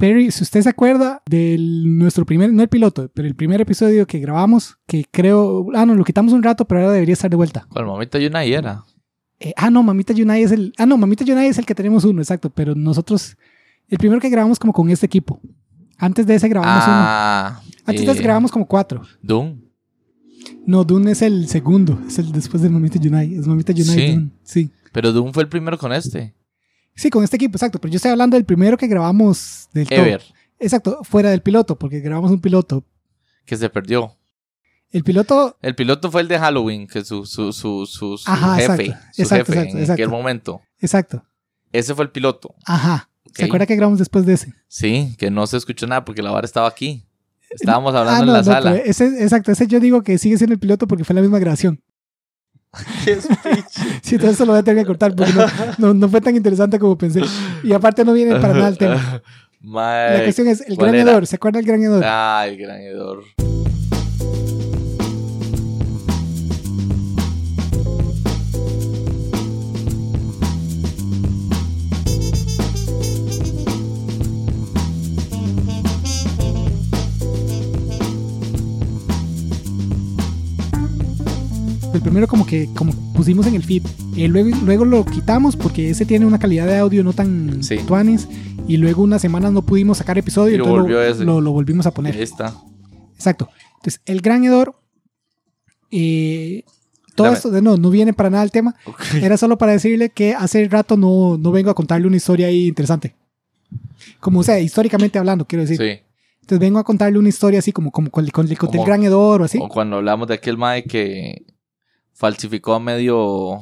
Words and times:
Perry, 0.00 0.30
si 0.30 0.42
usted 0.42 0.62
se 0.62 0.68
acuerda 0.70 1.22
del 1.28 1.98
nuestro 1.98 2.24
primer, 2.24 2.50
no 2.52 2.62
el 2.62 2.68
piloto, 2.70 3.10
pero 3.12 3.28
el 3.28 3.34
primer 3.36 3.60
episodio 3.60 4.06
que 4.06 4.18
grabamos, 4.18 4.78
que 4.86 5.04
creo, 5.10 5.68
ah, 5.74 5.84
no, 5.84 5.94
lo 5.94 6.04
quitamos 6.04 6.32
un 6.32 6.42
rato, 6.42 6.64
pero 6.64 6.80
ahora 6.80 6.92
debería 6.94 7.12
estar 7.12 7.30
de 7.30 7.36
vuelta. 7.36 7.66
Con 7.68 7.86
Mamita 7.86 8.18
Yunai 8.18 8.50
era. 8.50 8.82
Eh, 9.38 9.52
ah, 9.58 9.68
no, 9.70 9.82
Mamita 9.82 10.14
Yunai 10.14 10.42
es 10.42 10.52
el, 10.52 10.72
ah, 10.78 10.86
no, 10.86 10.96
Mamita 10.96 11.22
Yunai 11.22 11.48
es 11.48 11.58
el 11.58 11.66
que 11.66 11.74
tenemos 11.74 12.04
uno, 12.04 12.22
exacto, 12.22 12.48
pero 12.48 12.74
nosotros, 12.74 13.36
el 13.88 13.98
primero 13.98 14.22
que 14.22 14.30
grabamos 14.30 14.58
como 14.58 14.72
con 14.72 14.88
este 14.88 15.04
equipo. 15.04 15.38
Antes 15.98 16.26
de 16.26 16.34
ese 16.34 16.48
grabamos 16.48 16.82
Ah, 16.86 17.60
uno. 17.60 17.72
Antes 17.84 18.06
de 18.06 18.12
ese 18.12 18.22
grabamos 18.22 18.50
como 18.50 18.66
cuatro. 18.66 19.02
Doom. 19.20 19.60
No, 20.66 20.82
Dune 20.82 21.10
es 21.10 21.20
el 21.20 21.46
segundo, 21.46 22.00
es 22.08 22.18
el 22.18 22.32
después 22.32 22.62
de 22.62 22.70
Mamita 22.70 22.98
Yunai, 22.98 23.34
es 23.34 23.46
Mamita 23.46 23.74
Yunai 23.74 23.96
Sí. 23.98 24.14
Dune, 24.14 24.30
sí. 24.44 24.70
Pero 24.92 25.12
Doom 25.12 25.34
fue 25.34 25.42
el 25.42 25.50
primero 25.50 25.76
con 25.76 25.92
este. 25.92 26.34
Sí, 26.94 27.10
con 27.10 27.24
este 27.24 27.36
equipo, 27.36 27.56
exacto, 27.56 27.78
pero 27.80 27.90
yo 27.92 27.96
estoy 27.96 28.10
hablando 28.10 28.36
del 28.36 28.44
primero 28.44 28.76
que 28.76 28.86
grabamos 28.86 29.68
del. 29.72 29.86
Ever. 29.90 30.22
Exacto, 30.58 30.98
fuera 31.02 31.30
del 31.30 31.40
piloto, 31.42 31.78
porque 31.78 32.00
grabamos 32.00 32.30
un 32.30 32.40
piloto. 32.40 32.84
Que 33.46 33.56
se 33.56 33.68
perdió. 33.70 34.16
El 34.92 35.04
piloto 35.04 35.56
El 35.62 35.74
piloto 35.76 36.10
fue 36.10 36.20
el 36.20 36.28
de 36.28 36.38
Halloween, 36.38 36.86
que 36.88 37.04
su, 37.04 37.24
su, 37.24 37.52
su, 37.52 37.86
su, 37.86 38.18
su 38.18 38.30
Ajá, 38.30 38.56
jefe, 38.56 38.86
exacto, 38.86 39.06
su 39.14 39.22
exacto, 39.22 39.44
jefe 39.52 39.60
exacto, 39.62 39.78
en 39.84 39.90
aquel 39.92 40.08
momento. 40.08 40.60
Exacto. 40.80 41.24
Ese 41.72 41.94
fue 41.94 42.04
el 42.04 42.10
piloto. 42.10 42.54
Ajá. 42.66 43.08
¿Se 43.32 43.44
acuerda 43.44 43.66
que 43.66 43.76
grabamos 43.76 44.00
después 44.00 44.26
de 44.26 44.32
ese? 44.34 44.52
Sí, 44.66 45.14
que 45.16 45.30
no 45.30 45.46
se 45.46 45.56
escuchó 45.56 45.86
nada 45.86 46.04
porque 46.04 46.22
la 46.22 46.32
vara 46.32 46.44
estaba 46.44 46.66
aquí. 46.68 47.06
Estábamos 47.48 47.94
hablando 47.94 48.18
Ah, 48.18 48.20
en 48.20 48.26
no, 48.26 48.32
la 48.32 48.38
no, 48.38 48.44
sala. 48.44 48.76
ese, 48.76 49.22
exacto, 49.22 49.52
ese 49.52 49.66
yo 49.68 49.78
digo 49.80 50.02
que 50.02 50.18
sigue 50.18 50.36
siendo 50.36 50.54
el 50.54 50.60
piloto 50.60 50.86
porque 50.88 51.04
fue 51.04 51.14
la 51.14 51.20
misma 51.22 51.38
grabación. 51.38 51.80
Sí, 54.02 54.14
entonces 54.14 54.34
eso 54.36 54.44
lo 54.44 54.52
voy 54.52 54.60
a 54.60 54.62
tener 54.62 54.82
que 54.84 54.86
cortar 54.86 55.14
porque 55.14 55.32
no, 55.32 55.46
no, 55.78 55.94
no 55.94 56.08
fue 56.08 56.20
tan 56.20 56.36
interesante 56.36 56.78
como 56.78 56.96
pensé. 56.96 57.22
Y 57.62 57.72
aparte 57.72 58.04
no 58.04 58.12
viene 58.12 58.38
para 58.40 58.54
nada 58.54 58.68
el 58.68 58.78
tema. 58.78 59.22
La 59.62 60.20
cuestión 60.22 60.48
es 60.48 60.62
el 60.62 60.76
¿cuál 60.76 60.90
gran 60.92 61.02
era? 61.02 61.10
hedor. 61.10 61.26
¿Se 61.26 61.36
acuerda 61.36 61.58
del 61.58 61.66
gran 61.66 61.82
hedor? 61.82 62.02
Ah, 62.06 62.46
el 62.48 62.56
gran 62.56 62.80
hedor. 62.80 63.24
El 81.92 82.00
primero 82.02 82.28
como 82.28 82.46
que 82.46 82.68
como 82.76 82.92
pusimos 83.14 83.46
en 83.46 83.54
el 83.56 83.64
feed. 83.64 83.82
Eh, 84.16 84.28
luego, 84.28 84.56
luego 84.64 84.84
lo 84.84 85.04
quitamos 85.04 85.56
porque 85.56 85.90
ese 85.90 86.06
tiene 86.06 86.24
una 86.24 86.38
calidad 86.38 86.66
de 86.66 86.78
audio 86.78 87.02
no 87.02 87.12
tan 87.12 87.62
Sí. 87.64 87.78
Y 88.68 88.76
luego 88.76 89.02
unas 89.02 89.20
semanas 89.20 89.52
no 89.52 89.62
pudimos 89.62 89.98
sacar 89.98 90.16
episodio. 90.16 90.54
Y 90.54 90.58
lo 90.58 90.64
entonces 90.66 90.90
lo, 90.92 91.02
ese. 91.02 91.24
lo- 91.24 91.40
lo 91.40 91.50
volvimos 91.52 91.86
a 91.86 91.90
poner. 91.92 92.14
Ahí 92.14 92.22
está. 92.22 92.54
Exacto. 93.16 93.48
Entonces, 93.78 94.00
el 94.06 94.20
gran 94.20 94.44
hedor. 94.44 94.76
eh, 95.90 96.64
todo 97.16 97.26
Dame. 97.26 97.36
esto 97.36 97.50
no, 97.60 97.76
no 97.76 97.90
viene 97.90 98.12
para 98.12 98.30
nada 98.30 98.44
el 98.44 98.52
tema. 98.52 98.76
Era 99.20 99.36
solo 99.36 99.58
para 99.58 99.72
decirle 99.72 100.10
que 100.10 100.34
hace 100.34 100.66
rato 100.68 100.96
no, 100.96 101.36
no 101.36 101.50
vengo 101.50 101.70
a 101.70 101.74
contarle 101.74 102.06
una 102.06 102.16
historia 102.16 102.46
ahí 102.46 102.68
interesante. 102.68 103.16
Como, 104.20 104.40
o 104.40 104.42
sea, 104.42 104.60
históricamente 104.60 105.18
hablando, 105.18 105.44
quiero 105.44 105.64
decir. 105.64 105.76
Sí. 105.76 106.00
Entonces 106.42 106.60
vengo 106.60 106.78
a 106.78 106.84
contarle 106.84 107.18
una 107.18 107.28
historia 107.28 107.58
así 107.58 107.72
como, 107.72 107.90
como 107.90 108.10
con, 108.10 108.26
con- 108.28 108.46
con 108.54 108.74
el 108.78 108.84
gran 108.86 109.02
hedor 109.02 109.42
o 109.42 109.44
así. 109.44 109.58
O 109.60 109.68
cuando 109.68 109.96
hablamos 109.96 110.28
de 110.28 110.34
aquel 110.34 110.56
mae 110.56 110.84
que 110.84 111.44
falsificó 112.20 112.74
a 112.74 112.80
medio. 112.80 113.60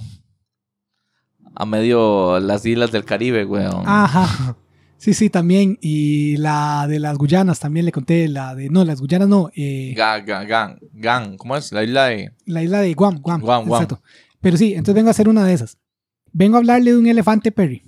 a 1.54 1.64
medio 1.64 2.38
las 2.40 2.66
islas 2.66 2.90
del 2.90 3.04
Caribe, 3.04 3.44
weón. 3.44 3.84
Ajá. 3.86 4.56
Sí, 4.96 5.14
sí, 5.14 5.30
también. 5.30 5.78
Y 5.80 6.36
la 6.38 6.86
de 6.88 6.98
las 6.98 7.16
Guyanas 7.18 7.60
también 7.60 7.86
le 7.86 7.92
conté. 7.92 8.26
La 8.26 8.56
de. 8.56 8.68
No, 8.68 8.84
las 8.84 9.00
Guyanas 9.00 9.28
no. 9.28 9.48
eh, 9.54 9.94
Gan, 9.96 10.26
gan, 10.26 10.78
gan. 10.92 11.36
¿Cómo 11.36 11.56
es? 11.56 11.70
La 11.70 11.84
isla 11.84 12.06
de. 12.06 12.32
la 12.46 12.62
isla 12.64 12.80
de 12.80 12.92
Guam. 12.94 13.20
Guam. 13.20 13.40
Guam, 13.40 13.66
Guam. 13.66 13.82
Exacto. 13.84 14.02
Pero 14.40 14.56
sí, 14.56 14.72
entonces 14.72 14.94
vengo 14.96 15.08
a 15.08 15.12
hacer 15.12 15.28
una 15.28 15.44
de 15.44 15.52
esas. 15.54 15.78
Vengo 16.32 16.56
a 16.56 16.58
hablarle 16.58 16.90
de 16.92 16.98
un 16.98 17.06
elefante 17.06 17.52
Perry. 17.52 17.84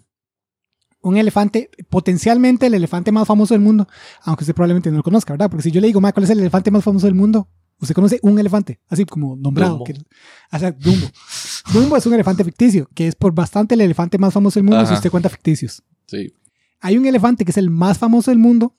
Un 1.02 1.16
elefante, 1.16 1.70
potencialmente 1.88 2.66
el 2.66 2.74
elefante 2.74 3.10
más 3.10 3.26
famoso 3.26 3.54
del 3.54 3.60
mundo. 3.62 3.88
Aunque 4.22 4.44
usted 4.44 4.54
probablemente 4.54 4.90
no 4.90 4.98
lo 4.98 5.02
conozca, 5.02 5.32
¿verdad? 5.32 5.50
Porque 5.50 5.62
si 5.64 5.70
yo 5.72 5.80
le 5.80 5.86
digo, 5.88 6.00
"Ma, 6.00 6.12
¿cuál 6.12 6.24
es 6.24 6.30
el 6.30 6.38
elefante 6.40 6.70
más 6.70 6.84
famoso 6.84 7.06
del 7.06 7.14
mundo? 7.16 7.48
Usted 7.80 7.94
conoce 7.94 8.18
un 8.22 8.38
elefante, 8.38 8.78
así 8.88 9.04
como 9.06 9.36
nombrado. 9.36 9.78
Dumbo. 9.78 9.84
Que, 9.84 9.94
o 9.94 10.58
sea, 10.58 10.70
Dumbo. 10.72 11.06
Dumbo 11.72 11.96
es 11.96 12.06
un 12.06 12.14
elefante 12.14 12.44
ficticio, 12.44 12.88
que 12.94 13.06
es 13.06 13.14
por 13.14 13.34
bastante 13.34 13.74
el 13.74 13.80
elefante 13.80 14.18
más 14.18 14.34
famoso 14.34 14.60
del 14.60 14.64
mundo 14.64 14.84
si 14.86 14.94
usted 14.94 15.10
cuenta 15.10 15.28
ficticios. 15.28 15.82
Sí. 16.06 16.34
Hay 16.80 16.98
un 16.98 17.06
elefante 17.06 17.44
que 17.44 17.50
es 17.50 17.56
el 17.56 17.70
más 17.70 17.98
famoso 17.98 18.30
del 18.30 18.38
mundo, 18.38 18.76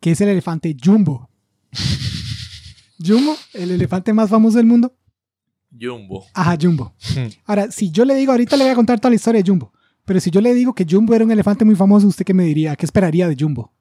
que 0.00 0.10
es 0.10 0.20
el 0.20 0.28
elefante 0.28 0.76
Jumbo. 0.82 1.30
Jumbo, 3.04 3.36
el 3.54 3.70
elefante 3.70 4.12
más 4.12 4.30
famoso 4.30 4.58
del 4.58 4.66
mundo. 4.66 4.96
Jumbo. 5.78 6.26
Ajá, 6.34 6.56
Jumbo. 6.60 6.94
Hmm. 7.14 7.28
Ahora, 7.44 7.70
si 7.70 7.90
yo 7.90 8.04
le 8.04 8.14
digo, 8.14 8.32
ahorita 8.32 8.56
le 8.56 8.64
voy 8.64 8.72
a 8.72 8.76
contar 8.76 8.98
toda 8.98 9.10
la 9.10 9.16
historia 9.16 9.42
de 9.42 9.48
Jumbo, 9.48 9.72
pero 10.04 10.20
si 10.20 10.30
yo 10.30 10.40
le 10.40 10.54
digo 10.54 10.74
que 10.74 10.86
Jumbo 10.88 11.14
era 11.14 11.24
un 11.24 11.30
elefante 11.30 11.64
muy 11.64 11.74
famoso, 11.74 12.06
¿usted 12.06 12.24
qué 12.24 12.34
me 12.34 12.44
diría? 12.44 12.76
¿Qué 12.76 12.86
esperaría 12.86 13.28
de 13.28 13.36
Jumbo? 13.38 13.72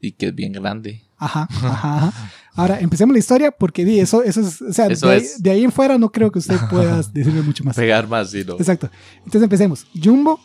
Y 0.00 0.12
que 0.12 0.26
es 0.26 0.34
bien 0.34 0.52
grande. 0.52 1.02
Ajá, 1.16 1.48
ajá, 1.50 2.08
ajá. 2.08 2.32
Ahora, 2.54 2.78
empecemos 2.80 3.12
la 3.12 3.18
historia 3.18 3.50
porque 3.50 3.84
di, 3.84 3.98
eso, 4.00 4.22
eso 4.22 4.40
es, 4.40 4.62
o 4.62 4.72
sea, 4.72 4.86
Eso 4.86 5.08
de, 5.08 5.14
ahí- 5.14 5.20
es. 5.22 5.42
de 5.42 5.50
ahí 5.50 5.64
en 5.64 5.72
fuera 5.72 5.98
no 5.98 6.10
creo 6.12 6.30
que 6.30 6.38
usted 6.38 6.56
pueda 6.70 7.02
decirme 7.12 7.42
mucho 7.42 7.64
más. 7.64 7.76
Pegar 7.76 8.08
más, 8.08 8.30
sí, 8.30 8.44
no. 8.46 8.54
Exacto. 8.54 8.88
Entonces 9.18 9.42
empecemos. 9.42 9.86
Jumbo, 10.02 10.38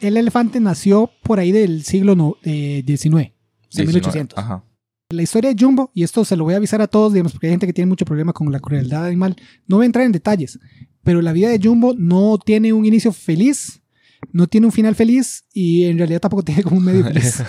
el 0.00 0.16
elefante 0.16 0.60
nació 0.60 1.10
por 1.22 1.38
ahí 1.40 1.52
del 1.52 1.82
siglo 1.84 2.14
no, 2.14 2.36
eh, 2.42 2.82
19, 2.84 3.34
de 3.74 3.86
1800. 3.86 4.38
Ajá. 4.38 4.64
La 5.10 5.22
historia 5.22 5.52
de 5.52 5.56
Jumbo, 5.58 5.90
y 5.92 6.04
esto 6.04 6.24
se 6.24 6.36
lo 6.36 6.44
voy 6.44 6.54
a 6.54 6.58
avisar 6.58 6.80
a 6.82 6.86
todos, 6.86 7.12
digamos, 7.12 7.32
porque 7.32 7.48
hay 7.48 7.52
gente 7.54 7.66
que 7.66 7.72
tiene 7.72 7.88
mucho 7.88 8.04
problema 8.04 8.32
con 8.32 8.52
la 8.52 8.60
crueldad 8.60 9.06
animal, 9.06 9.34
no 9.66 9.76
voy 9.76 9.84
a 9.84 9.86
entrar 9.86 10.04
en 10.06 10.12
detalles, 10.12 10.58
pero 11.02 11.20
la 11.20 11.32
vida 11.32 11.48
de 11.48 11.58
Jumbo 11.60 11.94
no 11.98 12.38
tiene 12.38 12.72
un 12.72 12.84
inicio 12.84 13.12
feliz, 13.12 13.79
no 14.32 14.46
tiene 14.46 14.66
un 14.66 14.72
final 14.72 14.94
feliz 14.94 15.44
y 15.52 15.84
en 15.84 15.98
realidad 15.98 16.20
tampoco 16.20 16.42
tiene 16.42 16.62
como 16.62 16.76
un 16.78 16.84
medio 16.84 17.04
feliz. 17.08 17.42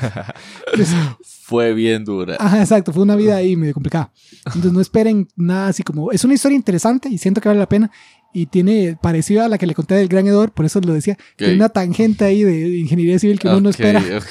Entonces, 0.72 0.96
Fue 1.44 1.74
bien 1.74 2.04
dura. 2.06 2.38
ajá, 2.40 2.60
exacto, 2.62 2.94
fue 2.94 3.04
una 3.04 3.16
vida 3.16 3.36
ahí 3.36 3.56
medio 3.56 3.74
complicada. 3.74 4.12
Entonces 4.46 4.72
no 4.74 4.82
esperen 4.82 5.28
nada 5.36 5.68
así 5.68 5.84
como... 5.84 6.12
Es 6.12 6.24
una 6.24 6.34
historia 6.34 6.56
interesante 6.56 7.10
y 7.10 7.18
siento 7.18 7.42
que 7.42 7.50
vale 7.50 7.60
la 7.60 7.70
pena 7.70 7.92
y 8.34 8.46
tiene 8.46 8.98
parecido 9.02 9.44
a 9.44 9.50
la 9.50 9.58
que 9.58 9.68
le 9.68 9.76
conté 9.76 9.96
del 9.96 10.08
Gran 10.08 10.26
Hedor, 10.26 10.52
por 10.54 10.66
eso 10.66 10.80
lo 10.80 10.94
decía, 10.94 11.18
tiene 11.36 11.56
una 11.56 11.70
tangente 11.70 12.24
ahí 12.26 12.44
de 12.44 12.78
ingeniería 12.78 13.20
civil 13.20 13.38
que 13.40 13.48
uno 13.50 13.60
no 13.62 13.70
espera. 13.70 14.00
ok. 14.18 14.26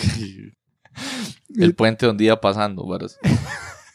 El 1.57 1.75
puente 1.75 2.07
un 2.09 2.17
día 2.17 2.41
pasando, 2.41 2.87
varas. 2.87 3.19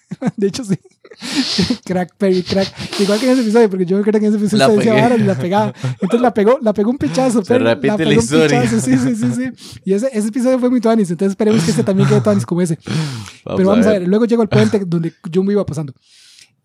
De 0.38 0.48
hecho, 0.48 0.64
sí. 0.64 0.76
crack, 1.86 2.16
Perry, 2.18 2.44
crack. 2.44 2.68
Igual 3.00 3.20
que 3.20 3.26
en 3.26 3.32
ese 3.34 3.42
episodio, 3.42 3.70
porque 3.70 3.86
yo 3.86 3.96
me 3.96 4.02
acuerdo 4.02 4.20
que 4.20 4.26
en 4.28 4.34
ese 4.34 4.42
episodio 4.44 4.68
La 4.68 4.70
se 4.72 4.78
decía 4.78 4.94
varas 4.94 5.20
y 5.20 5.24
la 5.24 5.36
pegaba. 5.36 5.74
Entonces 6.02 6.22
la 6.22 6.34
pegó, 6.34 6.60
la 6.62 6.74
pegó 6.74 6.90
un 6.92 6.98
pichazo, 6.98 7.42
Se 7.44 7.48
Perry. 7.54 7.64
repite 7.66 7.88
la 7.88 7.98
pegó 7.98 8.10
un 8.12 8.18
historia. 8.18 8.62
pichazo, 8.62 8.80
Sí, 8.82 8.98
sí, 8.98 9.16
sí, 9.16 9.32
sí. 9.34 9.78
Y 9.86 9.94
ese, 9.94 10.10
ese 10.12 10.28
episodio 10.28 10.60
fue 10.60 10.70
muy 10.70 10.82
tuanis, 10.82 11.10
entonces 11.12 11.32
esperemos 11.32 11.64
que 11.64 11.72
este 11.72 11.84
también 11.84 12.10
quede 12.10 12.22
tuanis 12.22 12.46
como 12.46 12.62
ese. 12.62 12.78
Pero 13.46 13.70
vamos 13.70 13.86
a 13.86 13.92
ver, 13.92 14.08
luego 14.08 14.26
llegó 14.26 14.42
el 14.44 14.50
puente 14.50 14.80
donde 14.86 15.14
Jumbo 15.34 15.52
iba 15.52 15.66
pasando. 15.66 15.94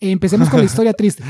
Empecemos 0.01 0.49
con 0.49 0.61
la 0.61 0.67
historia 0.67 0.93
triste. 0.95 1.23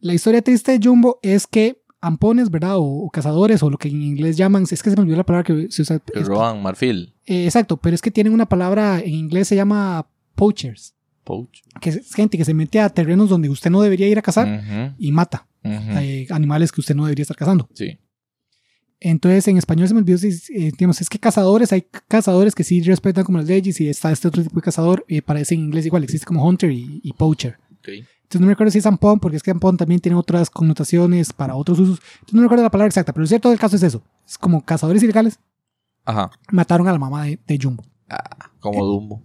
La 0.00 0.14
historia 0.14 0.42
triste 0.42 0.78
de 0.78 0.86
Jumbo 0.86 1.18
es 1.22 1.46
que 1.46 1.82
ampones, 2.00 2.50
¿verdad? 2.50 2.76
O, 2.76 2.82
o 2.84 3.10
cazadores, 3.10 3.62
o 3.62 3.70
lo 3.70 3.78
que 3.78 3.88
en 3.88 4.02
inglés 4.02 4.36
llaman, 4.36 4.64
es 4.70 4.82
que 4.82 4.90
se 4.90 4.96
me 4.96 5.02
olvidó 5.02 5.16
la 5.16 5.26
palabra 5.26 5.44
que 5.44 5.66
se 5.70 5.82
usa. 5.82 5.98
Que 5.98 6.20
roban 6.20 6.62
marfil. 6.62 7.14
Eh, 7.26 7.46
exacto, 7.46 7.76
pero 7.78 7.94
es 7.96 8.02
que 8.02 8.10
tienen 8.12 8.32
una 8.32 8.46
palabra 8.48 9.00
en 9.00 9.14
inglés 9.14 9.48
se 9.48 9.56
llama 9.56 10.06
poachers, 10.36 10.94
Poach. 11.28 11.60
que 11.80 11.90
es 11.90 12.14
gente 12.14 12.36
que 12.38 12.44
se 12.44 12.54
mete 12.54 12.80
a 12.80 12.88
terrenos 12.88 13.28
donde 13.28 13.48
usted 13.48 13.70
no 13.70 13.80
debería 13.82 14.08
ir 14.08 14.18
a 14.18 14.22
cazar 14.22 14.46
Ujú, 14.48 14.94
y 14.98 15.12
mata 15.12 15.46
ujú. 15.62 15.98
eh, 16.00 16.26
animales 16.30 16.72
que 16.72 16.80
usted 16.80 16.94
no 16.96 17.04
debería 17.04 17.22
estar 17.22 17.36
cazando. 17.36 17.68
Sí. 17.74 17.98
Entonces, 19.00 19.46
en 19.46 19.58
español 19.58 19.86
se 19.86 19.94
me 19.94 20.00
olvidó, 20.00 20.18
si, 20.18 20.28
eh, 20.28 20.72
digamos, 20.76 21.00
es 21.00 21.08
que 21.08 21.20
cazadores, 21.20 21.72
hay 21.72 21.82
cazadores 22.08 22.54
que 22.54 22.64
sí 22.64 22.82
respetan 22.82 23.22
como 23.24 23.38
las 23.38 23.46
leyes 23.46 23.80
y 23.80 23.88
está 23.88 24.10
este 24.10 24.26
otro 24.26 24.42
tipo 24.42 24.56
de 24.56 24.62
cazador, 24.62 25.04
eh, 25.06 25.22
parece 25.22 25.54
en 25.54 25.60
inglés 25.60 25.86
igual, 25.86 26.02
existe 26.02 26.26
como 26.26 26.44
hunter 26.44 26.72
y, 26.72 27.00
y 27.04 27.12
poacher. 27.12 27.58
Ok. 27.78 27.88
Entonces 27.88 28.40
no 28.40 28.46
me 28.48 28.52
recuerdo 28.54 28.72
si 28.72 28.78
es 28.78 28.86
ampón, 28.86 29.20
porque 29.20 29.36
es 29.36 29.42
que 29.42 29.50
ampón 29.52 29.76
también 29.76 30.00
tiene 30.00 30.16
otras 30.16 30.50
connotaciones 30.50 31.32
para 31.32 31.54
otros 31.54 31.78
usos. 31.78 32.00
Entonces 32.14 32.34
no 32.34 32.40
me 32.40 32.44
recuerdo 32.46 32.64
la 32.64 32.70
palabra 32.70 32.88
exacta, 32.88 33.12
pero 33.12 33.22
lo 33.22 33.28
cierto 33.28 33.50
del 33.50 33.58
caso 33.58 33.76
es 33.76 33.82
eso. 33.84 34.02
Es 34.26 34.36
como 34.36 34.64
cazadores 34.64 35.02
ilegales 35.02 35.38
Ajá. 36.04 36.30
mataron 36.50 36.88
a 36.88 36.92
la 36.92 36.98
mamá 36.98 37.24
de, 37.24 37.38
de 37.46 37.58
Jumbo. 37.62 37.84
Como 38.58 38.84
Dumbo. 38.84 39.22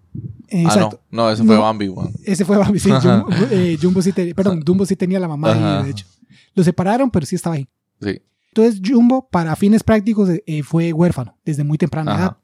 Eh, 0.49 0.63
Ah, 0.67 0.75
no. 0.79 0.99
No, 1.09 1.29
ese 1.31 1.43
fue 1.43 1.55
No. 1.55 1.61
Bambi. 1.61 1.93
Ese 2.23 2.45
fue 2.45 2.57
Bambi, 2.57 2.79
sí. 2.79 2.91
Jumbo, 2.91 3.27
eh, 3.51 3.77
Jumbo 3.81 4.01
sí 4.01 4.11
te- 4.13 4.35
perdón, 4.35 4.59
Dumbo 4.59 4.85
sí 4.85 4.95
tenía 4.95 5.19
la 5.19 5.27
mamá 5.27 5.53
ahí, 5.79 5.85
de 5.85 5.89
hecho. 5.91 6.05
Lo 6.53 6.63
separaron, 6.63 7.09
pero 7.09 7.25
sí 7.25 7.35
estaba 7.35 7.55
ahí. 7.55 7.67
Sí. 8.01 8.21
Entonces 8.49 8.79
Jumbo, 8.85 9.27
para 9.29 9.55
fines 9.55 9.81
prácticos, 9.83 10.29
eh, 10.29 10.63
fue 10.63 10.93
huérfano 10.93 11.35
desde 11.43 11.63
muy 11.63 11.77
temprana 11.79 12.15
edad. 12.15 12.37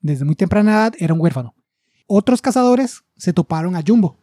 Desde 0.00 0.24
muy 0.24 0.34
temprana 0.34 0.72
edad 0.72 0.94
era 0.98 1.14
un 1.14 1.20
huérfano. 1.20 1.54
Otros 2.06 2.42
cazadores 2.42 3.02
se 3.16 3.32
toparon 3.32 3.74
a 3.76 3.82
Jumbo, 3.86 4.18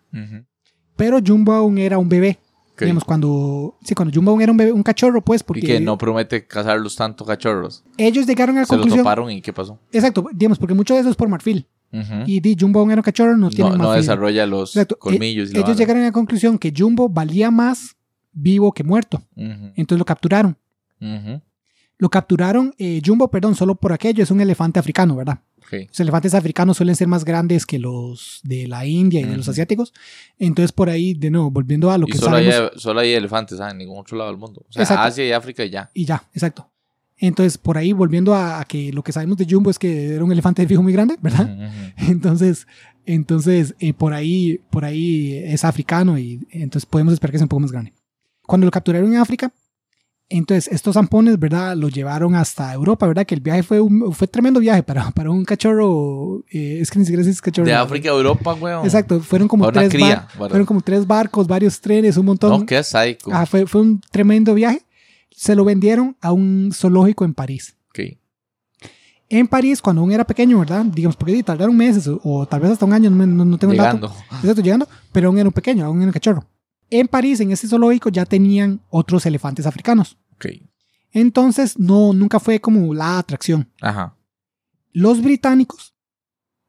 pero 0.96 1.20
Jumbo 1.26 1.54
aún 1.54 1.78
era 1.78 1.98
un 1.98 2.10
bebé. 2.10 2.40
Ok. 2.74 2.82
Digamos, 2.82 3.06
cuando, 3.06 3.78
sí, 3.84 3.96
cuando 3.96 4.14
Jumbo 4.14 4.32
aún 4.32 4.42
era 4.42 4.52
un, 4.52 4.58
bebé, 4.58 4.72
un 4.74 4.84
cachorro, 4.84 5.22
pues, 5.24 5.42
porque 5.44 5.62
Y 5.62 5.64
que 5.68 5.80
no 5.80 5.98
promete 5.98 6.46
cazarlos 6.46 6.96
tanto 6.96 7.24
cachorros. 7.26 7.84
ellos 7.98 8.28
llegaron 8.28 8.58
a 8.58 8.62
la 8.62 8.66
Se 8.66 8.74
los 8.74 8.82
conclusión. 8.82 9.04
toparon 9.04 9.32
y 9.32 9.42
¿qué 9.42 9.54
pasó? 9.54 9.80
Exacto, 9.94 10.26
digamos, 10.34 10.60
porque 10.60 10.74
mucho 10.74 10.94
de 10.94 11.00
eso 11.00 11.10
es 11.10 11.16
por 11.16 11.30
marfil. 11.30 11.68
Y 12.26 12.40
di, 12.40 12.56
Jumbo 12.60 12.80
aún 12.80 12.92
era 12.92 13.00
un 13.00 13.04
cachorro, 13.04 13.38
no 13.38 13.50
tiene 13.50 13.72
no, 13.72 13.78
más 13.78 13.88
no 13.88 13.94
desarrolla 13.94 14.46
los 14.46 14.76
Exacto. 14.76 14.98
colmillos. 15.00 15.52
y 15.52 15.54
la 15.54 15.62
Ellos 15.62 15.78
llegaron 15.78 16.02
a 16.04 16.06
la 16.08 16.12
conclusión 16.12 16.58
que 16.58 16.74
Jumbo 16.76 17.10
valía 17.10 17.52
más 17.52 17.96
vivo 18.34 18.72
que 18.74 18.84
muerto. 18.84 19.22
Entonces 19.36 19.98
lo 20.00 20.06
capturaron. 20.06 20.58
Lo 21.98 22.10
capturaron, 22.10 22.74
eh, 22.78 23.02
Jumbo, 23.06 23.30
perdón, 23.30 23.56
solo 23.56 23.76
por 23.76 23.94
aquello, 23.94 24.22
es 24.24 24.30
un 24.32 24.42
elefante 24.42 24.80
africano, 24.80 25.16
¿verdad? 25.16 25.40
Los 25.72 26.00
elefantes 26.00 26.34
africanos 26.34 26.78
suelen 26.78 26.96
ser 26.96 27.08
más 27.08 27.26
grandes 27.26 27.66
que 27.66 27.80
los 27.80 28.40
de 28.44 28.68
la 28.68 28.86
India 28.86 29.22
y 29.22 29.24
de 29.24 29.36
los 29.38 29.48
asiáticos. 29.50 29.94
Entonces, 30.38 30.72
por 30.72 30.90
ahí, 30.90 31.14
de 31.14 31.32
nuevo, 31.32 31.50
volviendo 31.50 31.90
a 31.90 31.98
lo 31.98 32.08
Y 32.08 32.12
que 32.12 32.18
solo 32.18 32.36
hay, 32.38 32.52
sabemos. 32.52 32.82
solo 32.82 33.00
hay 33.00 33.14
elefantes 33.14 33.60
ah, 33.60 33.72
en 33.72 33.80
ningún 33.80 33.98
otro 34.00 34.18
lado 34.18 34.30
del 34.30 34.40
mundo. 34.40 34.64
O 34.70 34.72
sea, 34.72 34.84
Exacto. 34.84 35.04
Asia 35.04 35.26
y 35.28 35.32
África 35.32 35.66
y 35.66 35.70
ya. 35.70 35.90
Y 35.94 36.06
ya, 36.06 36.24
exacto. 36.34 36.70
Entonces, 37.18 37.58
por 37.58 37.78
ahí, 37.78 37.94
volviendo 37.94 38.34
a, 38.36 38.60
a 38.60 38.66
que 38.66 38.92
lo 38.92 39.02
que 39.04 39.12
sabemos 39.14 39.38
de 39.38 39.48
Jumbo 39.50 39.70
es 39.70 39.80
que 39.80 40.14
era 40.16 40.24
un 40.24 40.32
elefante 40.32 40.62
de 40.62 40.68
fijo 40.68 40.84
muy 40.84 40.92
grande, 40.94 41.16
¿verdad? 41.22 41.48
Entonces, 41.98 42.68
entonces 43.06 43.76
eh, 43.80 43.94
por 43.94 44.14
ahí, 44.14 44.60
por 44.72 44.84
ahí 44.84 45.38
es 45.46 45.64
africano 45.64 46.18
y 46.18 46.46
entonces 46.52 46.86
podemos 46.88 47.14
esperar 47.14 47.32
que 47.32 47.38
sea 47.38 47.46
un 47.46 47.50
poco 47.50 47.62
más 47.62 47.72
grande. 47.72 47.94
Cuando 48.46 48.66
lo 48.66 48.72
capturaron 48.72 49.14
en 49.14 49.20
África, 49.20 49.54
entonces 50.28 50.68
estos 50.74 50.96
zampones, 50.96 51.38
¿verdad? 51.40 51.76
Lo 51.78 51.88
llevaron 51.88 52.34
hasta 52.34 52.74
Europa, 52.74 53.06
¿verdad? 53.08 53.26
Que 53.28 53.36
el 53.36 53.42
viaje 53.42 53.62
fue 53.62 53.80
un 53.80 54.12
fue 54.12 54.28
tremendo 54.28 54.60
viaje 54.60 54.82
para, 54.82 55.12
para 55.16 55.30
un 55.30 55.46
cachorro, 55.46 56.44
eh, 56.52 56.80
es 56.82 56.90
que 56.90 56.98
ni 57.00 57.06
siquiera 57.06 57.22
es 57.30 57.42
cachorro. 57.42 57.68
De 57.68 57.74
África 57.74 58.10
a 58.10 58.14
Europa, 58.14 58.54
weón. 58.56 58.84
Exacto, 58.86 59.20
fueron 59.22 59.48
como 59.48 59.66
tres 59.82 59.92
cría, 59.92 60.16
bar- 60.16 60.28
¿verdad? 60.34 60.50
fueron 60.50 60.66
como 60.66 60.82
tres 60.82 61.06
barcos, 61.06 61.48
varios 61.48 61.80
trenes, 61.80 62.18
un 62.18 62.26
montón. 62.26 62.50
No, 62.62 62.66
qué. 62.66 62.82
Ah, 63.32 63.46
fue, 63.46 63.68
fue 63.68 63.82
un 63.82 64.02
tremendo 64.12 64.54
viaje. 64.56 64.82
Se 65.36 65.56
lo 65.56 65.66
vendieron 65.66 66.16
a 66.22 66.32
un 66.32 66.72
zoológico 66.74 67.26
en 67.26 67.34
París. 67.34 67.76
En 69.28 69.48
París, 69.48 69.82
cuando 69.82 70.02
aún 70.02 70.12
era 70.12 70.24
pequeño, 70.24 70.60
¿verdad? 70.60 70.86
Digamos, 70.86 71.16
porque 71.16 71.42
tardaron 71.42 71.76
meses 71.76 72.08
o, 72.08 72.22
o 72.24 72.46
tal 72.46 72.62
vez 72.62 72.72
hasta 72.72 72.86
un 72.86 72.94
año, 72.94 73.10
no, 73.10 73.58
tengo 73.58 73.74
el 73.74 73.80
dato. 73.80 73.98
Llegando. 73.98 74.16
Exacto, 74.40 74.62
llegando, 74.62 74.88
pero 75.12 75.30
aún 75.30 75.40
era 75.40 75.50
un 75.50 75.54
pequeño, 75.54 75.84
aún 75.84 75.98
era 75.98 76.08
un 76.08 76.14
cachorro. 76.14 76.46
En 76.92 77.08
París, 77.08 77.40
en 77.40 77.52
ese 77.52 77.68
zoológico, 77.68 78.10
ya 78.10 78.26
tenían 78.26 78.82
otros 78.90 79.26
elefantes 79.26 79.66
africanos. 79.66 80.18
Entonces, 81.12 81.80
no, 81.80 82.14
nunca 82.14 82.40
fue 82.40 82.62
como 82.62 82.94
la 82.94 83.18
atracción. 83.18 83.68
Ajá. 83.82 84.16
Los 84.92 85.24
británicos, 85.24 85.95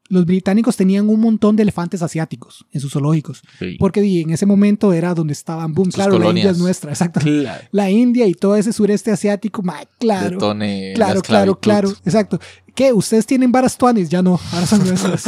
los 0.09 0.25
británicos 0.25 0.75
tenían 0.75 1.09
un 1.09 1.19
montón 1.19 1.55
de 1.55 1.63
elefantes 1.63 2.01
asiáticos 2.01 2.65
en 2.71 2.81
sus 2.81 2.93
zoológicos, 2.93 3.41
porque 3.79 4.01
en 4.21 4.31
ese 4.31 4.45
momento 4.45 4.93
era 4.93 5.13
donde 5.13 5.33
estaban, 5.33 5.73
boom, 5.73 5.87
Sus 5.87 5.95
claro, 5.95 6.19
la. 6.19 6.29
India 6.29 6.51
es 6.51 6.57
nuestra, 6.57 6.91
exacto. 6.91 7.19
Claro. 7.19 7.63
La 7.71 7.89
India 7.89 8.27
y 8.27 8.33
todo 8.33 8.55
ese 8.55 8.73
sureste 8.73 9.11
asiático, 9.11 9.61
ma, 9.63 9.79
claro. 9.99 10.31
Detone 10.31 10.93
Claro, 10.95 11.21
claro, 11.21 11.59
claro, 11.59 11.89
exacto. 12.05 12.39
¿Qué? 12.75 12.93
¿Ustedes 12.93 13.25
tienen 13.25 13.51
varas 13.51 13.77
tuanis? 13.77 14.09
Ya 14.09 14.21
no, 14.21 14.39
ahora 14.51 14.65
son 14.65 14.85
nuestras. 14.87 15.25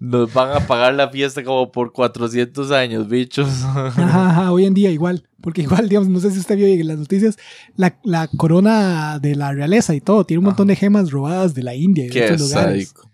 Nos 0.00 0.32
van 0.32 0.50
a 0.50 0.66
pagar 0.66 0.94
la 0.94 1.08
fiesta 1.08 1.42
como 1.44 1.70
por 1.70 1.92
400 1.92 2.70
años, 2.72 3.08
bichos. 3.08 3.48
Ajá, 3.64 3.86
ajá, 4.30 4.52
hoy 4.52 4.64
en 4.66 4.74
día 4.74 4.90
igual, 4.90 5.28
porque 5.40 5.62
igual, 5.62 5.88
digamos, 5.88 6.08
no 6.08 6.20
sé 6.20 6.30
si 6.30 6.38
usted 6.38 6.56
vio 6.56 6.66
en 6.66 6.86
las 6.86 6.98
noticias, 6.98 7.36
la, 7.76 7.98
la 8.04 8.28
corona 8.28 9.18
de 9.18 9.34
la 9.36 9.52
realeza 9.52 9.94
y 9.94 10.00
todo, 10.00 10.24
tiene 10.24 10.40
un 10.40 10.46
montón 10.46 10.68
de 10.68 10.76
gemas 10.76 11.10
robadas 11.10 11.54
de 11.54 11.62
la 11.62 11.74
India 11.74 12.04
y 12.06 12.08
de 12.08 12.24
otros 12.24 12.40
lugares. 12.40 12.88
sádico. 12.88 13.09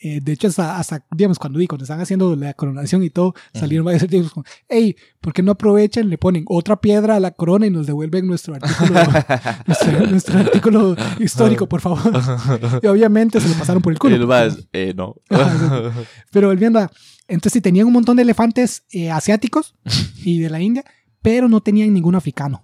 Eh, 0.00 0.20
de 0.22 0.32
hecho, 0.32 0.48
hasta, 0.48 0.78
hasta, 0.78 1.04
digamos, 1.10 1.38
cuando, 1.38 1.58
cuando 1.66 1.84
están 1.84 2.00
haciendo 2.00 2.36
la 2.36 2.54
coronación 2.54 3.02
y 3.02 3.10
todo, 3.10 3.34
salieron 3.52 3.84
varios 3.84 4.02
artículos 4.04 4.32
como, 4.32 4.44
hey, 4.68 4.96
¿por 5.20 5.32
qué 5.32 5.42
no 5.42 5.52
aprovechan, 5.52 6.08
le 6.08 6.18
ponen 6.18 6.44
otra 6.46 6.80
piedra 6.80 7.16
a 7.16 7.20
la 7.20 7.32
corona 7.32 7.66
y 7.66 7.70
nos 7.70 7.86
devuelven 7.86 8.26
nuestro 8.26 8.54
artículo, 8.54 9.00
nuestro, 9.66 10.06
nuestro 10.06 10.38
artículo 10.38 10.96
histórico, 11.18 11.68
por 11.68 11.80
favor? 11.80 12.00
y 12.82 12.86
obviamente 12.86 13.40
se 13.40 13.48
lo 13.48 13.54
pasaron 13.54 13.82
por 13.82 13.92
el 13.92 13.98
culo. 13.98 14.14
el 14.14 14.26
más, 14.26 14.68
eh, 14.72 14.94
no. 14.96 15.16
pero 16.30 16.48
volviendo 16.48 16.78
a. 16.78 16.90
Entonces, 17.26 17.52
sí, 17.54 17.60
tenían 17.60 17.86
un 17.86 17.92
montón 17.92 18.16
de 18.16 18.22
elefantes 18.22 18.84
eh, 18.90 19.10
asiáticos 19.10 19.74
y 20.24 20.38
de 20.38 20.48
la 20.48 20.60
India, 20.60 20.82
pero 21.20 21.46
no 21.46 21.60
tenían 21.60 21.92
ningún 21.92 22.14
africano. 22.14 22.62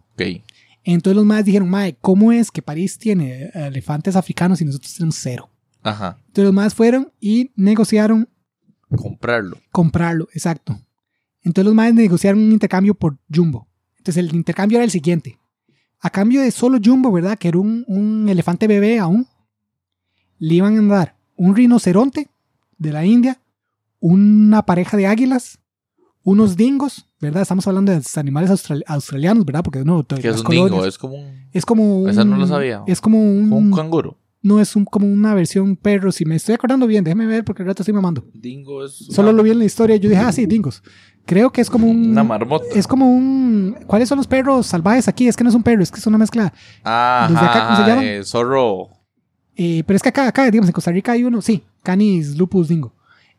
Entonces, 0.84 1.16
los 1.16 1.26
más 1.26 1.44
dijeron, 1.44 1.68
Mae, 1.68 1.96
¿cómo 2.00 2.32
es 2.32 2.50
que 2.50 2.62
París 2.62 2.98
tiene 2.98 3.44
eh, 3.44 3.50
elefantes 3.54 4.16
africanos 4.16 4.60
y 4.60 4.64
nosotros 4.64 4.94
tenemos 4.94 5.16
cero? 5.16 5.50
Ajá. 5.84 6.18
Entonces, 6.26 6.44
los 6.44 6.52
más 6.54 6.74
fueron 6.74 7.12
y 7.20 7.52
negociaron 7.54 8.28
Comprarlo. 8.88 9.58
comprarlo, 9.70 10.28
exacto. 10.34 10.76
Entonces, 11.42 11.64
los 11.66 11.74
más 11.74 11.94
negociaron 11.94 12.40
un 12.40 12.52
intercambio 12.52 12.94
por 12.94 13.18
Jumbo. 13.32 13.68
Entonces, 13.98 14.24
el 14.24 14.34
intercambio 14.34 14.78
era 14.78 14.84
el 14.84 14.90
siguiente. 14.90 15.38
A 16.00 16.10
cambio 16.10 16.40
de 16.42 16.50
solo 16.50 16.78
Jumbo, 16.84 17.12
¿verdad? 17.12 17.38
Que 17.38 17.48
era 17.48 17.58
un, 17.58 17.84
un 17.86 18.28
elefante 18.28 18.66
bebé 18.66 18.98
aún, 18.98 19.26
le 20.38 20.54
iban 20.54 20.90
a 20.90 20.94
dar 20.94 21.16
un 21.36 21.54
rinoceronte 21.56 22.28
de 22.78 22.92
la 22.92 23.04
India, 23.06 23.40
una 24.00 24.62
pareja 24.66 24.96
de 24.96 25.06
águilas, 25.06 25.58
unos 26.22 26.56
dingos, 26.56 27.06
¿verdad? 27.20 27.42
Estamos 27.42 27.66
hablando 27.66 27.92
de 27.92 28.02
animales 28.16 28.50
austral- 28.50 28.84
australianos, 28.86 29.44
¿verdad? 29.44 29.62
Porque 29.64 29.84
no, 29.84 30.00
es 30.00 30.06
un 30.10 30.20
dingo, 30.50 30.68
colonias- 30.68 30.86
es 30.88 30.98
como 30.98 31.14
un, 31.14 31.48
Es 31.52 31.64
como 31.66 32.00
un, 32.00 32.08
Esa 32.10 32.24
no 32.24 32.36
lo 32.36 32.46
sabía. 32.46 32.82
Es 32.86 33.00
como 33.00 33.20
un, 33.22 33.48
como 33.48 33.56
un 33.58 33.72
canguro. 33.72 34.18
No 34.44 34.60
es 34.60 34.76
un, 34.76 34.84
como 34.84 35.06
una 35.12 35.34
versión 35.34 35.74
perro. 35.74 36.12
Si 36.12 36.24
me 36.24 36.36
estoy 36.36 36.54
acordando 36.54 36.86
bien, 36.86 37.02
déjeme 37.02 37.26
ver 37.26 37.44
porque 37.44 37.62
el 37.62 37.66
rato 37.68 37.82
estoy 37.82 37.94
mamando. 37.94 38.24
Dingo 38.32 38.84
es 38.84 38.92
Solo 38.94 39.32
lo 39.32 39.42
vi 39.42 39.50
en 39.50 39.58
la 39.58 39.64
historia 39.64 39.96
y 39.96 39.98
yo 40.00 40.08
dije, 40.08 40.20
ah, 40.22 40.30
sí, 40.30 40.46
dingos. 40.46 40.82
Creo 41.26 41.50
que 41.50 41.62
es 41.62 41.70
como 41.70 41.88
un. 41.88 42.10
una 42.10 42.22
marmota. 42.22 42.66
Es 42.74 42.86
como 42.86 43.10
un. 43.10 43.76
¿Cuáles 43.86 44.08
son 44.08 44.18
los 44.18 44.26
perros 44.26 44.66
salvajes 44.66 45.08
aquí? 45.08 45.26
Es 45.26 45.36
que 45.36 45.42
no 45.42 45.48
es 45.50 45.56
un 45.56 45.62
perro, 45.62 45.82
es 45.82 45.90
que 45.90 45.98
es 45.98 46.06
una 46.06 46.18
mezcla. 46.18 46.52
Ajá, 46.84 47.28
desde 47.32 47.46
acá, 47.46 47.64
¿cómo 47.66 47.76
se 47.78 47.82
llaman? 47.90 48.04
eh, 48.04 48.20
zorro. 48.24 48.88
Eh, 49.56 49.82
pero 49.86 49.96
es 49.96 50.02
que 50.02 50.10
acá, 50.10 50.28
acá, 50.28 50.44
digamos, 50.50 50.68
en 50.68 50.72
Costa 50.74 50.90
Rica 50.92 51.12
hay 51.12 51.24
uno, 51.24 51.40
sí, 51.40 51.62
Canis 51.82 52.36
lupus 52.36 52.68
dingo. 52.68 52.92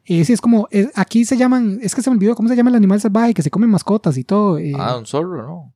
Eh, 0.05 0.25
sí, 0.25 0.33
es 0.33 0.41
como. 0.41 0.67
aquí 0.95 1.25
se 1.25 1.37
llaman. 1.37 1.77
Es 1.83 1.93
que 1.93 2.01
se 2.01 2.09
me 2.09 2.15
olvidó 2.15 2.33
cómo 2.35 2.49
se 2.49 2.55
llama 2.55 2.71
el 2.71 2.75
animal 2.77 2.99
salvaje 2.99 3.33
que 3.35 3.43
se 3.43 3.51
come 3.51 3.67
mascotas 3.67 4.17
y 4.17 4.23
todo. 4.23 4.57
eh, 4.57 4.73
Ah, 4.75 4.97
un 4.97 5.05
zorro, 5.05 5.45
¿no? 5.45 5.75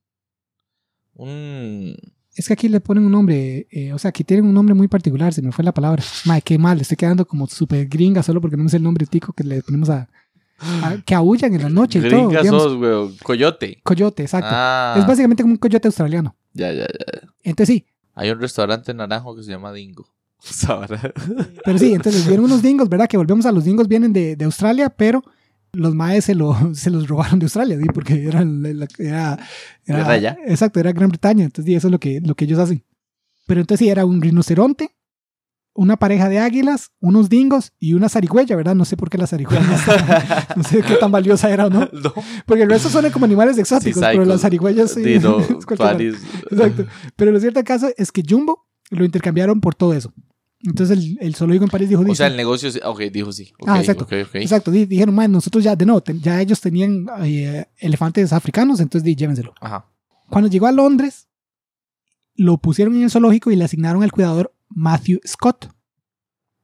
Un... 1.14 1.94
Es 2.40 2.46
que 2.46 2.54
aquí 2.54 2.68
le 2.70 2.80
ponen 2.80 3.04
un 3.04 3.12
nombre. 3.12 3.66
eh, 3.70 3.92
o 3.92 3.98
sea, 3.98 4.08
aquí 4.08 4.24
tienen 4.24 4.46
un 4.46 4.54
nombre 4.54 4.74
muy 4.74 4.88
particular, 4.88 5.34
se 5.34 5.42
me 5.42 5.52
fue 5.52 5.62
la 5.62 5.72
palabra. 5.72 6.02
Madre, 6.24 6.40
qué 6.42 6.58
mal, 6.58 6.80
estoy 6.80 6.96
quedando 6.96 7.26
como 7.26 7.46
súper 7.46 7.86
gringa 7.86 8.22
solo 8.22 8.40
porque 8.40 8.56
no 8.56 8.64
me 8.64 8.70
sé 8.70 8.78
el 8.78 8.82
nombre 8.82 9.04
tico 9.06 9.32
que 9.34 9.44
le 9.44 9.62
ponemos 9.62 9.90
a. 9.90 10.08
a- 10.58 10.96
que 11.04 11.14
aullan 11.14 11.52
en 11.54 11.62
la 11.62 11.68
noche 11.68 11.98
y 11.98 12.08
todo. 12.08 12.28
Digamos. 12.28 12.62
sos, 12.62 12.76
güey. 12.76 13.16
Coyote. 13.22 13.78
Coyote, 13.82 14.22
exacto. 14.22 14.48
Ah, 14.50 14.96
Es 14.98 15.06
básicamente 15.06 15.42
como 15.42 15.52
un 15.52 15.58
coyote 15.58 15.86
australiano. 15.88 16.34
ya, 16.54 16.72
ya, 16.72 16.86
ya. 16.86 17.28
Entonces 17.42 17.74
sí, 17.76 17.86
Hay 18.14 18.30
un 18.30 18.40
restaurante 18.40 18.90
en 18.90 18.96
Naranjo 18.98 19.36
que 19.36 19.42
se 19.42 19.50
llama 19.50 19.72
Dingo. 19.72 20.06
Pero 21.64 21.78
sí, 21.78 21.92
entonces 21.92 22.26
vieron 22.26 22.46
unos 22.46 22.62
dingos, 22.62 22.88
¿verdad? 22.88 23.06
Que 23.08 23.16
volvemos 23.16 23.44
a 23.46 23.52
los 23.52 23.64
dingos 23.64 23.86
vienen 23.88 24.12
de, 24.12 24.36
de 24.36 24.44
Australia, 24.46 24.88
pero 24.90 25.22
los 25.72 25.94
maes 25.94 26.24
se, 26.24 26.34
lo, 26.34 26.56
se 26.74 26.90
los 26.90 27.08
robaron 27.08 27.38
de 27.38 27.44
Australia, 27.46 27.78
¿sí? 27.80 27.86
Porque 27.94 28.24
era, 28.26 28.42
era, 28.98 29.38
Era. 29.86 30.36
Exacto, 30.46 30.80
era 30.80 30.92
Gran 30.92 31.08
Bretaña, 31.10 31.44
entonces 31.44 31.74
eso 31.74 31.88
es 31.88 31.92
lo 31.92 31.98
que, 32.00 32.20
lo 32.20 32.34
que 32.34 32.44
ellos 32.44 32.58
hacen. 32.58 32.84
Pero 33.46 33.60
entonces 33.60 33.84
sí, 33.84 33.90
era 33.90 34.04
un 34.04 34.20
rinoceronte, 34.22 34.90
una 35.72 35.96
pareja 35.96 36.28
de 36.28 36.38
águilas, 36.38 36.90
unos 37.00 37.28
dingos 37.28 37.72
y 37.78 37.94
una 37.94 38.08
zarigüeya, 38.08 38.54
¿verdad? 38.56 38.74
No 38.74 38.84
sé 38.84 38.96
por 38.96 39.08
qué 39.10 39.18
la 39.18 39.26
zarigüeya, 39.26 39.62
no, 39.66 39.78
sé- 39.78 40.04
no 40.56 40.62
sé 40.64 40.82
qué 40.82 40.94
tan 40.96 41.10
valiosa 41.12 41.50
era 41.50 41.66
o 41.66 41.70
no, 41.70 41.80
no. 41.92 42.12
porque 42.46 42.64
el 42.64 42.70
resto 42.70 42.88
son 42.90 43.08
como 43.10 43.24
animales 43.24 43.56
exóticos, 43.58 44.00
Sí, 44.02 44.08
pero 44.12 44.24
las 44.24 44.40
zarigüeyas 44.42 44.92
sí. 44.92 45.02
Paris. 45.76 46.16
Exacto. 46.50 46.86
Pero 47.16 47.32
lo 47.32 47.40
cierto 47.40 47.62
caso 47.64 47.88
es 47.96 48.12
que 48.12 48.22
Jumbo 48.28 48.66
lo 48.90 49.04
intercambiaron 49.04 49.60
por 49.60 49.74
todo 49.74 49.94
eso. 49.94 50.12
Entonces 50.62 50.98
el, 50.98 51.18
el 51.20 51.34
zoológico 51.34 51.64
en 51.64 51.70
París 51.70 51.88
dijo, 51.88 52.02
O 52.06 52.14
sea, 52.14 52.26
el 52.26 52.36
negocio... 52.36 52.68
Ok, 52.84 53.00
dijo 53.12 53.32
sí. 53.32 53.50
Ah, 53.66 53.80
exacto. 53.80 54.06
exacto, 54.34 54.70
di- 54.70 54.84
dijeron, 54.86 55.14
man, 55.14 55.32
nosotros 55.32 55.64
ya, 55.64 55.74
de 55.74 55.86
no, 55.86 56.02
ya 56.04 56.40
ellos 56.40 56.60
tenían 56.60 57.06
eh, 57.22 57.64
elefantes 57.78 58.32
africanos, 58.32 58.78
entonces 58.80 59.02
di, 59.04 59.14
llévenselo. 59.16 59.54
Ajá. 59.60 59.86
Cuando 60.28 60.50
llegó 60.50 60.66
a 60.66 60.72
Londres, 60.72 61.28
lo 62.34 62.58
pusieron 62.58 62.94
en 62.96 63.04
el 63.04 63.10
zoológico 63.10 63.50
y 63.50 63.56
le 63.56 63.64
asignaron 63.64 64.02
al 64.02 64.12
cuidador 64.12 64.52
Matthew 64.68 65.20
Scott. 65.26 65.66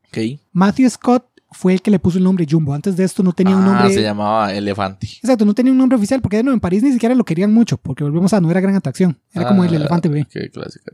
Ok. 0.08 0.18
Matthew 0.52 0.90
Scott 0.90 1.26
fue 1.52 1.72
el 1.72 1.80
que 1.82 1.90
le 1.90 1.98
puso 1.98 2.18
el 2.18 2.24
nombre 2.24 2.46
Jumbo. 2.48 2.74
Antes 2.74 2.96
de 2.96 3.04
esto 3.04 3.22
no 3.22 3.32
tenía 3.32 3.56
un 3.56 3.62
ah, 3.62 3.66
nombre... 3.66 3.94
se 3.94 4.02
llamaba 4.02 4.52
Elefante. 4.52 5.06
Exacto, 5.06 5.44
no 5.44 5.54
tenía 5.54 5.72
un 5.72 5.78
nombre 5.78 5.96
oficial 5.96 6.20
porque 6.20 6.42
no, 6.42 6.52
en 6.52 6.60
París 6.60 6.82
ni 6.82 6.92
siquiera 6.92 7.14
lo 7.14 7.24
querían 7.24 7.52
mucho 7.52 7.76
porque 7.78 8.04
volvemos 8.04 8.32
a 8.34 8.40
no 8.40 8.50
era 8.50 8.60
gran 8.60 8.74
atracción. 8.76 9.18
Era 9.32 9.48
como 9.48 9.64
el 9.64 9.72
Ah, 9.72 9.76
elefante 9.76 10.08
bebé. 10.08 10.26
Qué 10.30 10.50
clásica. 10.50 10.92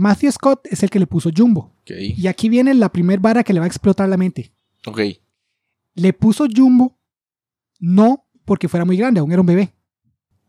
Matthew 0.00 0.32
Scott 0.32 0.66
es 0.70 0.82
el 0.82 0.88
que 0.90 0.98
le 0.98 1.06
puso 1.06 1.30
Jumbo. 1.36 1.74
Y 1.86 2.26
aquí 2.26 2.48
viene 2.48 2.72
la 2.74 2.90
primer 2.90 3.20
vara 3.20 3.44
que 3.44 3.52
le 3.52 3.60
va 3.60 3.66
a 3.66 3.68
explotar 3.68 4.08
la 4.08 4.16
mente. 4.16 4.52
Ok. 4.86 5.00
Le 5.94 6.12
puso 6.14 6.46
Jumbo 6.54 6.98
no 7.78 8.26
porque 8.46 8.68
fuera 8.68 8.86
muy 8.86 8.96
grande, 8.96 9.20
aún 9.20 9.30
era 9.30 9.40
un 9.40 9.46
bebé. 9.46 9.74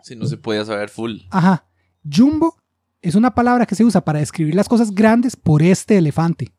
Si 0.03 0.15
no 0.15 0.25
se 0.25 0.37
podía 0.37 0.63
saber 0.63 0.89
full. 0.89 1.17
Ajá. 1.29 1.65
Jumbo 2.09 2.55
es 3.01 3.15
una 3.15 3.35
palabra 3.35 3.65
que 3.65 3.75
se 3.75 3.83
usa 3.83 4.05
para 4.05 4.19
describir 4.19 4.55
las 4.55 4.69
cosas 4.69 4.91
grandes 4.95 5.35
por 5.35 5.61
este 5.61 5.97
elefante. 5.97 6.53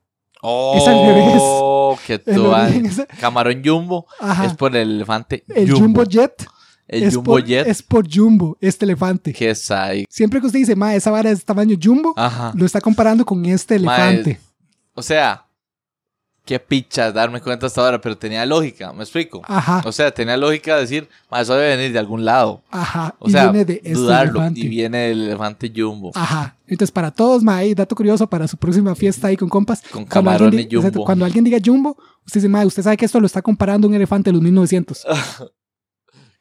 Es 0.75 0.87
al 0.87 1.07
revés. 1.07 1.39
Oh, 1.41 1.97
El 2.09 3.07
Camarón 3.21 3.63
Jumbo 3.65 4.07
Ajá. 4.21 4.47
es 4.47 4.55
por 4.55 4.75
el 4.77 4.91
elefante 4.91 5.45
el 5.49 5.71
Jumbo, 5.71 6.05
Jet, 6.05 6.47
El 6.93 7.05
es, 7.05 7.15
Jumbo 7.15 7.33
por, 7.33 7.45
Jet. 7.45 7.67
es 7.67 7.83
por 7.83 8.07
Jumbo, 8.13 8.57
este 8.61 8.85
elefante. 8.85 9.33
Qué 9.33 9.55
sai. 9.55 10.05
Siempre 10.09 10.41
que 10.41 10.47
usted 10.47 10.59
dice, 10.59 10.77
ma, 10.77 10.95
esa 10.95 11.11
vara 11.11 11.31
es 11.31 11.45
tamaño 11.45 11.77
Jumbo, 11.83 12.13
Ajá. 12.17 12.53
lo 12.55 12.65
está 12.67 12.81
comparando 12.81 13.25
con 13.25 13.45
este 13.47 13.79
Ma, 13.79 13.97
elefante. 13.97 14.41
O 14.95 15.03
sea, 15.03 15.47
qué 16.45 16.59
picha 16.59 17.13
darme 17.13 17.41
cuenta 17.41 17.67
hasta 17.67 17.81
ahora, 17.81 18.01
pero 18.01 18.19
tenía 18.19 18.45
lógica, 18.45 18.93
¿me 18.93 19.05
explico? 19.05 19.41
Ajá. 19.45 19.81
O 19.87 19.93
sea, 19.93 20.11
tenía 20.13 20.37
lógica 20.37 20.77
decir, 20.77 21.09
"Ma, 21.31 21.41
eso 21.41 21.55
debe 21.55 21.77
venir 21.77 21.93
de 21.93 21.99
algún 22.01 22.25
lado. 22.25 22.63
Ajá. 22.71 23.15
O 23.21 23.29
y 23.29 23.33
sea, 23.33 23.45
viene 23.45 23.65
de 23.65 23.75
este 23.75 23.93
dudarlo. 23.95 24.41
elefante. 24.41 24.61
Y 24.61 24.69
viene 24.69 24.99
del 25.09 25.23
elefante 25.29 25.73
jumbo. 25.75 26.11
Ajá. 26.15 26.57
Entonces, 26.67 26.91
para 26.91 27.11
todos, 27.11 27.43
mae, 27.43 27.75
dato 27.75 27.95
curioso 27.95 28.27
para 28.27 28.49
su 28.49 28.57
próxima 28.57 28.95
fiesta 28.95 29.29
ahí 29.29 29.37
con 29.37 29.49
compas. 29.49 29.83
Con 29.83 30.05
cuando 30.05 30.31
alguien 30.31 30.39
camarones 30.41 30.65
exacto, 30.67 30.89
jumbo. 30.99 31.05
cuando 31.05 31.25
alguien 31.25 31.45
diga 31.45 31.59
jumbo, 31.65 31.97
usted 32.27 32.41
dice, 32.41 32.49
mae, 32.49 32.67
usted 32.67 32.83
sabe 32.83 32.97
que 32.97 33.05
esto 33.07 33.21
lo 33.21 33.27
está 33.27 33.41
comparando 33.41 33.87
un 33.89 33.95
elefante 33.95 34.29
de 34.31 34.35
los 34.35 34.43
1900. 34.43 35.07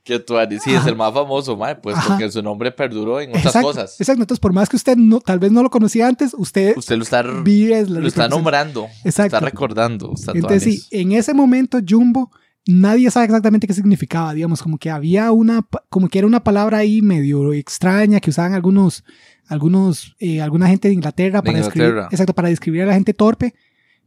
Que 0.04 0.18
tú 0.20 0.34
sí, 0.64 0.74
es 0.74 0.86
el 0.88 0.96
más 0.96 1.14
famoso, 1.14 1.56
mae, 1.56 1.76
pues 1.76 1.96
Ajá. 1.96 2.08
porque 2.08 2.32
su 2.32 2.42
nombre 2.42 2.72
perduró 2.72 3.22
en 3.22 3.30
otras 3.30 3.46
exacto, 3.46 3.68
cosas. 3.68 4.00
Exacto. 4.00 4.24
Entonces, 4.24 4.40
por 4.40 4.52
más 4.52 4.68
que 4.68 4.76
usted 4.76 4.98
no, 4.98 5.20
tal 5.20 5.38
vez 5.38 5.52
no 5.52 5.62
lo 5.62 5.70
conocía 5.70 6.08
antes, 6.08 6.34
usted, 6.36 6.76
Usted 6.76 6.98
lo 6.98 7.04
está, 7.04 7.22
vive 7.22 7.86
lo 7.86 8.08
está 8.08 8.28
nombrando. 8.28 8.88
Exacto. 9.04 9.36
Está 9.36 9.40
recordando. 9.40 10.14
Está 10.16 10.32
Entonces, 10.34 10.64
sí, 10.64 10.88
en 10.90 11.12
ese 11.12 11.36
momento, 11.36 11.78
Jumbo, 11.88 12.32
nadie 12.66 13.12
sabe 13.12 13.26
exactamente 13.26 13.68
qué 13.68 13.74
significaba, 13.74 14.34
digamos, 14.34 14.64
como 14.64 14.78
que 14.78 14.90
había 14.90 15.32
una, 15.32 15.68
como 15.90 16.10
que 16.10 16.18
era 16.18 16.28
una 16.28 16.44
palabra 16.44 16.80
ahí 16.80 17.02
medio 17.02 17.54
extraña 17.54 18.20
que 18.20 18.32
usaban 18.32 18.54
algunos, 18.54 19.04
algunos, 19.48 20.16
eh, 20.20 20.42
alguna 20.42 20.68
gente 20.68 20.88
de 20.88 20.96
Inglaterra 20.96 21.42
De 21.42 21.46
para 21.46 21.58
describir, 21.60 21.90
Inglaterra. 21.90 22.10
exacto, 22.12 22.34
para 22.34 22.50
describir 22.50 22.84
a 22.84 22.86
la 22.88 22.94
gente 22.94 23.14
torpe, 23.14 23.54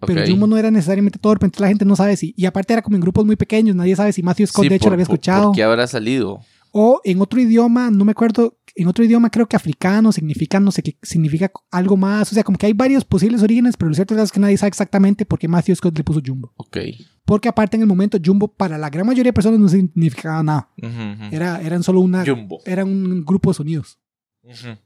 pero 0.00 0.20
Ok. 0.22 0.28
Jumbo 0.28 0.46
no 0.46 0.56
era 0.56 0.70
necesariamente 0.70 1.18
torpe, 1.18 1.46
entonces 1.46 1.60
la 1.62 1.68
gente 1.68 1.84
no 1.84 1.96
sabe 1.96 2.16
si, 2.16 2.34
y 2.36 2.46
aparte 2.46 2.72
era 2.72 2.82
como 2.82 2.96
en 2.96 3.00
grupos 3.00 3.24
muy 3.24 3.36
pequeños, 3.36 3.74
nadie 3.76 3.96
sabe 3.96 4.12
si 4.12 4.22
Matthew 4.22 4.46
Scott 4.48 4.64
Sí, 4.64 4.68
de 4.68 4.74
hecho 4.76 4.84
por- 4.84 4.90
lo 4.90 4.94
había 4.94 5.02
escuchado, 5.04 5.44
¿Por 5.48 5.56
qué 5.56 5.62
habrá 5.62 5.86
salido? 5.86 6.40
o 6.72 7.00
en 7.04 7.20
otro 7.20 7.40
idioma, 7.40 7.90
no 7.90 8.04
me 8.04 8.10
acuerdo, 8.10 8.58
en 8.74 8.88
otro 8.88 9.04
idioma 9.04 9.30
creo 9.30 9.46
que 9.46 9.54
africano 9.56 10.10
significa, 10.10 10.58
no 10.58 10.72
sé 10.72 10.82
qué, 10.82 10.98
significa 11.02 11.50
algo 11.70 11.96
más, 11.96 12.32
o 12.32 12.34
sea, 12.34 12.42
como 12.42 12.58
que 12.58 12.66
hay 12.66 12.72
varios 12.72 13.04
posibles 13.04 13.42
orígenes, 13.42 13.76
pero 13.76 13.88
lo 13.90 13.94
cierto 13.94 14.20
es 14.20 14.32
que 14.32 14.40
nadie 14.40 14.56
sabe 14.58 14.68
exactamente 14.68 15.24
por 15.24 15.38
qué 15.38 15.46
Matthew 15.46 15.76
Scott 15.76 15.96
le 15.96 16.02
puso 16.04 16.20
Jumbo. 16.26 16.52
Ok. 16.56 16.78
Porque 17.24 17.48
aparte 17.48 17.76
en 17.76 17.82
el 17.82 17.86
momento 17.88 18.18
Jumbo 18.22 18.48
para 18.48 18.76
la 18.76 18.90
gran 18.90 19.06
mayoría 19.06 19.30
de 19.30 19.32
personas 19.32 19.58
no 19.60 19.68
significaba 19.68 20.42
nada. 20.42 20.68
Ujú, 20.82 20.88
ujú. 20.90 21.34
Era, 21.34 21.62
eran 21.62 21.82
solo 21.84 22.00
una... 22.00 22.22
Jumbo. 22.26 22.58
Era 22.66 22.84
un 22.84 23.24
grupo 23.24 23.50
de 23.50 23.54
sonidos. 23.54 23.98
Ujú. 24.42 24.76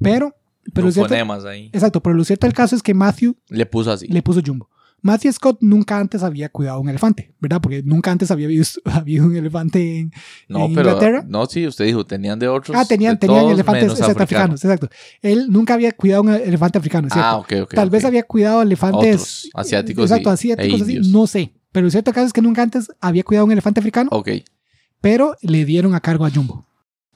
Pero... 0.00 0.34
pero 0.72 0.86
lo 0.86 0.92
cierto, 0.92 1.14
ahí. 1.48 1.70
exacto, 1.72 2.02
pero 2.02 2.14
lo 2.14 2.24
cierto 2.24 2.46
del 2.46 2.54
caso 2.54 2.76
es 2.76 2.82
que 2.82 2.94
Matthew 2.94 3.36
Le 3.48 3.66
puso 3.66 3.90
así. 3.92 4.06
le 4.08 4.22
puso 4.22 4.40
Jumbo. 4.44 4.68
Matthew 5.04 5.32
Scott 5.32 5.58
nunca 5.62 5.98
antes 5.98 6.22
había 6.22 6.48
cuidado 6.48 6.78
un 6.78 6.88
elefante, 6.88 7.34
¿verdad? 7.40 7.60
Porque 7.60 7.82
nunca 7.82 8.12
antes 8.12 8.30
había 8.30 8.46
visto 8.46 8.80
habido 8.84 9.26
un 9.26 9.34
elefante 9.34 9.98
en... 9.98 10.12
no, 10.48 10.66
en 10.66 10.74
pero. 10.74 10.90
Inglaterra. 10.90 11.24
No, 11.26 11.44
sí, 11.46 11.66
usted 11.66 11.86
dijo, 11.86 12.06
tenían 12.06 12.38
de 12.38 12.46
otros. 12.46 12.76
Ah, 12.76 12.84
tenían, 12.84 13.14
de 13.14 13.18
tenían 13.18 13.46
elefantes 13.48 13.90
exacto, 13.90 14.22
africanos. 14.22 14.64
exacto. 14.64 14.88
Él 15.20 15.46
nunca 15.50 15.74
había 15.74 15.90
cuidado 15.90 16.22
un 16.22 16.30
elefante 16.32 16.78
africano, 16.78 17.08
¿cierto? 17.10 17.28
Ah, 17.28 17.36
ok, 17.38 17.52
ok. 17.64 17.74
Tal 17.74 17.88
ok. 17.88 17.92
vez 17.92 18.04
había 18.04 18.22
cuidado 18.22 18.62
elefantes... 18.62 19.14
Otros, 19.16 19.50
asiáticos 19.54 20.04
Exacto, 20.08 20.30
y- 20.30 20.32
asiáticos, 20.34 20.80
e 20.80 20.84
así, 20.84 21.10
no 21.10 21.26
sé. 21.26 21.52
Pero 21.72 21.86
el 21.86 21.90
cierto 21.90 22.12
caso 22.12 22.26
es 22.28 22.32
que 22.32 22.42
nunca 22.42 22.62
antes 22.62 22.88
había 23.00 23.24
cuidado 23.24 23.46
un 23.46 23.52
elefante 23.52 23.80
africano. 23.80 24.08
Ok. 24.12 24.28
pero 25.00 25.34
le 25.42 25.64
dieron 25.64 25.96
a 25.96 26.00
cargo 26.00 26.24
a 26.26 26.30
Jumbo. 26.30 26.64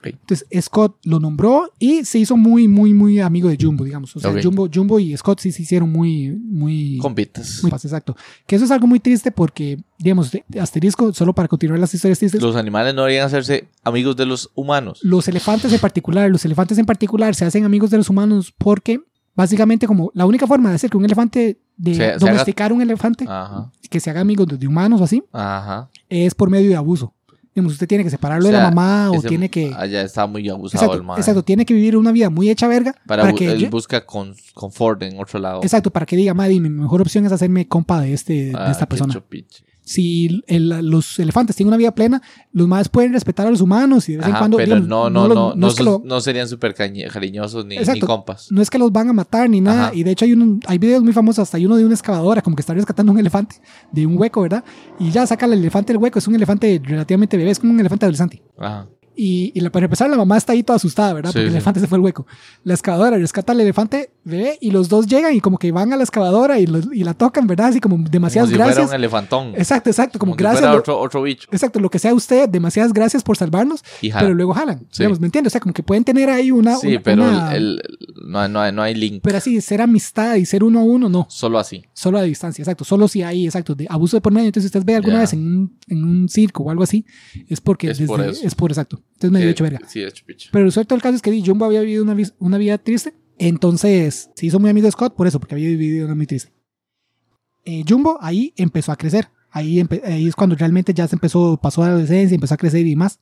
Entonces 0.02 0.46
Scott 0.62 0.98
lo 1.04 1.18
nombró 1.18 1.72
y 1.80 2.04
se 2.04 2.18
hizo 2.20 2.36
muy, 2.36 2.68
muy, 2.68 2.94
muy 2.94 3.18
amigo 3.18 3.48
de 3.48 3.58
Jumbo, 3.60 3.84
digamos. 3.84 4.14
O 4.14 4.20
sea. 4.20 4.32
Jumbo, 4.40 4.68
Jumbo 4.72 5.00
y 5.00 5.16
Scott 5.16 5.40
sí 5.40 5.50
se 5.50 5.62
hicieron 5.62 5.90
muy, 5.90 6.30
muy, 6.30 6.98
Compitas. 6.98 7.60
muy 7.62 7.72
exacto. 7.72 8.16
Que 8.46 8.54
eso 8.56 8.64
es 8.66 8.70
algo 8.70 8.86
muy 8.86 9.00
triste 9.00 9.32
porque, 9.32 9.82
digamos, 9.98 10.30
asterisco, 10.60 11.12
solo 11.12 11.34
para 11.34 11.48
continuar 11.48 11.80
las 11.80 11.92
historias 11.92 12.18
tristes, 12.20 12.40
Los 12.40 12.54
animales 12.56 12.94
no 12.94 13.02
deberían 13.02 13.26
hacerse 13.26 13.68
amigos 13.82 14.16
de 14.16 14.26
los 14.26 14.50
humanos. 14.54 15.00
los 15.02 15.26
elefantes 15.26 15.72
en 15.72 15.80
particular, 15.80 16.30
los 16.30 16.44
elefantes 16.44 16.78
en 16.78 16.86
particular 16.86 17.34
se 17.34 17.44
hacen 17.44 17.64
amigos 17.64 17.90
de 17.90 17.96
los 17.96 18.08
humanos 18.08 18.54
porque 18.56 19.00
básicamente 19.34 19.86
como 19.88 20.10
la 20.14 20.24
única 20.24 20.46
forma 20.46 20.68
de 20.70 20.76
hacer 20.76 20.88
que 20.88 20.96
un 20.96 21.04
elefante, 21.04 21.58
de 21.76 21.90
Se- 21.90 21.96
se 21.96 22.04
haga- 22.06 22.18
domesticar 22.18 22.72
un 22.72 22.80
elefante, 22.80 23.24
Ajá. 23.28 23.70
que 23.90 23.98
se 24.00 24.08
haga 24.10 24.20
amigo 24.20 24.46
de, 24.46 24.56
de 24.56 24.66
humanos 24.68 25.00
o 25.00 25.04
así, 25.04 25.22
Ajá. 25.32 25.90
es 26.08 26.34
por 26.34 26.48
medio 26.48 26.68
de 26.70 26.76
abuso. 26.76 27.12
Digamos, 27.56 27.72
usted 27.72 27.88
tiene 27.88 28.04
que 28.04 28.10
separarlo 28.10 28.44
O 28.48 28.52
de 28.52 28.58
la 28.58 28.64
mamá 28.70 29.10
o 29.10 29.22
tiene 29.22 29.48
que... 29.48 29.72
Allá 29.74 30.02
está 30.02 30.26
muy 30.26 30.46
abusado 30.48 30.84
Exacto, 30.84 30.98
el 30.98 31.02
man. 31.06 31.18
exacto, 31.18 31.42
tiene 31.42 31.64
que 31.64 31.72
vivir 31.72 31.96
una 31.96 32.12
vida 32.12 32.28
muy 32.28 32.50
hecha 32.50 32.68
verga 32.68 32.94
Para, 33.06 33.32
que 33.32 33.50
él 33.50 33.58
yo- 33.60 33.70
busca 33.70 34.04
con, 34.04 34.34
confort 34.52 35.02
en 35.02 35.18
otro 35.18 35.38
lado. 35.40 35.60
exacto, 35.62 35.90
para 35.90 36.04
que 36.04 36.16
diga, 36.16 36.34
madre, 36.34 36.60
mi 36.60 36.68
mejor 36.68 37.00
opción 37.00 37.24
es 37.24 37.32
hacerme 37.32 37.66
compa 37.66 38.02
de 38.02 38.12
este 38.12 38.52
Ah, 38.54 38.66
de 38.66 38.72
esta 38.72 38.84
qué 38.84 38.90
persona. 38.90 39.14
Si 39.88 40.42
el- 40.48 40.68
los 40.90 41.16
elefantes 41.20 41.54
tienen 41.54 41.68
una 41.68 41.76
vida 41.76 41.94
plena, 41.94 42.20
los 42.52 42.66
más 42.66 42.88
pueden 42.88 43.12
respetar 43.12 43.46
a 43.46 43.50
los 43.50 43.60
humanos 43.60 44.08
y 44.08 44.12
de 44.12 44.18
vez 44.18 44.26
en 44.26 44.32
cuando 44.40 44.56
pero 44.56 44.66
digamos, 44.80 44.88
no, 44.88 45.08
no, 45.10 45.28
no, 45.28 45.34
los- 45.34 45.56
no, 45.56 45.68
es 45.68 45.74
que 45.76 45.84
sos- 45.84 46.02
lo- 46.02 46.02
no 46.04 46.20
serían 46.20 46.48
súper 46.48 46.74
cariñosos 46.74 47.64
ni, 47.66 47.76
compas. 48.06 48.50
no 48.50 48.60
es 48.60 48.68
que 48.68 48.78
los 48.78 48.90
van 48.90 49.08
a 49.08 49.12
matar 49.12 49.48
ni 49.48 49.60
nada. 49.60 49.86
Ajá. 49.86 49.94
Y 49.94 50.02
de 50.02 50.10
hecho 50.10 50.24
hay, 50.24 50.32
un, 50.32 50.60
hay 50.66 50.78
videos 50.78 51.04
muy 51.04 51.12
famosos, 51.12 51.44
hasta 51.44 51.56
hay 51.56 51.66
uno 51.66 51.76
de 51.76 51.84
una 51.84 51.94
excavadora, 51.94 52.42
como 52.42 52.56
que 52.56 52.62
está 52.62 52.74
rescatando 52.74 53.12
un 53.12 53.18
elefante 53.20 53.56
de 53.92 54.06
un 54.06 54.18
hueco, 54.18 54.42
¿verdad? 54.42 54.64
Y 54.98 55.10
ya 55.12 55.24
saca 55.26 55.46
el 55.46 55.52
elefante 55.52 55.92
del 55.92 56.02
hueco, 56.02 56.18
es 56.18 56.26
un 56.26 56.34
elefante 56.34 56.80
relativamente 56.82 57.36
bebé, 57.36 57.50
es 57.52 57.60
como 57.60 57.72
un 57.72 57.78
elefante 57.78 58.06
adolescente. 58.06 58.42
Ajá. 58.58 58.88
Y, 59.18 59.50
y 59.54 59.60
la- 59.60 59.70
para 59.70 59.86
empezar, 59.86 60.10
la 60.10 60.16
mamá 60.18 60.36
está 60.36 60.52
ahí 60.52 60.62
toda 60.62 60.76
asustada, 60.76 61.14
¿verdad? 61.14 61.30
Sí, 61.30 61.34
Porque 61.38 61.44
el 61.46 61.50
sí. 61.52 61.56
elefante 61.56 61.80
se 61.80 61.86
fue 61.86 61.96
al 61.96 62.02
hueco. 62.04 62.26
La 62.64 62.74
excavadora 62.74 63.16
rescata 63.16 63.52
al 63.52 63.60
elefante 63.60 64.10
bebé 64.24 64.58
y 64.60 64.70
los 64.72 64.88
dos 64.90 65.06
llegan 65.06 65.34
y 65.34 65.40
como 65.40 65.56
que 65.58 65.72
van 65.72 65.92
a 65.92 65.96
la 65.96 66.02
excavadora 66.02 66.58
y, 66.58 66.66
los- 66.66 66.88
y 66.92 67.02
la 67.02 67.14
tocan, 67.14 67.46
¿verdad? 67.46 67.68
Así 67.68 67.80
como 67.80 67.96
demasiadas 68.10 68.48
Como 68.50 68.56
si 68.56 68.58
gracias. 68.58 68.76
fuera 68.84 68.88
un 68.90 68.94
elefantón. 68.94 69.48
Exacto, 69.56 69.88
exacto, 69.90 70.18
como, 70.18 70.32
Como 70.32 70.38
si 70.38 70.42
gracias. 70.42 70.60
fuera 70.60 70.72
lo- 70.74 70.78
otro, 70.80 70.98
otro 71.00 71.22
bicho. 71.22 71.48
Exacto, 71.50 71.80
lo 71.80 71.88
que 71.88 71.98
sea 71.98 72.12
usted, 72.12 72.48
demasiadas 72.48 72.92
gracias 72.92 73.22
por 73.22 73.36
salvarnos, 73.38 73.82
Y 74.02 74.12
pero 74.12 74.34
luego 74.34 74.52
jalan. 74.52 74.80
Sí. 74.90 74.98
Digamos, 74.98 75.18
¿me 75.20 75.26
entiendes? 75.28 75.50
O 75.50 75.54
sea, 75.54 75.60
como 75.60 75.72
que 75.72 75.82
pueden 75.82 76.04
tener 76.04 76.28
ahí 76.28 76.50
una. 76.50 76.76
sí, 76.76 76.88
una- 76.88 77.00
pero 77.02 77.22
una- 77.22 77.54
el, 77.54 77.80
el- 77.82 78.28
no, 78.30 78.40
hay- 78.40 78.50
no, 78.50 78.72
no 78.72 78.82
hay 78.82 78.94
link. 78.94 79.20
Pero 79.22 79.38
así, 79.38 79.60
ser 79.62 79.80
amistad 79.80 80.34
y 80.34 80.44
ser 80.44 80.62
uno 80.62 80.80
a 80.80 80.82
uno, 80.82 81.08
no. 81.08 81.26
Solo 81.30 81.58
así. 81.58 81.84
Solo 81.94 82.18
a 82.18 82.22
distancia, 82.22 82.62
exacto. 82.62 82.84
Solo 82.84 83.08
si 83.08 83.22
hay, 83.22 83.46
exacto, 83.46 83.74
de 83.74 83.86
abuso 83.88 84.16
de 84.16 84.20
por 84.20 84.32
medio. 84.32 84.48
Entonces, 84.48 84.66
usted 84.66 84.84
ve 84.84 84.96
alguna 84.96 85.14
Ya. 85.14 85.20
vez 85.20 85.32
en 85.32 85.40
un, 85.40 85.78
en 85.88 86.04
un 86.04 86.28
circo 86.28 86.64
o 86.64 86.70
algo 86.70 86.82
así, 86.82 87.06
es 87.48 87.60
porque 87.60 87.90
Es 87.90 88.00
por 88.02 88.20
eso. 88.20 88.44
es 88.46 88.54
por 88.54 88.70
exacto. 88.70 89.00
Entonces 89.14 89.30
me 89.30 89.40
dio 89.40 89.50
hecho 89.50 89.64
verga. 89.64 89.80
Sí, 89.88 90.02
es 90.02 90.12
chupiche. 90.12 90.50
Pero 90.52 90.64
lo 90.64 90.70
cierto 90.70 90.94
del 90.94 91.02
caso 91.02 91.16
es 91.16 91.22
que 91.22 91.30
di, 91.30 91.42
Jumbo 91.44 91.64
había 91.64 91.80
vivido 91.80 92.02
una, 92.02 92.16
una 92.38 92.58
vida 92.58 92.78
triste. 92.78 93.14
Entonces 93.38 94.30
se 94.34 94.46
hizo 94.46 94.58
muy 94.58 94.70
amigo 94.70 94.86
de 94.86 94.92
Scott 94.92 95.14
por 95.14 95.26
eso, 95.26 95.40
porque 95.40 95.54
había 95.54 95.68
vivido 95.68 96.06
una 96.06 96.14
muy 96.14 96.26
triste. 96.26 96.52
Eh, 97.64 97.84
Jumbo 97.86 98.18
ahí 98.20 98.52
empezó 98.56 98.92
a 98.92 98.96
crecer. 98.96 99.28
Ahí, 99.50 99.82
ahí 100.04 100.26
es 100.28 100.36
cuando 100.36 100.54
realmente 100.54 100.92
ya 100.92 101.08
se 101.08 101.16
empezó, 101.16 101.58
pasó 101.60 101.82
a 101.82 101.86
la 101.86 101.92
adolescencia, 101.92 102.34
empezó 102.34 102.54
a 102.54 102.58
crecer 102.58 102.86
y 102.86 102.94
más. 102.94 103.20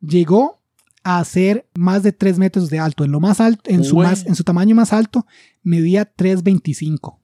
Llegó 0.00 0.62
a 1.02 1.24
ser 1.24 1.68
más 1.74 2.02
de 2.02 2.12
3 2.12 2.38
metros 2.38 2.70
de 2.70 2.78
alto. 2.78 3.04
En 3.04 3.12
lo 3.12 3.20
más 3.20 3.40
alto, 3.40 3.70
en 3.70 3.84
su, 3.84 3.96
más, 3.96 4.26
en 4.26 4.34
su 4.34 4.44
tamaño 4.44 4.74
más 4.74 4.92
alto, 4.92 5.26
medía 5.62 6.12
3.25. 6.14 7.18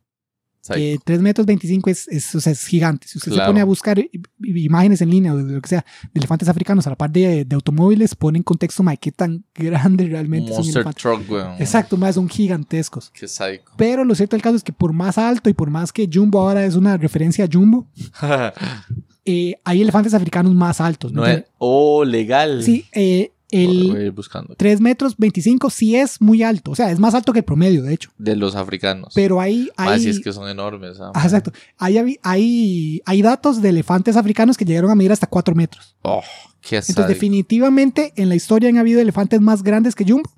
Que 0.71 0.99
3 1.05 1.21
metros 1.23 1.47
25 1.47 1.91
es, 1.91 2.07
es, 2.09 2.35
o 2.35 2.41
sea, 2.41 2.53
es 2.53 2.65
gigante. 2.67 3.09
Si 3.09 3.19
usted 3.19 3.33
se 3.33 3.39
pone 3.39 3.61
a 3.61 3.65
buscar 3.65 4.01
imágenes 4.45 5.01
en 5.01 5.11
línea 5.11 5.35
o 5.35 5.37
de 5.37 5.55
lo 5.55 5.61
que 5.61 5.69
sea 5.69 5.85
de 6.13 6.19
elefantes 6.21 6.49
africanos 6.49 6.87
a 6.87 6.91
la 6.91 6.97
par 6.97 7.11
de, 7.11 7.45
de 7.45 7.55
automóviles, 7.55 8.15
pone 8.15 8.39
en 8.39 8.45
contexto, 8.45 8.83
mae, 8.83 8.97
qué 8.97 9.11
tan 9.11 9.45
grande 9.55 10.07
realmente 10.07 10.53
Monster 10.53 10.77
elefante. 10.77 11.01
Truck, 11.01 11.31
weón. 11.31 11.57
Exacto, 11.59 11.99
son 12.13 12.29
gigantescos. 12.29 13.11
Qué 13.11 13.27
psycho. 13.27 13.73
Pero 13.77 14.05
lo 14.05 14.15
cierto 14.15 14.37
del 14.37 14.43
caso 14.43 14.57
es 14.57 14.63
que 14.63 14.73
por 14.73 14.93
más 14.93 15.19
alto 15.19 15.51
y 15.51 15.55
por 15.55 15.71
más 15.71 15.93
que 15.93 16.09
Jumbo 16.13 16.41
ahora 16.41 16.65
es 16.65 16.77
una 16.77 16.97
referencia 16.97 17.45
a 17.45 17.49
Jumbo, 17.53 17.89
eh, 19.25 19.55
hay 19.65 19.83
elefantes 19.83 20.15
africanos 20.15 20.55
más 20.55 20.81
altos. 20.81 21.13
¿me 21.13 21.21
no 21.21 21.27
es. 21.27 21.45
Oh, 21.59 22.05
legal. 22.05 22.63
Sí, 22.63 22.87
eh, 22.93 23.33
el 23.53 23.97
a 23.97 24.01
ir 24.03 24.11
buscando. 24.13 24.55
3 24.57 24.81
metros 24.81 25.17
25 25.17 25.71
sí 25.71 25.95
es 25.97 26.21
muy 26.21 26.43
alto. 26.43 26.71
O 26.73 26.75
sea, 26.75 26.91
es 26.91 26.99
más 26.99 27.15
alto 27.15 27.33
que 27.33 27.41
el 27.41 27.45
promedio, 27.45 27.83
de 27.83 27.95
hecho. 27.95 28.11
De 28.19 28.35
los 28.35 28.55
africanos. 28.57 29.13
Pero 29.15 29.41
ahí 29.41 29.69
Ah, 29.77 29.91
hay... 29.93 30.01
sí, 30.03 30.09
es 30.11 30.21
que 30.21 30.33
son 30.33 30.49
enormes. 30.49 30.99
ah, 31.01 31.13
Ah, 31.15 31.23
exacto. 31.25 31.53
Hay, 31.79 31.99
hay, 31.99 32.19
hay, 32.23 33.01
hay 33.05 33.23
datos 33.23 33.63
de 33.63 33.69
elefantes 33.69 34.17
africanos 34.17 34.57
que 34.57 34.65
llegaron 34.65 34.91
a 34.91 34.95
medir 34.95 35.13
hasta 35.13 35.27
4 35.27 35.55
metros. 35.55 35.97
Oh, 36.03 36.23
qué 36.61 36.77
Entonces, 36.77 36.95
sádico. 36.95 37.09
definitivamente 37.09 38.13
en 38.17 38.29
la 38.29 38.35
historia 38.35 38.69
han 38.71 38.79
habido 38.79 39.01
elefantes 39.01 39.41
más 39.41 39.63
grandes 39.63 39.95
que 39.95 40.05
Jumbo, 40.05 40.31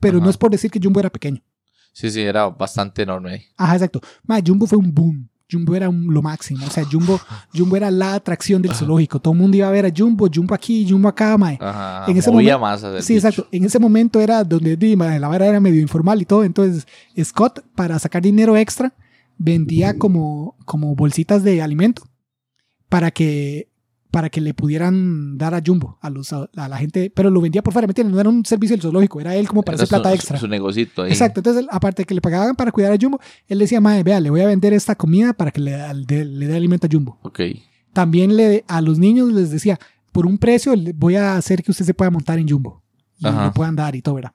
pero 0.00 0.18
Ajá. 0.18 0.24
no 0.24 0.30
es 0.30 0.36
por 0.36 0.50
decir 0.50 0.70
que 0.70 0.80
Jumbo 0.82 1.00
era 1.00 1.10
pequeño. 1.10 1.42
Sí, 1.92 2.10
sí, 2.10 2.20
era 2.20 2.48
bastante 2.48 3.02
enorme. 3.02 3.46
Ajá, 3.56 3.74
exacto. 3.74 4.00
Ma, 4.24 4.40
Jumbo 4.46 4.66
fue 4.66 4.78
un 4.78 4.92
boom. 4.92 5.28
Jumbo 5.50 5.74
era 5.76 5.88
un- 5.88 6.12
lo 6.12 6.22
máximo. 6.22 6.66
O 6.66 6.70
sea, 6.70 6.84
Jumbo, 6.84 7.20
Jumbo 7.54 7.76
era 7.76 7.90
la 7.90 8.14
atracción 8.14 8.60
del 8.62 8.74
zoológico. 8.74 9.20
Todo 9.20 9.34
el 9.34 9.40
mundo 9.40 9.56
iba 9.56 9.68
a 9.68 9.70
ver 9.70 9.86
a 9.86 9.92
Jumbo, 9.96 10.28
Jumbo 10.32 10.54
aquí, 10.54 10.86
Jumbo 10.88 11.08
acá, 11.08 11.38
mae. 11.38 11.56
Ajá. 11.60 12.04
En 12.10 12.16
ese 12.16 12.30
movía 12.30 12.56
momen- 12.56 12.60
masas 12.60 12.92
del 12.94 13.02
Sí, 13.02 13.14
bicho. 13.14 13.28
exacto. 13.28 13.48
En 13.52 13.64
ese 13.64 13.78
momento 13.78 14.20
era 14.20 14.42
donde 14.42 14.76
mae, 14.96 15.20
la 15.20 15.28
vara 15.28 15.46
era 15.46 15.60
medio 15.60 15.80
informal 15.80 16.20
y 16.20 16.24
todo. 16.24 16.42
Entonces, 16.44 16.86
Scott, 17.22 17.60
para 17.74 17.98
sacar 17.98 18.22
dinero 18.22 18.56
extra, 18.56 18.92
vendía 19.38 19.96
como, 19.98 20.56
como 20.64 20.94
bolsitas 20.96 21.42
de 21.44 21.62
alimento 21.62 22.02
para 22.88 23.10
que, 23.10 23.68
para 24.16 24.30
que 24.30 24.40
le 24.40 24.54
pudieran 24.54 25.36
dar 25.36 25.52
a 25.54 25.60
Jumbo, 25.62 25.98
a, 26.00 26.08
los, 26.08 26.32
a, 26.32 26.48
a 26.56 26.68
la 26.70 26.78
gente. 26.78 27.12
Pero 27.14 27.28
lo 27.28 27.42
vendía 27.42 27.62
por 27.62 27.74
fuera, 27.74 27.86
¿me 27.86 27.90
entiendes? 27.90 28.14
No 28.14 28.20
era 28.20 28.30
un 28.30 28.46
servicio 28.46 28.74
del 28.74 28.80
zoológico, 28.80 29.20
era 29.20 29.36
él 29.36 29.46
como 29.46 29.62
para 29.62 29.74
Era 29.76 29.82
hacer 29.84 29.88
plata 29.90 30.08
su, 30.08 30.14
extra. 30.14 30.38
Su 30.38 30.48
negocito 30.48 31.02
ahí. 31.02 31.10
Exacto, 31.10 31.40
entonces 31.40 31.66
aparte 31.70 32.00
de 32.00 32.06
que 32.06 32.14
le 32.14 32.22
pagaban 32.22 32.56
para 32.56 32.72
cuidar 32.72 32.92
a 32.92 32.96
Jumbo, 32.98 33.20
él 33.46 33.58
decía, 33.58 33.78
madre, 33.78 34.02
vea, 34.04 34.18
le 34.18 34.30
voy 34.30 34.40
a 34.40 34.46
vender 34.46 34.72
esta 34.72 34.94
comida 34.94 35.34
para 35.34 35.50
que 35.50 35.60
le, 35.60 35.72
de- 36.06 36.24
le 36.24 36.46
dé 36.46 36.56
alimento 36.56 36.86
a 36.86 36.90
Jumbo. 36.90 37.18
Ok. 37.24 37.40
También 37.92 38.34
le, 38.36 38.64
a 38.68 38.80
los 38.80 38.98
niños 38.98 39.30
les 39.34 39.50
decía, 39.50 39.78
por 40.12 40.24
un 40.24 40.38
precio 40.38 40.74
le 40.74 40.94
voy 40.94 41.16
a 41.16 41.36
hacer 41.36 41.62
que 41.62 41.70
usted 41.70 41.84
se 41.84 41.92
pueda 41.92 42.10
montar 42.10 42.38
en 42.38 42.48
Jumbo 42.48 42.82
y 43.18 43.26
Ajá. 43.26 43.44
le 43.44 43.50
puedan 43.52 43.76
dar 43.76 43.94
y 43.96 44.00
todo, 44.00 44.14
¿verdad? 44.14 44.32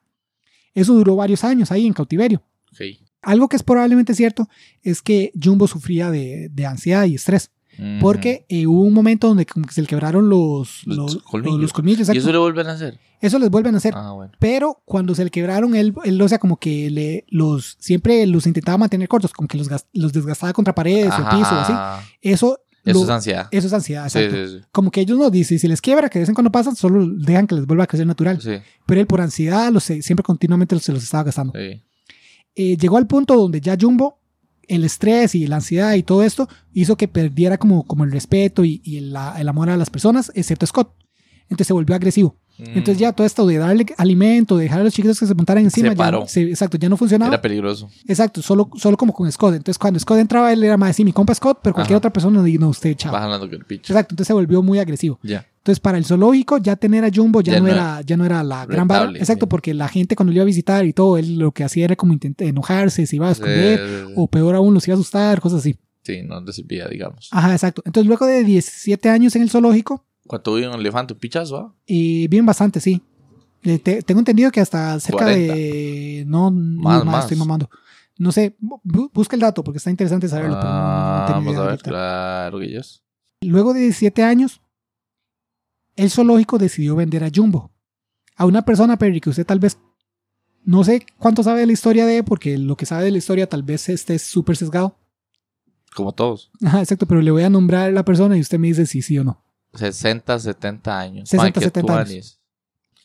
Eso 0.76 0.94
duró 0.94 1.16
varios 1.16 1.44
años 1.44 1.72
ahí 1.72 1.88
en 1.88 1.94
cautiverio. 1.94 2.44
Ok. 2.72 2.82
Algo 3.24 3.50
que 3.50 3.56
es 3.56 3.64
probablemente 3.64 4.14
cierto 4.14 4.48
es 4.84 5.02
que 5.02 5.32
Jumbo 5.42 5.68
sufría 5.68 6.12
de, 6.12 6.50
de 6.52 6.66
ansiedad 6.68 7.06
y 7.06 7.16
estrés. 7.16 7.50
Porque 8.00 8.46
eh, 8.50 8.68
hubo 8.68 8.82
un 8.84 8.94
momento 8.94 9.28
donde 9.28 9.46
como 9.46 9.66
que 9.66 9.74
se 9.74 9.82
le 9.82 9.88
quebraron 9.88 10.30
los, 10.30 10.82
Los 10.86 10.98
los, 11.16 11.24
colmillos. 11.24 11.60
los 11.60 11.74
colmillos. 11.74 12.10
¿Y 12.13 12.18
eso 12.18 12.32
le 12.32 12.38
vuelven 12.38 12.68
a 12.68 12.74
hacer? 12.74 13.00
Eso 13.22 13.40
les 13.40 13.50
vuelven 13.50 13.75
a 13.75 13.78
hacer. 13.78 13.94
Ah, 13.96 14.12
bueno. 14.12 14.32
Pero 14.40 14.82
cuando 14.86 15.13
se 15.16 15.24
le 15.24 15.30
quebraron, 15.32 15.75
él, 15.75 15.94
él 16.04 16.22
o 16.22 16.28
sea, 16.28 16.38
como 16.40 16.58
que 16.58 16.90
le, 16.90 17.25
los, 17.30 17.78
siempre 17.80 18.25
los 18.28 18.46
intentaba 18.48 18.78
mantener 18.78 19.08
cortos, 19.08 19.32
como 19.32 19.48
que 19.48 19.58
los, 19.58 19.68
los 19.94 20.12
desgastaba 20.13 20.54
contra 20.54 20.74
paredes 20.75 21.10
o 21.12 21.13
Ajá. 21.13 21.38
piso 21.38 21.56
o 21.56 21.60
así. 21.60 21.74
Eso, 22.22 22.60
Eso 22.84 22.98
lo- 23.00 23.04
es 23.06 23.10
ansiedad. 23.10 23.48
eso 23.51 23.68
es 23.68 23.74
ansiedad, 23.74 24.10
Sí, 24.10 24.20
exacto. 24.20 24.48
sí, 24.48 24.58
sí. 24.60 24.66
Como 24.72 24.90
que 24.92 25.01
ellos 25.01 25.18
no 25.18 25.30
dicen, 25.30 25.60
si 25.60 25.68
les 25.68 25.82
quiebra, 25.82 26.10
que 26.10 26.18
de 26.20 26.24
vez 26.24 26.30
en 26.30 26.36
cuando 26.36 26.51
pasa, 26.51 26.74
solo 26.75 27.06
dejan 27.08 27.46
que 27.48 27.56
les 27.56 27.66
vuelva 27.68 27.84
a 27.84 27.88
crecer 27.88 28.08
natural. 28.08 28.40
Pero 28.88 29.01
él 29.01 29.08
por 29.08 29.22
ansiedad, 29.22 29.72
los, 29.72 29.84
siempre 29.84 30.24
continuamente 30.24 30.78
se 30.80 30.92
los 30.92 31.04
estaba 31.04 31.24
gastando. 31.24 31.54
Eh, 31.58 31.82
llegó 32.78 32.98
al 32.98 33.08
punto 33.08 33.36
donde 33.38 33.62
ya 33.62 33.78
Jumbo, 33.80 34.20
el 34.68 34.84
estrés 34.84 35.36
y 35.36 35.48
la 35.48 35.58
ansiedad 35.58 35.94
y 35.96 36.03
todo 36.03 36.24
esto, 36.24 36.48
hizo 36.74 36.96
que 36.98 37.08
perdiera 37.08 37.58
como, 37.58 37.84
como 37.84 38.03
el 38.03 38.12
respeto 38.12 38.63
y, 38.65 38.82
y 38.84 38.98
el, 38.98 39.15
el 39.38 39.48
amor 39.50 39.70
a 39.70 39.77
las 39.77 39.89
personas, 39.89 40.32
excepto 40.36 40.65
Scott. 40.65 40.94
Entonces 41.44 41.68
se 41.68 41.74
volvió 41.74 41.96
agresivo. 41.96 42.38
Entonces 42.60 43.00
ya 43.00 43.12
todo 43.12 43.25
esto 43.25 43.48
de 43.48 43.58
darle 43.58 43.86
alimento, 43.98 44.56
de 44.56 44.63
dejar 44.65 44.82
a 44.82 44.84
los 44.84 44.94
chiquitos 44.94 45.20
que 45.20 45.25
se 45.25 45.34
montaran 45.34 45.63
encima, 45.63 45.89
Se 45.89 45.96
ya 45.96 45.98
paró. 45.98 46.20
no- 46.22 46.27
se- 46.27 46.44
exacto, 46.44 46.77
ya 46.77 46.89
no 46.89 46.96
funcionaba. 46.96 47.34
Era 47.34 47.41
peligroso. 47.41 47.89
Exacto, 48.08 48.41
solo, 48.44 48.70
solo 48.75 48.98
como 48.98 49.13
con 49.13 49.30
Scott. 49.32 49.56
Entonces 49.56 49.80
cuando 49.80 50.00
Scott 50.00 50.20
entraba, 50.20 50.53
él 50.53 50.63
era 50.63 50.77
más 50.77 50.91
así, 50.91 51.03
mi 51.03 51.12
compa 51.12 51.34
Scott, 51.34 51.60
pero 51.63 51.74
cualquier 51.74 51.96
Ajá. 51.96 51.98
otra 52.00 52.13
persona 52.13 52.39
no, 52.39 52.48
no 52.48 52.70
usted, 52.70 52.96
picho. 53.65 53.91
Exacto, 53.91 54.13
entonces 54.13 54.27
se 54.27 54.34
volvió 54.34 54.62
muy 54.62 54.77
agresivo. 54.77 55.20
Ya. 55.24 55.46
Entonces 55.62 55.80
para 55.80 55.98
el 56.00 56.06
zoológico 56.06 56.58
ya 56.58 56.75
tener 56.75 57.06
a 57.06 57.10
Jumbo 57.13 57.41
ya, 57.41 57.53
Ya 57.53 57.60
no, 57.60 57.68
no 57.68 57.72
era, 57.72 58.01
ya 58.01 58.18
no 58.18 58.25
era 58.25 58.44
la 58.44 58.65
gran 58.65 58.88
vara. 58.88 59.01
rentable, 59.01 59.20
Exacto, 59.20 59.46
sí. 59.46 59.50
porque 59.50 59.74
la 59.75 59.88
gente 59.88 60.15
cuando 60.15 60.32
lo 60.32 60.38
iba 60.38 60.41
a 60.44 60.46
visitar 60.46 60.86
y 60.86 60.94
todo, 60.94 61.18
él 61.20 61.38
lo 61.38 61.51
que 61.51 61.63
hacía 61.63 61.86
era 61.86 61.96
como 61.96 62.13
intentar 62.13 62.48
enojarse, 62.48 63.06
se 63.06 63.15
iba 63.15 63.30
a 63.30 63.32
esconder, 63.32 64.08
o 64.15 64.27
peor 64.27 64.56
aún, 64.56 64.74
los 64.74 64.88
iba 64.88 64.96
a 64.96 65.00
asustar, 65.00 65.39
cosas 65.39 65.60
así. 65.60 65.77
sí, 66.01 66.24
no 66.24 66.41
le 66.41 66.51
servía, 66.51 66.88
digamos. 66.88 67.27
Ajá, 67.32 67.51
exacto. 67.53 67.84
Entonces 67.86 68.08
luego 68.08 68.25
de 68.25 68.44
17 68.44 69.08
años 69.10 69.36
en 69.36 69.44
el 69.44 69.51
zoológico, 69.51 70.03
Cuando 70.25 70.56
vi 70.56 70.63
un 70.65 70.74
elefante, 70.74 71.13
un 71.13 71.20
pichazo, 71.20 71.58
¿ah? 71.58 71.75
y 71.86 72.27
bien 72.27 72.44
bastante, 72.46 72.80
sí. 72.80 73.00
Eh, 73.63 73.77
te- 73.77 74.01
tengo 74.01 74.20
entendido 74.22 74.50
que 74.50 74.62
hasta 74.62 75.00
cerca 75.00 75.25
40. 75.25 75.53
de... 75.53 76.24
No, 76.25 76.50
no, 76.50 76.82
Más, 76.82 77.06
más, 77.06 77.06
más. 77.06 77.24
estoy 77.25 77.38
mamando. 77.38 77.70
No 78.18 78.32
sé, 78.32 78.56
bu- 78.60 79.12
busca 79.13 79.36
el 79.36 79.41
dato 79.41 79.63
porque 79.63 79.77
está 79.77 79.91
interesante 79.91 80.27
saberlo. 80.27 80.56
pero 80.60 80.70
no- 80.70 80.80
no 80.80 80.80
Ah, 80.80 81.27
vamos 81.30 81.56
a 81.56 81.60
ver, 81.62 81.70
ahorita. 81.70 81.84
claro 81.89 82.60
que. 82.60 82.82
Luego 83.41 83.74
de 83.75 83.82
17 83.82 84.24
años, 84.24 84.62
el 85.95 86.10
zoológico 86.10 86.57
decidió 86.57 86.95
vender 86.95 87.24
a 87.24 87.29
Jumbo. 87.33 87.71
A 88.36 88.45
una 88.45 88.63
persona, 88.63 88.98
Perry, 88.98 89.21
que 89.21 89.29
usted 89.29 89.45
tal 89.45 89.60
vez 89.60 89.77
no 90.63 90.83
sé 90.83 91.05
cuánto 91.17 91.43
sabe 91.43 91.62
de 91.62 91.65
la 91.67 91.74
historia 91.74 92.05
de, 92.05 92.24
porque 92.24 92.57
lo 92.57 92.75
que 92.75 92.86
sabe 92.86 93.05
de 93.05 93.12
la 93.12 93.17
historia 93.17 93.48
tal 93.48 93.63
vez 93.63 93.89
esté 93.89 94.17
súper 94.19 94.55
sesgado. 94.57 94.98
Como 95.95 96.13
todos. 96.13 96.51
Ajá, 96.63 96.79
exacto, 96.79 97.05
pero 97.05 97.21
le 97.21 97.31
voy 97.31 97.43
a 97.43 97.50
nombrar 97.50 97.89
a 97.89 97.91
la 97.91 98.05
persona 98.05 98.38
y 98.38 98.41
usted 98.41 98.60
me 98.60 98.67
dice 98.67 98.86
si 98.86 99.01
sí 99.01 99.17
o 99.17 99.24
no. 99.24 99.43
60, 99.74 100.39
70 100.39 101.00
años. 101.00 101.29
60, 101.29 101.43
Mae, 101.43 101.53
qué 101.53 101.60
70 101.62 102.00
años. 102.00 102.39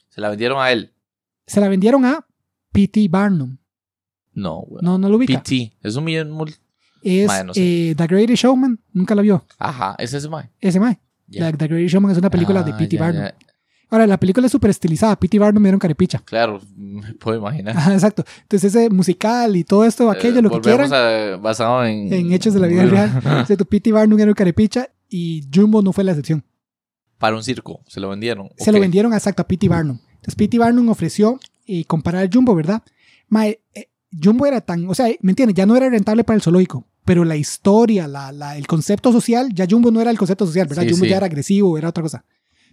Se 0.09 0.21
la 0.21 0.29
vendieron 0.31 0.61
a 0.61 0.71
él. 0.71 0.93
Se 1.47 1.61
la 1.61 1.69
vendieron 1.69 2.05
a 2.05 2.27
P.T. 2.73 3.09
Barnum. 3.09 3.57
No, 4.33 4.61
güey. 4.61 4.85
No, 4.85 4.99
no 4.99 5.09
lo 5.09 5.17
ubica. 5.17 5.43
PT. 5.43 5.77
Es 5.83 5.97
un 5.97 6.05
millón. 6.05 6.37
Es 7.03 7.27
Mae, 7.29 7.45
no 7.45 7.55
sé. 7.55 7.91
eh, 7.91 7.95
The 7.95 8.07
Greatest 8.07 8.43
Showman. 8.43 8.81
Nunca 8.93 9.15
la 9.15 9.23
vio. 9.23 9.45
Ajá, 9.59 9.95
ese 9.99 10.19
es 10.19 10.29
Mae. 10.29 10.51
Ese 10.61 10.79
mae. 10.81 11.01
Ya. 11.29 11.43
La- 11.51 11.53
The 11.53 11.67
Greatest 11.69 11.93
Showman 11.95 12.13
es 12.13 12.19
una 12.19 12.31
película 12.31 12.63
de 12.63 12.73
Ah, 12.73 12.77
P.T. 12.77 12.97
ya, 12.97 13.03
Barnum. 13.03 13.25
Ahora, 13.89 14.07
la 14.09 14.19
película 14.19 14.47
es 14.47 14.53
súper 14.53 14.71
estilizada. 14.71 15.15
P.T. 15.17 15.39
Barnum 15.39 15.65
era 15.65 15.77
un 15.77 15.81
carepicha. 15.81 16.21
Claro, 16.25 16.61
me 16.77 17.15
puedo 17.15 17.39
imaginar. 17.39 17.77
Ajá, 17.77 17.93
exacto. 17.95 18.25
Entonces, 18.43 18.75
ese 18.75 18.91
musical 18.91 19.55
y 19.57 19.63
todo 19.65 19.85
esto, 19.85 20.11
aquello, 20.11 20.41
Eh, 20.41 20.43
lo 20.43 20.51
que 20.51 20.61
quieran. 20.61 20.93
a- 20.93 21.37
basado 21.37 21.85
en... 21.85 22.13
en 22.13 22.33
hechos 22.33 22.53
de 22.55 22.61
la 22.61 22.67
vida 22.67 22.85
real. 22.87 23.23
Excepto 23.41 23.65
P.T. 23.65 23.93
Barnum 23.93 24.19
era 24.19 24.31
un 24.31 24.35
carepicha 24.35 24.89
y 25.09 25.49
Jumbo 25.55 25.83
no 25.83 25.93
fue 25.93 26.03
la 26.05 26.13
excepción. 26.13 26.45
Para 27.19 27.37
un 27.37 27.43
circo, 27.45 27.81
se 27.87 28.01
lo 28.01 28.09
vendieron. 28.11 28.51
Se 28.59 28.73
lo 28.73 28.79
Ok. 28.79 28.83
vendieron 28.83 29.15
exacto 29.15 29.43
a 29.43 29.47
P.T. 29.47 29.69
Barnum. 29.69 29.99
Entonces 30.17 30.35
P.T. 30.35 30.59
Barnum 30.59 30.89
ofreció 30.89 31.39
eh, 31.67 31.85
comparar 31.85 32.27
a 32.27 32.31
Jumbo, 32.33 32.55
¿verdad? 32.57 32.83
Mae, 33.29 33.61
eh, 33.75 33.89
Jumbo 34.23 34.47
era 34.47 34.61
tan, 34.61 34.89
o 34.89 34.95
sea, 34.95 35.07
¿me 35.21 35.31
entiendes? 35.33 35.55
Ya 35.55 35.65
no 35.67 35.77
era 35.77 35.89
rentable 35.89 36.25
para 36.25 36.35
el 36.37 36.43
zoológico, 36.43 36.85
pero 37.07 37.25
la 37.25 37.37
historia, 37.37 38.07
la, 38.07 38.31
la- 38.33 38.59
el 38.59 38.67
concepto 38.67 39.11
social, 39.13 39.49
ya 39.55 39.67
Jumbo 39.69 39.91
no 39.91 40.03
era 40.03 40.11
el 40.11 40.19
concepto 40.19 40.45
social, 40.45 40.67
¿verdad? 40.69 40.83
Sí, 40.83 40.91
Jumbo 40.91 41.05
sí. 41.07 41.11
ya 41.11 41.17
era 41.17 41.27
agresivo, 41.27 41.79
era 41.79 41.89
otra 41.89 42.03
cosa. 42.03 42.25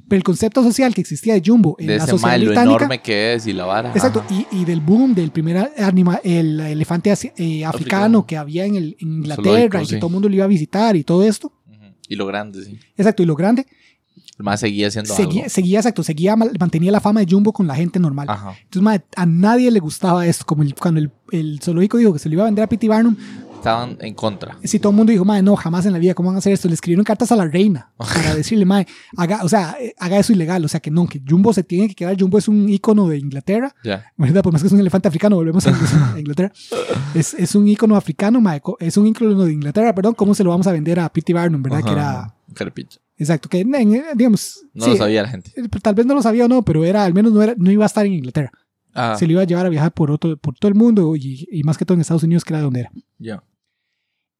Pero 0.09 0.17
el 0.17 0.23
concepto 0.25 0.61
social 0.63 0.93
que 0.93 0.99
existía 0.99 1.33
de 1.33 1.41
Jumbo 1.45 1.77
en 1.79 1.87
De 1.87 1.97
la 1.97 2.05
sociedad 2.05 2.31
Mae, 2.31 2.39
lo 2.39 2.45
británica, 2.47 2.75
enorme 2.75 3.01
que 3.01 3.35
es 3.35 3.47
y 3.47 3.53
la 3.53 3.63
vara. 3.65 3.91
Exacto, 3.91 4.25
y, 4.29 4.45
y 4.51 4.65
del 4.65 4.81
boom 4.81 5.15
del 5.15 5.31
primer 5.31 5.71
anima, 5.77 6.19
el 6.25 6.59
elefante 6.59 7.09
eh, 7.09 7.13
africano, 7.13 7.69
Africano. 7.69 8.25
que 8.27 8.35
había 8.35 8.65
en, 8.65 8.75
el, 8.75 8.97
en 8.99 9.07
Inglaterra 9.13 9.81
y 9.81 9.85
que 9.85 9.93
sí. 9.93 9.99
todo 9.99 10.07
el 10.07 10.13
mundo 10.13 10.27
lo 10.27 10.35
iba 10.35 10.43
a 10.43 10.47
visitar 10.49 10.97
y 10.97 11.05
todo 11.05 11.23
esto. 11.23 11.53
Ujú. 11.69 11.77
Y 12.09 12.15
lo 12.17 12.25
grande, 12.25 12.65
sí. 12.65 12.77
Exacto, 12.97 13.23
y 13.23 13.25
lo 13.25 13.35
grande, 13.35 13.65
El 14.37 14.43
Mae 14.43 14.57
seguía 14.57 14.87
haciendo 14.87 15.15
seguía, 15.15 15.43
algo. 15.43 15.49
seguía, 15.49 15.79
exacto, 15.79 16.03
seguía, 16.03 16.35
mal- 16.35 16.51
mantenía 16.59 16.91
la 16.91 16.99
fama 16.99 17.21
de 17.21 17.27
Jumbo 17.31 17.53
con 17.53 17.65
la 17.67 17.75
gente 17.75 17.97
normal. 17.97 18.27
Ajá. 18.29 18.49
Entonces, 18.61 18.81
mae, 18.81 19.01
a 19.15 19.25
nadie 19.25 19.71
le 19.71 19.79
gustaba 19.79 20.25
esto. 20.27 20.43
Como 20.45 20.63
el- 20.63 20.75
cuando 20.75 20.99
el, 20.99 21.11
el 21.31 21.59
zoológico 21.63 21.97
dijo 21.97 22.11
que 22.11 22.19
se 22.19 22.27
lo 22.27 22.33
iba 22.35 22.43
a 22.43 22.47
vender 22.47 22.63
a 22.65 22.67
P.T. 22.67 22.89
Barnum, 22.89 23.15
Estaban 23.63 23.97
en 24.01 24.13
contra. 24.13 24.57
si 24.63 24.77
todo 24.77 24.89
el 24.91 24.97
mundo 24.97 25.11
dijo, 25.11 25.23
mae, 25.23 25.41
no, 25.41 25.55
jamás 25.55 25.85
en 25.85 25.93
la 25.93 25.99
vida, 25.99 26.13
¿cómo 26.13 26.27
van 26.27 26.35
a 26.35 26.39
hacer 26.39 26.51
esto? 26.51 26.67
Le 26.67 26.73
escribieron 26.73 27.05
cartas 27.05 27.31
a 27.31 27.37
la 27.37 27.45
reina 27.47 27.93
para 27.97 28.35
decirle, 28.35 28.65
mae, 28.65 28.85
haga, 29.15 29.41
o 29.43 29.47
sea, 29.47 29.77
eh, 29.79 29.93
haga 29.97 30.19
eso 30.19 30.33
ilegal. 30.33 30.65
O 30.65 30.67
sea, 30.67 30.81
que 30.81 30.91
no, 30.91 31.07
que 31.07 31.21
Jumbo 31.25 31.53
se 31.53 31.63
tiene 31.63 31.87
que 31.87 31.95
quedar. 31.95 32.19
Jumbo 32.19 32.37
es 32.37 32.49
un 32.49 32.67
ícono 32.67 33.07
de 33.07 33.17
Inglaterra, 33.19 33.73
Ya. 33.83 34.03
¿verdad? 34.17 34.43
Por 34.43 34.51
más 34.51 34.61
que 34.61 34.67
es 34.67 34.73
un 34.73 34.81
elefante 34.81 35.07
africano, 35.07 35.37
volvemos 35.37 35.65
a 35.65 36.19
Inglaterra. 36.19 36.51
Es, 37.15 37.33
es 37.35 37.53
un 37.55 37.67
ícono 37.67 37.95
africano, 37.95 38.41
co- 38.61 38.75
es 38.79 38.97
un 38.97 39.05
ícono 39.07 39.45
de 39.45 39.53
Inglaterra, 39.53 39.93
perdón. 39.95 40.13
¿Cómo 40.15 40.33
se 40.35 40.43
lo 40.43 40.49
vamos 40.49 40.65
a 40.67 40.71
vender 40.71 40.99
a 40.99 41.07
P.T. 41.13 41.31
Barnum, 41.33 41.61
verdad? 41.61 41.79
Ajá, 41.79 41.87
Que 41.87 41.93
era, 41.93 42.09
ajá. 42.21 42.35
Carepicha. 42.55 42.99
exacto, 43.17 43.47
que, 43.49 43.63
digamos, 44.15 44.61
No 44.73 44.85
sí, 44.85 44.91
lo 44.91 44.97
sabía 44.97 45.21
la 45.21 45.29
gente. 45.29 45.51
eh, 45.55 45.67
Tal 45.81 45.95
vez 45.95 46.05
no 46.05 46.15
lo 46.15 46.21
sabía 46.21 46.45
o 46.45 46.47
no, 46.47 46.63
pero 46.63 46.83
era, 46.83 47.03
al 47.05 47.13
menos 47.13 47.31
no, 47.31 47.41
era, 47.41 47.53
no 47.57 47.71
iba 47.71 47.85
a 47.85 47.87
estar 47.87 48.05
en 48.05 48.13
Inglaterra. 48.13 48.51
Ah, 48.95 49.15
se 49.17 49.25
lo 49.25 49.33
iba 49.33 49.41
a 49.41 49.45
llevar 49.45 49.65
a 49.65 49.69
viajar 49.69 49.91
por, 49.91 50.11
otro, 50.11 50.37
por 50.37 50.53
todo 50.55 50.69
el 50.69 50.75
mundo 50.75 51.15
y, 51.15 51.47
y 51.51 51.63
más 51.63 51.77
que 51.77 51.85
todo 51.85 51.95
en 51.95 52.01
Estados 52.01 52.21
Unidos, 52.23 52.43
que 52.45 52.53
era 52.53 52.61
donde 52.61 52.81
era. 52.81 52.91
ya. 53.17 53.43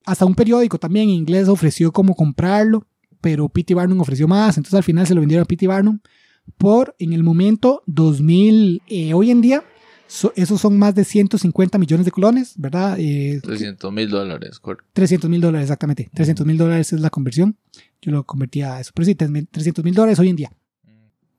Hasta 0.05 0.25
un 0.25 0.35
periódico 0.35 0.77
también 0.79 1.09
en 1.09 1.15
inglés 1.15 1.47
ofreció 1.47 1.91
como 1.91 2.15
comprarlo, 2.15 2.85
pero 3.21 3.47
P.T. 3.49 3.73
Barnum 3.73 4.01
ofreció 4.01 4.27
más, 4.27 4.57
entonces 4.57 4.75
al 4.77 4.83
final 4.83 5.07
se 5.07 5.13
lo 5.15 5.21
vendieron 5.21 5.43
a 5.43 5.45
P.T. 5.45 5.65
Barnum 5.67 5.99
por, 6.57 6.93
en 6.99 7.13
el 7.13 7.23
momento, 7.23 7.83
2000, 7.85 8.81
eh, 8.87 9.13
hoy 9.13 9.31
en 9.31 9.39
día, 9.39 9.63
so- 10.07 10.33
esos 10.35 10.59
son 10.59 10.77
más 10.77 10.93
de 10.93 11.05
150 11.05 11.77
millones 11.77 12.05
de 12.05 12.11
colones, 12.11 12.53
¿verdad? 12.57 12.97
Eh, 12.99 13.39
300 13.41 13.93
mil 13.93 14.09
dólares. 14.09 14.59
correcto. 14.59 14.85
300 14.91 15.29
mil 15.29 15.39
dólares, 15.39 15.65
exactamente. 15.67 16.09
300 16.13 16.45
mil 16.45 16.57
dólares 16.57 16.91
es 16.91 16.99
la 16.99 17.09
conversión. 17.09 17.57
Yo 18.01 18.11
lo 18.11 18.25
convertía 18.25 18.75
a 18.75 18.81
eso, 18.81 18.91
pero 18.93 19.05
sí, 19.05 19.15
300 19.15 19.85
mil 19.85 19.93
dólares 19.93 20.19
hoy 20.19 20.27
en 20.29 20.35
día. 20.35 20.51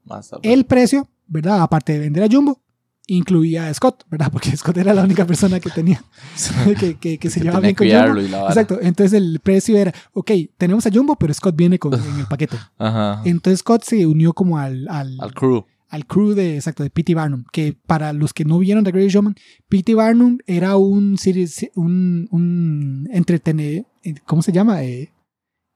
Más 0.05 0.31
tarde. 0.31 0.50
El 0.50 0.64
precio, 0.64 1.07
¿verdad? 1.27 1.61
Aparte 1.61 1.92
de 1.92 1.98
vender 1.98 2.22
a 2.24 2.29
Jumbo, 2.31 2.62
incluía 3.07 3.69
a 3.69 3.75
Scott, 3.75 4.05
¿verdad? 4.11 4.29
Porque 4.33 4.57
Scott 4.57 4.77
era 4.79 4.95
la 4.95 5.03
única 5.05 5.27
persona 5.27 5.61
que 5.61 5.71
tenía, 5.71 6.03
que, 6.81 6.97
que, 6.97 7.19
que 7.19 7.31
se 7.31 7.40
Que 7.40 7.45
llevaba 7.45 7.61
bien 7.61 7.75
con 7.75 7.87
Jumbo. 7.88 8.49
Exacto, 8.49 8.79
entonces 8.81 9.12
el 9.14 9.40
precio 9.40 9.77
era, 9.77 9.93
ok, 10.12 10.31
tenemos 10.57 10.87
a 10.87 10.90
Jumbo, 10.93 11.17
pero 11.17 11.33
Scott 11.35 11.55
viene 11.57 11.79
con, 11.79 11.95
en 11.95 12.21
el 12.21 12.27
paquete. 12.27 12.57
Ajá. 12.79 13.23
Entonces 13.25 13.61
Scott 13.61 13.85
se 13.85 14.07
unió 14.07 14.33
como 14.33 14.59
al, 14.59 14.88
al, 14.88 15.17
Al 15.21 15.35
crew. 15.35 15.64
al 15.90 16.07
crew 16.07 16.35
de, 16.35 16.57
exacto, 16.57 16.83
de 16.83 16.90
P.T. 16.90 17.14
Barnum, 17.14 17.45
que 17.53 17.77
para 17.87 18.12
los 18.12 18.33
que 18.33 18.45
no 18.45 18.59
vieron 18.59 18.85
The 18.85 18.90
Great 18.93 19.11
Showman, 19.11 19.37
P.T. 19.69 19.95
Barnum 19.95 20.38
era 20.47 20.77
un, 20.77 21.17
series- 21.17 21.71
un, 21.75 22.27
un 22.31 23.09
entretenedor, 23.12 23.87
¿cómo 24.27 24.43
se 24.43 24.53
llama? 24.53 24.83
Eh, 24.83 25.12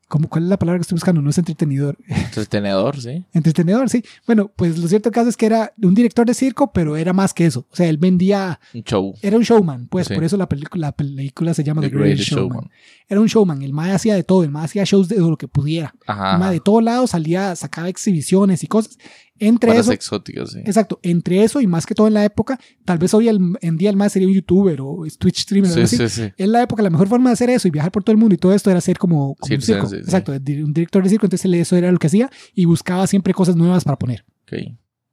¿cómo, 0.09 0.29
¿Cuál 0.29 0.44
es 0.44 0.51
la 0.51 0.59
palabra 0.59 0.79
que 0.79 0.83
estoy 0.83 0.97
buscando? 0.97 1.23
No 1.23 1.31
es 1.31 1.38
entretenidor. 1.38 1.97
Entretenedor, 2.09 3.01
sí. 3.01 3.25
Entretenedor, 3.33 3.88
sí. 3.90 4.03
Bueno, 4.27 4.51
pues 4.57 4.79
lo 4.79 4.88
cierto 4.88 5.11
caso 5.11 5.29
es 5.29 5.37
que 5.37 5.47
era 5.47 5.73
un 5.83 5.94
director 5.94 6.27
de 6.27 6.35
circo, 6.35 6.73
pero 6.73 6.97
era 6.97 7.12
más 7.12 7.35
que 7.35 7.47
eso. 7.47 7.66
O 7.71 7.77
sea, 7.77 7.88
él 7.88 7.99
vendía, 7.99 8.59
Un 8.75 8.83
show. 8.83 9.14
era 9.23 9.37
un 9.37 9.42
showman, 9.42 9.87
pues 9.88 10.07
Sí. 10.09 10.14
por 10.14 10.25
eso 10.25 10.37
la, 10.37 10.49
película 10.49 10.88
la 10.88 10.92
película 10.92 11.55
se 11.55 11.62
llama 11.62 11.83
The 11.83 11.90
Greatest 11.90 12.31
Showman. 12.31 12.49
Showman. 12.49 12.71
Era 13.11 13.21
un 13.21 13.27
showman, 13.27 13.62
el 13.62 13.73
mae 13.73 13.92
hacía 13.92 14.14
de 14.14 14.23
todo, 14.23 14.44
el 14.44 14.51
mae 14.51 14.64
hacía 14.64 14.85
shows 14.85 15.09
de 15.09 15.16
lo 15.18 15.37
que 15.37 15.49
pudiera. 15.49 15.94
Ajá. 16.07 16.33
El 16.35 16.38
mae 16.40 16.53
de 16.55 16.61
todos 16.61 16.83
lados 16.83 17.11
salía, 17.11 17.55
sacaba 17.57 17.88
exhibiciones 17.88 18.62
y 18.64 18.66
cosas. 18.66 18.99
Entre 19.40 19.70
Varas 19.70 19.87
eso, 19.87 19.92
exóticas, 19.92 20.51
sí. 20.51 20.59
exacto, 20.61 20.98
entre 21.03 21.44
eso 21.44 21.61
y 21.61 21.66
más 21.66 21.87
que 21.87 21.94
todo 21.94 22.07
en 22.09 22.14
la 22.14 22.24
época, 22.24 22.59
tal 22.85 22.98
vez 22.98 23.14
hoy 23.14 23.29
el- 23.29 23.57
en 23.61 23.77
día 23.77 23.88
el 23.90 23.96
mae 23.96 24.11
sería 24.11 24.27
un 24.29 24.35
youtuber 24.35 24.81
o 24.81 25.05
Twitch 25.18 25.42
streamer 25.42 25.70
o 25.70 25.74
algo 25.74 25.87
Sí, 25.87 25.96
así. 25.96 26.09
sí, 26.09 26.22
sí. 26.24 26.33
En 26.37 26.53
la 26.53 26.62
época 26.62 26.83
la 26.83 26.90
mejor 26.90 27.07
forma 27.09 27.31
de 27.31 27.35
hacer 27.35 27.51
eso 27.51 27.68
y 27.68 27.70
viajar 27.70 27.92
por 27.92 28.03
todo 28.03 28.12
el 28.12 28.18
mundo 28.18 28.35
y 28.35 28.38
todo 28.38 28.53
esto 28.53 28.70
era 28.70 28.79
hacer 28.79 28.98
como, 28.98 29.35
como 29.37 29.55
un 29.55 29.62
circo. 29.62 29.87
sí. 29.87 29.96
Exacto, 29.96 30.33
un 30.33 30.72
director 30.72 31.03
de 31.03 31.09
circo, 31.09 31.27
entonces 31.27 31.53
eso 31.53 31.77
era 31.77 31.92
lo 31.92 31.98
que 31.98 32.07
hacía 32.09 32.31
y 32.55 32.64
buscaba 32.64 33.07
siempre 33.07 33.33
cosas 33.35 33.55
nuevas 33.57 33.85
para 33.85 33.96
poner. 33.98 34.24
Ok. 34.42 34.59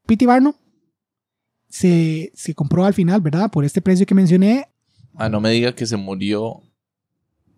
P.T. 0.08 0.26
Barnum 0.26 0.54
se, 1.68 2.32
se 2.36 2.54
compró 2.54 2.86
al 2.86 2.94
final, 2.94 3.22
¿verdad? 3.22 3.52
Por 3.52 3.66
este 3.66 3.82
precio 3.82 4.06
que 4.06 4.16
mencioné. 4.16 4.68
Ah, 5.16 5.30
no 5.30 5.40
me 5.42 5.50
diga 5.52 5.74
que 5.74 5.86
se 5.86 5.98
murió 5.98 6.62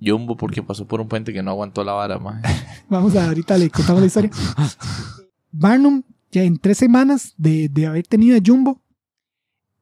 Jumbo 0.01 0.37
porque 0.37 0.61
pasó 0.63 0.87
por 0.87 1.01
un 1.01 1.07
puente 1.07 1.33
que 1.33 1.41
no 1.43 1.51
aguantó 1.51 1.83
la 1.83 1.93
vara, 1.93 2.19
más. 2.19 2.41
Vamos 2.89 3.15
a 3.15 3.25
ahorita 3.27 3.57
le 3.57 3.69
contamos 3.69 4.01
la 4.01 4.07
historia. 4.07 4.31
Barnum, 5.51 6.03
ya 6.31 6.43
en 6.43 6.57
tres 6.57 6.77
semanas 6.77 7.33
de, 7.37 7.69
de 7.69 7.85
haber 7.85 8.05
tenido 8.07 8.37
a 8.37 8.41
Jumbo, 8.45 8.81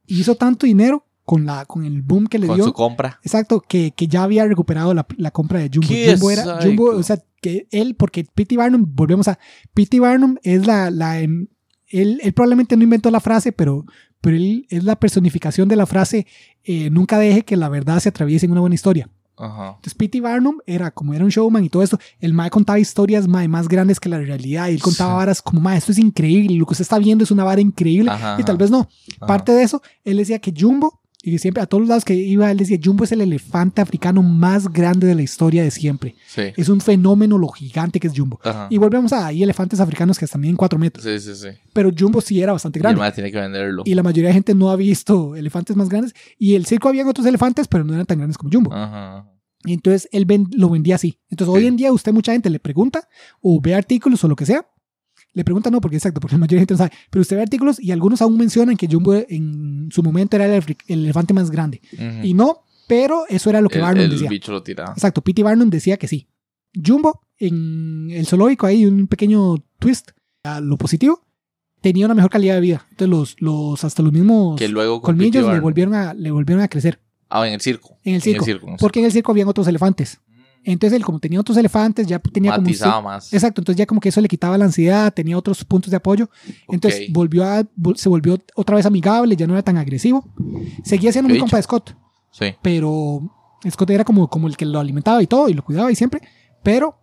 hizo 0.08 0.36
tanto 0.36 0.66
dinero 0.66 1.06
con, 1.24 1.46
la, 1.46 1.66
con 1.66 1.86
el 1.86 2.02
boom 2.02 2.28
que 2.28 2.40
le 2.40 2.48
Con 2.48 2.58
dio. 2.58 2.66
su 2.66 2.74
compra. 2.74 3.20
Exacto, 3.24 3.62
que, 3.62 3.92
que 3.92 4.08
ya 4.08 4.24
había 4.24 4.46
recuperado 4.46 4.94
la, 4.94 5.06
la 5.18 5.32
compra 5.32 5.60
de 5.60 5.70
Jumbo. 5.74 5.88
¡Qué 5.88 6.12
Jumbo 6.14 6.32
era! 6.32 6.62
Jumbo, 6.62 6.86
o 6.92 7.04
sea, 7.04 7.22
que 7.42 7.68
él, 7.72 7.96
porque 7.96 8.24
P.T. 8.24 8.56
Barnum, 8.58 8.86
volvemos 8.88 9.28
a, 9.28 9.40
P.T. 9.74 10.00
Barnum 10.00 10.38
es 10.44 10.66
la, 10.66 10.92
la 10.92 11.20
em, 11.20 11.48
él, 11.88 12.20
él 12.22 12.34
probablemente 12.34 12.78
no 12.78 12.84
inventó 12.84 13.10
la 13.12 13.20
frase, 13.20 13.52
pero, 13.52 13.86
pero 14.22 14.36
él 14.36 14.66
es 14.70 14.84
la 14.84 14.96
personificación 15.00 15.68
de 15.68 15.76
la 15.76 15.86
frase, 15.86 16.28
eh, 16.64 16.90
nunca 16.90 17.18
deje 17.20 17.44
que 17.44 17.58
la 17.58 17.70
verdad 17.70 18.00
se 18.00 18.10
atraviese 18.10 18.46
en 18.46 18.52
una 18.52 18.62
buena 18.62 18.76
historia. 18.76 19.10
Ajá. 19.38 19.68
Entonces 19.76 19.94
P.T. 19.96 20.22
Barnum 20.22 20.58
era 20.66 20.92
como 20.92 21.14
era 21.14 21.24
un 21.24 21.30
showman 21.30 21.64
y 21.64 21.70
todo 21.70 21.84
eso, 21.84 22.00
el 22.20 22.34
mae 22.34 22.50
contaba 22.50 22.80
historias 22.80 23.28
mae, 23.28 23.48
más 23.48 23.68
grandes 23.68 24.00
que 24.00 24.08
la 24.10 24.18
realidad 24.20 24.68
y 24.70 24.76
él 24.76 24.82
contaba 24.82 25.12
Sí. 25.12 25.18
varas 25.18 25.42
como 25.42 25.60
mae, 25.62 25.78
esto 25.78 25.92
es 25.92 25.98
increíble, 26.00 26.56
lo 26.56 26.66
que 26.66 26.72
usted 26.74 26.84
está 26.84 26.98
viendo 27.00 27.24
es 27.24 27.32
una 27.32 27.44
vara 27.44 27.60
increíble 27.62 28.12
Ajá, 28.12 28.38
y 28.40 28.44
tal 28.44 28.58
vez 28.58 28.72
no. 28.72 28.88
Ajá. 29.18 29.26
Parte 29.28 29.52
de 29.52 29.64
eso, 29.64 29.82
él 30.04 30.18
decía 30.18 30.40
que 30.40 30.54
Jumbo, 30.58 31.02
y 31.26 31.38
siempre 31.40 31.64
a 31.64 31.66
todos 31.66 31.82
los 31.82 31.90
lados 31.90 32.06
que 32.06 32.14
iba, 32.14 32.50
él 32.52 32.58
decía, 32.58 32.78
Jumbo 32.84 33.04
es 33.04 33.12
el 33.12 33.22
elefante 33.22 33.82
africano 33.82 34.22
más 34.22 34.72
grande 34.72 35.08
de 35.08 35.16
la 35.16 35.22
historia 35.24 35.64
de 35.64 35.72
siempre. 35.72 36.16
Sí. 36.28 36.44
Es 36.56 36.70
un 36.70 36.82
fenómeno 36.82 37.38
lo 37.38 37.48
gigante 37.50 38.00
que 38.00 38.08
es 38.08 38.14
Jumbo. 38.16 38.40
Ajá. 38.44 38.68
Y 38.70 38.78
volvemos 38.78 39.12
a, 39.14 39.28
hay 39.28 39.42
elefantes 39.44 39.80
africanos 39.80 40.20
que 40.20 40.26
están 40.26 40.42
miden 40.42 40.56
4 40.56 40.78
metros, 40.80 41.04
Sí, 41.04 41.20
sí, 41.20 41.36
sí. 41.36 41.48
pero 41.74 41.90
Jumbo 41.98 42.22
sí 42.22 42.42
era 42.42 42.52
bastante 42.54 42.80
Y 42.80 42.82
grande. 42.82 43.00
mae 43.00 43.12
tiene 43.12 43.32
que 43.32 43.40
venderlo. 43.40 43.84
Y 43.86 43.94
la 43.96 44.04
mayoría 44.04 44.28
de 44.30 44.34
gente 44.36 44.54
no 44.56 44.70
ha 44.70 44.76
visto 44.76 45.36
elefantes 45.36 45.76
más 45.76 45.90
grandes. 45.90 46.14
Y 46.38 46.56
el 46.56 46.66
circo 46.66 46.90
habían 46.90 47.08
otros 47.08 47.26
elefantes, 47.26 47.68
pero 47.68 47.84
no 47.84 47.94
eran 47.94 48.06
tan 48.06 48.18
grandes 48.20 48.38
como 48.38 48.52
Jumbo. 48.52 48.74
Ajá. 48.74 48.86
ajá. 49.20 49.32
Y 49.68 49.74
entonces 49.74 50.08
él 50.12 50.26
ven- 50.26 50.48
lo 50.56 50.70
vendía 50.70 50.94
así. 50.94 51.18
Entonces 51.30 51.52
Sí. 51.54 51.60
hoy 51.60 51.66
en 51.68 51.76
día 51.76 51.92
usted 51.92 52.14
mucha 52.14 52.34
gente 52.34 52.52
le 52.52 52.60
pregunta 52.60 53.08
o 53.42 53.60
ve 53.60 53.74
artículos 53.74 54.24
o 54.24 54.28
lo 54.28 54.36
que 54.36 54.46
sea. 54.46 54.68
Le 55.36 55.44
pregunta 55.44 55.70
no, 55.70 55.82
porque 55.82 55.98
exacto, 55.98 56.22
porque 56.22 56.36
la 56.36 56.40
mayoría 56.40 56.58
de 56.58 56.62
gente 56.62 56.74
no 56.76 56.78
sabe. 56.78 56.92
Pero 57.10 57.22
usted 57.22 57.36
ve 57.36 57.42
artículos 57.42 57.78
y 57.80 57.92
algunos 57.92 58.22
aún 58.22 58.38
mencionan 58.38 58.78
que 58.78 58.88
Jumbo 58.88 59.14
en 59.14 59.90
su 59.92 60.02
momento 60.02 60.38
era 60.38 60.46
el, 60.46 60.64
elefante 60.88 61.34
más 61.34 61.52
grande. 61.52 61.82
Y 62.24 62.34
no, 62.34 62.64
pero 62.88 63.26
eso 63.28 63.50
era 63.50 63.60
lo 63.60 63.68
que 63.68 63.80
el, 63.80 63.82
Barnum 63.82 64.06
el 64.06 64.12
decía. 64.12 64.30
bicho 64.30 64.54
lo 64.54 64.64
tiraba. 64.64 64.94
Exacto, 64.94 65.22
P.T. 65.22 65.44
Barnum 65.44 65.70
decía 65.70 65.98
que 65.98 66.08
sí. 66.08 66.30
Jumbo, 66.74 67.22
en 67.38 68.08
el 68.12 68.26
zoológico, 68.26 68.66
hay 68.66 68.86
un 68.86 69.08
pequeño 69.08 69.58
twist 69.78 70.12
a 70.44 70.62
lo 70.62 70.78
positivo, 70.78 71.22
tenía 71.82 72.06
una 72.06 72.16
mejor 72.16 72.32
calidad 72.32 72.56
de 72.56 72.62
vida. 72.62 72.86
Entonces 72.92 73.10
los, 73.10 73.36
los 73.42 73.84
hasta 73.84 74.02
los 74.04 74.14
mismos 74.14 74.58
Que 74.58 74.70
luego 74.70 75.02
con 75.02 75.18
colmillos 75.18 75.52
le 75.54 75.60
volvieron, 75.60 75.96
a, 75.96 76.14
le 76.14 76.32
volvieron 76.32 76.64
a 76.64 76.70
crecer. 76.70 77.00
Ah, 77.30 77.46
en 77.46 77.56
el 77.56 77.62
circo. 77.62 77.98
En 78.06 78.16
el 78.16 78.22
circo. 78.22 78.46
en 78.46 78.52
el 78.52 78.78
Porque 78.80 79.00
en 79.00 79.06
el 79.06 79.12
circo 79.12 79.34
habían 79.34 79.50
otros 79.50 79.68
elefantes. 79.68 80.22
Entonces 80.66 80.98
él 80.98 81.06
como 81.06 81.20
tenía 81.20 81.40
otros 81.40 81.58
elefantes, 81.58 82.08
ya 82.08 82.20
tenía 82.20 82.52
como... 82.52 82.62
un 82.62 82.66
Matizaba 82.66 83.02
más. 83.02 83.32
Exacto, 83.32 83.62
entonces 83.62 83.78
ya 83.78 83.86
como 83.86 84.02
que 84.02 84.10
eso 84.10 84.20
le 84.20 84.28
quitaba 84.28 84.58
la 84.58 84.66
ansiedad, 84.66 85.14
tenía 85.14 85.38
otros 85.38 85.64
puntos 85.64 85.92
de 85.92 85.98
apoyo. 85.98 86.30
Entonces 86.70 87.02
Ok. 87.10 87.14
volvió 87.14 87.46
a, 87.46 87.64
se 87.96 88.10
volvió 88.10 88.38
otra 88.56 88.76
vez 88.76 88.86
amigable, 88.86 89.36
ya 89.36 89.46
no 89.48 89.54
era 89.54 89.62
tan 89.64 89.78
agresivo. 89.78 90.26
Seguía 90.84 91.12
siendo 91.12 91.30
muy 91.30 91.38
compa 91.40 91.58
de 91.58 91.64
Scott, 91.64 91.96
Sí. 92.32 92.48
pero 92.62 93.22
Scott 93.70 93.90
era 93.92 94.04
como, 94.04 94.28
como 94.30 94.48
el 94.48 94.58
que 94.58 94.66
lo 94.66 94.80
alimentaba 94.80 95.22
y 95.24 95.28
todo, 95.28 95.48
y 95.50 95.54
lo 95.54 95.64
cuidaba 95.64 95.92
y 95.92 95.96
siempre, 95.96 96.22
pero 96.64 96.98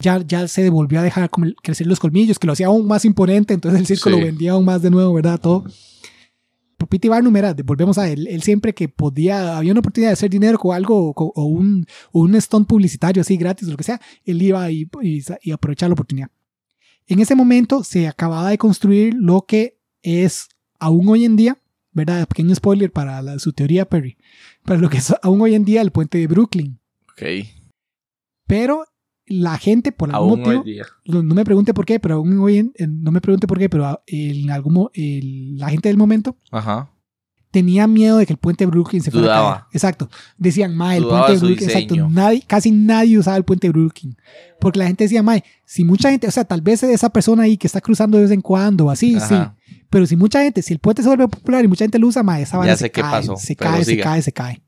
ya, 0.00 0.18
ya 0.26 0.48
se 0.48 0.68
volvió 0.70 0.98
a 0.98 1.02
dejar 1.02 1.30
como 1.30 1.46
crecer 1.62 1.86
los 1.86 2.00
colmillos, 2.00 2.38
que 2.38 2.46
lo 2.48 2.52
hacía 2.52 2.66
aún 2.66 2.86
más 2.86 3.04
imponente, 3.04 3.54
entonces 3.54 3.80
el 3.80 3.86
circo 3.86 4.10
Sí. 4.10 4.16
lo 4.16 4.20
vendía 4.24 4.52
aún 4.52 4.64
más 4.64 4.82
de 4.82 4.90
nuevo, 4.90 5.14
¿verdad? 5.14 5.38
Todo. 5.40 5.64
P.T. 6.86 7.08
Barnum 7.08 7.36
era, 7.36 7.54
volvemos 7.64 7.98
a 7.98 8.08
él, 8.08 8.26
él 8.28 8.42
siempre 8.42 8.74
que 8.74 8.88
podía, 8.88 9.56
había 9.58 9.72
una 9.72 9.80
oportunidad 9.80 10.10
de 10.10 10.14
hacer 10.14 10.30
dinero 10.30 10.58
con 10.58 10.74
algo, 10.74 11.10
o, 11.10 11.14
o 11.34 11.44
un, 11.44 11.86
o 12.12 12.20
un 12.20 12.40
stunt 12.40 12.66
publicitario 12.68 13.20
así 13.20 13.36
gratis, 13.36 13.68
o 13.68 13.70
lo 13.70 13.76
que 13.76 13.84
sea, 13.84 14.00
él 14.24 14.40
iba 14.42 14.70
y, 14.70 14.88
y, 15.02 15.22
y 15.42 15.50
aprovechaba 15.52 15.88
la 15.90 15.94
oportunidad. 15.94 16.28
En 17.06 17.20
ese 17.20 17.34
momento 17.34 17.84
se 17.84 18.08
acababa 18.08 18.50
de 18.50 18.58
construir 18.58 19.14
lo 19.14 19.42
que 19.46 19.78
es 20.02 20.48
aún 20.78 21.08
hoy 21.08 21.24
en 21.24 21.36
día, 21.36 21.58
¿verdad? 21.92 22.26
Pequeño 22.26 22.54
spoiler 22.54 22.90
para 22.92 23.20
la- 23.22 23.38
su 23.38 23.52
teoría, 23.52 23.84
Perry, 23.88 24.16
para 24.64 24.80
lo 24.80 24.88
que 24.90 24.98
es 24.98 25.14
aún 25.22 25.40
hoy 25.42 25.54
en 25.54 25.64
día 25.64 25.82
el 25.82 25.90
puente 25.92 26.18
de 26.18 26.26
Brooklyn. 26.26 26.78
Ok. 27.12 27.22
Pero 28.46 28.84
la 29.26 29.56
gente, 29.58 29.90
por 29.92 30.14
algún 30.14 30.30
Aún 30.30 30.40
hoy 30.40 30.56
motivo, 30.56 30.64
día. 30.64 30.86
no, 31.06 31.22
no 31.22 31.34
me 31.34 31.44
pregunte 31.44 31.72
por 31.72 31.86
qué, 31.86 31.98
pero 32.00 32.16
aún 32.16 32.38
hoy 32.38 32.58
en, 32.58 32.72
no 33.02 33.10
me 33.10 33.20
pregunte 33.20 33.46
por 33.46 33.58
qué, 33.58 33.68
pero 33.68 33.86
a- 33.86 34.02
en 34.06 34.50
algún 34.50 34.90
el- 34.94 35.56
la 35.56 35.70
gente 35.70 35.88
del 35.88 35.96
momento 35.96 36.36
Ajá. 36.50 36.90
tenía 37.50 37.86
miedo 37.86 38.18
de 38.18 38.26
que 38.26 38.32
el 38.34 38.38
puente 38.38 38.64
de 38.64 38.70
Brooklyn 38.70 39.00
se 39.02 39.10
fuera 39.10 39.26
a 39.26 39.30
Dudaba. 39.30 39.54
caer. 39.60 39.66
Exacto. 39.72 40.10
Decían, 40.36 40.76
mae, 40.76 40.98
el 40.98 41.04
Dudaba 41.04 41.26
puente 41.26 41.40
de 41.40 41.46
Brooklyn, 41.46 41.70
exacto. 41.70 42.08
Nadie, 42.10 42.42
casi 42.46 42.70
nadie 42.70 43.18
usaba 43.18 43.36
el 43.38 43.44
puente 43.44 43.66
de 43.68 43.72
Brooklyn. 43.72 44.16
Porque 44.60 44.78
la 44.78 44.86
gente 44.88 45.04
decía, 45.04 45.22
mae, 45.22 45.42
si 45.64 45.84
mucha 45.84 46.10
gente, 46.10 46.26
o 46.26 46.30
sea, 46.30 46.44
tal 46.44 46.60
vez 46.60 46.82
esa 46.82 47.08
persona 47.10 47.44
ahí 47.44 47.56
que 47.56 47.66
está 47.66 47.80
cruzando 47.80 48.18
de 48.18 48.24
vez 48.24 48.32
en 48.32 48.40
cuando, 48.42 48.90
así, 48.90 49.18
sí. 49.20 49.34
Pero 49.88 50.04
si 50.06 50.16
mucha 50.16 50.42
gente, 50.42 50.60
si 50.60 50.72
el 50.74 50.80
puente 50.80 51.02
se 51.02 51.08
vuelve 51.08 51.28
popular 51.28 51.64
y 51.64 51.68
mucha 51.68 51.84
gente 51.84 51.98
lo 51.98 52.08
usa, 52.08 52.22
mae, 52.22 52.42
esa 52.42 52.58
vara 52.58 52.72
Ya 52.72 52.76
se 52.76 52.84
sé 52.86 52.90
qué 52.90 53.00
cae, 53.00 53.10
pasó, 53.10 53.36
se 53.36 53.54
cae, 53.56 53.84
se 53.84 53.96
cae, 53.98 54.20
se 54.22 54.32
cae. 54.32 54.62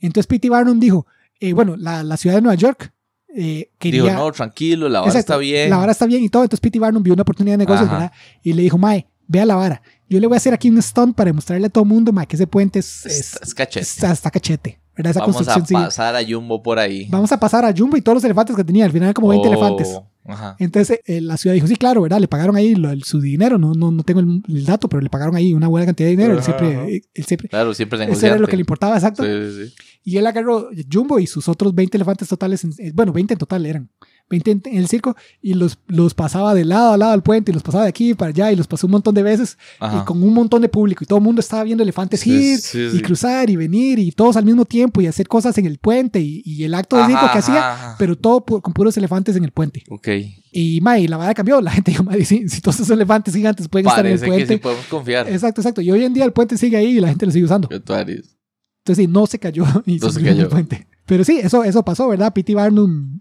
Entonces 0.00 0.26
P.T. 0.26 0.48
Barnum 0.50 0.78
dijo, 0.78 1.06
eh, 1.40 1.52
bueno, 1.52 1.76
la, 1.76 2.02
la 2.02 2.16
ciudad 2.16 2.36
de 2.36 2.42
Nueva 2.42 2.54
York 2.56 2.92
eh, 3.36 3.70
quería... 3.78 4.02
Dijo, 4.02 4.14
no, 4.14 4.32
tranquilo, 4.32 4.88
la 4.88 5.00
vara 5.00 5.10
Exacto, 5.12 5.32
está 5.34 5.36
bien. 5.38 5.70
La 5.70 5.76
vara 5.76 5.92
está 5.92 6.06
bien 6.06 6.22
y 6.24 6.28
todo. 6.28 6.42
Entonces 6.42 6.60
P.T. 6.60 6.78
Barnum 6.78 7.02
vio 7.02 7.12
una 7.14 7.22
oportunidad 7.22 7.54
de 7.54 7.58
negocios, 7.58 7.86
Ajá. 7.88 7.98
¿verdad? 7.98 8.12
Y 8.42 8.52
le 8.54 8.62
dijo, 8.62 8.78
Mae, 8.78 9.06
vea 9.28 9.44
la 9.46 9.54
vara. 9.56 9.82
Yo 10.08 10.20
le 10.20 10.26
voy 10.26 10.34
a 10.34 10.38
hacer 10.38 10.54
aquí 10.54 10.70
un 10.70 10.80
stunt 10.80 11.14
para 11.16 11.28
demostrarle 11.28 11.66
a 11.66 11.70
todo 11.70 11.84
el 11.84 11.88
mundo, 11.90 12.12
Mae, 12.12 12.26
que 12.26 12.36
ese 12.36 12.46
puente 12.46 12.78
es, 12.78 13.04
es- 13.06 13.34
Es, 13.36 13.42
es 13.42 13.54
cachete. 13.54 13.80
está, 13.84 14.12
está 14.12 14.30
cachete. 14.30 14.80
¿Verdad? 14.96 15.10
Esa 15.10 15.20
Vamos 15.20 15.46
a 15.48 15.54
sigue. 15.66 15.74
pasar 15.74 16.16
a 16.16 16.24
Jumbo 16.26 16.62
por 16.62 16.78
ahí. 16.78 17.06
Vamos 17.10 17.30
a 17.30 17.38
pasar 17.38 17.64
a 17.66 17.74
Jumbo 17.76 17.98
y 17.98 18.00
todos 18.00 18.16
los 18.16 18.24
elefantes 18.24 18.56
que 18.56 18.64
tenía. 18.64 18.86
Al 18.86 18.90
final 18.92 19.04
eran 19.08 19.12
como 19.14 19.28
20 19.28 19.46
Oh, 19.48 19.52
elefantes. 19.52 20.00
Ajá. 20.28 20.56
Entonces 20.58 21.00
eh, 21.06 21.20
la 21.20 21.36
ciudad 21.36 21.54
dijo, 21.54 21.66
sí, 21.66 21.76
claro, 21.76 22.02
¿verdad? 22.02 22.18
Le 22.20 22.28
pagaron 22.28 22.56
ahí 22.56 22.74
lo- 22.74 22.90
el- 22.90 23.04
su 23.04 23.20
dinero. 23.20 23.58
No, 23.58 23.72
no, 23.74 23.90
no 23.90 24.02
tengo 24.02 24.20
el, 24.20 24.42
el 24.48 24.64
dato, 24.64 24.88
pero 24.88 25.00
le 25.00 25.08
pagaron 25.10 25.36
ahí 25.36 25.54
una 25.54 25.68
buena 25.68 25.86
cantidad 25.86 26.06
de 26.08 26.10
dinero. 26.16 26.32
Él 26.32 26.38
Ajá, 26.38 26.44
siempre, 26.44 26.76
ajá. 26.76 26.86
él 27.14 27.24
siempre, 27.24 27.48
Claro, 27.48 27.74
siempre 27.74 28.04
eso 28.10 28.26
era 28.26 28.38
lo 28.38 28.46
que 28.48 28.56
le 28.56 28.62
importaba, 28.62 28.96
exacto. 28.96 29.22
Sí, 29.22 29.30
sí, 29.50 29.66
sí. 29.68 29.74
Y 30.04 30.16
él 30.18 30.26
agarró 30.26 30.68
Jumbo 30.92 31.18
y 31.18 31.26
sus 31.26 31.48
otros 31.48 31.74
20 31.74 31.96
elefantes 31.96 32.28
totales, 32.28 32.62
en- 32.64 32.74
eh, 32.78 32.92
bueno, 32.94 33.12
20 33.12 33.34
en 33.34 33.38
total 33.38 33.66
eran, 33.66 33.90
20 34.28 34.50
en, 34.50 34.62
el 34.76 34.88
circo, 34.88 35.16
y 35.40 35.54
los, 35.54 35.78
los 35.86 36.14
pasaba 36.14 36.52
de 36.54 36.64
lado 36.64 36.92
a 36.92 36.96
lado 36.96 37.12
del 37.12 37.22
puente, 37.22 37.52
y 37.52 37.54
los 37.54 37.62
pasaba 37.62 37.84
de 37.84 37.90
aquí 37.90 38.14
para 38.14 38.30
allá, 38.30 38.50
y 38.52 38.56
los 38.56 38.66
pasó 38.66 38.86
un 38.86 38.90
montón 38.92 39.14
de 39.14 39.22
veces, 39.22 39.56
Ajá. 39.78 40.00
y 40.02 40.04
con 40.04 40.22
un 40.22 40.34
montón 40.34 40.62
de 40.62 40.68
público, 40.68 41.04
y 41.04 41.06
todo 41.06 41.18
el 41.20 41.24
mundo 41.24 41.40
estaba 41.40 41.62
viendo 41.64 41.82
elefantes 41.82 42.20
Sí, 42.20 42.30
ir, 42.54 42.58
sí, 42.58 42.80
y 42.80 42.90
sí. 42.90 43.00
cruzar, 43.02 43.48
y 43.50 43.56
venir, 43.56 43.98
y 43.98 44.10
todos 44.12 44.36
al 44.36 44.44
mismo 44.44 44.64
tiempo, 44.64 45.00
y 45.00 45.06
hacer 45.06 45.28
cosas 45.28 45.56
en 45.58 45.66
el 45.66 45.78
puente, 45.78 46.20
y, 46.20 46.42
y 46.44 46.64
el 46.64 46.74
acto 46.74 46.96
de 46.96 47.06
circo 47.06 47.30
que 47.32 47.38
hacía, 47.38 47.72
ajá, 47.72 47.96
pero 47.98 48.16
todo 48.16 48.44
pu- 48.44 48.60
con 48.62 48.72
puros 48.74 48.96
elefantes 48.96 49.36
en 49.36 49.44
el 49.44 49.52
puente. 49.52 49.84
Ok. 49.90 50.08
Y, 50.50 50.80
mae, 50.80 51.06
la 51.06 51.18
verdad 51.18 51.34
cambió, 51.36 51.60
la 51.60 51.70
gente 51.72 51.90
dijo, 51.92 52.02
mae, 52.02 52.24
si, 52.24 52.48
si 52.48 52.60
todos 52.60 52.76
esos 52.76 52.90
elefantes 52.90 53.34
gigantes 53.34 53.68
pueden 53.68 53.86
estar 53.86 54.04
en 54.06 54.12
el 54.14 54.18
Parece 54.18 54.36
que 54.38 54.40
sí 54.42 54.46
puente. 54.46 54.62
podemos 54.62 54.86
confiar. 54.86 55.28
Exacto, 55.28 55.60
exacto. 55.60 55.80
Y 55.82 55.90
hoy 55.90 56.02
en 56.04 56.14
día 56.14 56.24
el 56.24 56.32
puente 56.32 56.56
sigue 56.58 56.76
ahí 56.76 56.96
y 56.96 57.00
la 57.00 57.08
gente 57.08 57.26
lo 57.26 57.32
sigue 57.32 57.44
usando. 57.44 57.68
Entonces 57.70 59.04
sí, 59.04 59.06
no 59.06 59.26
se 59.26 59.38
cayó 59.38 59.64
y 59.86 59.98
No 59.98 60.10
se 60.10 60.18
murió 60.20 60.32
en 60.32 60.38
el 60.38 60.44
cayó. 60.44 60.50
puente. 60.50 60.86
Pero 61.06 61.24
sí, 61.24 61.38
eso, 61.42 61.62
eso 61.64 61.84
pasó, 61.84 62.08
¿verdad? 62.08 62.32
P.T. 62.32 62.54
Barnum 62.54 63.20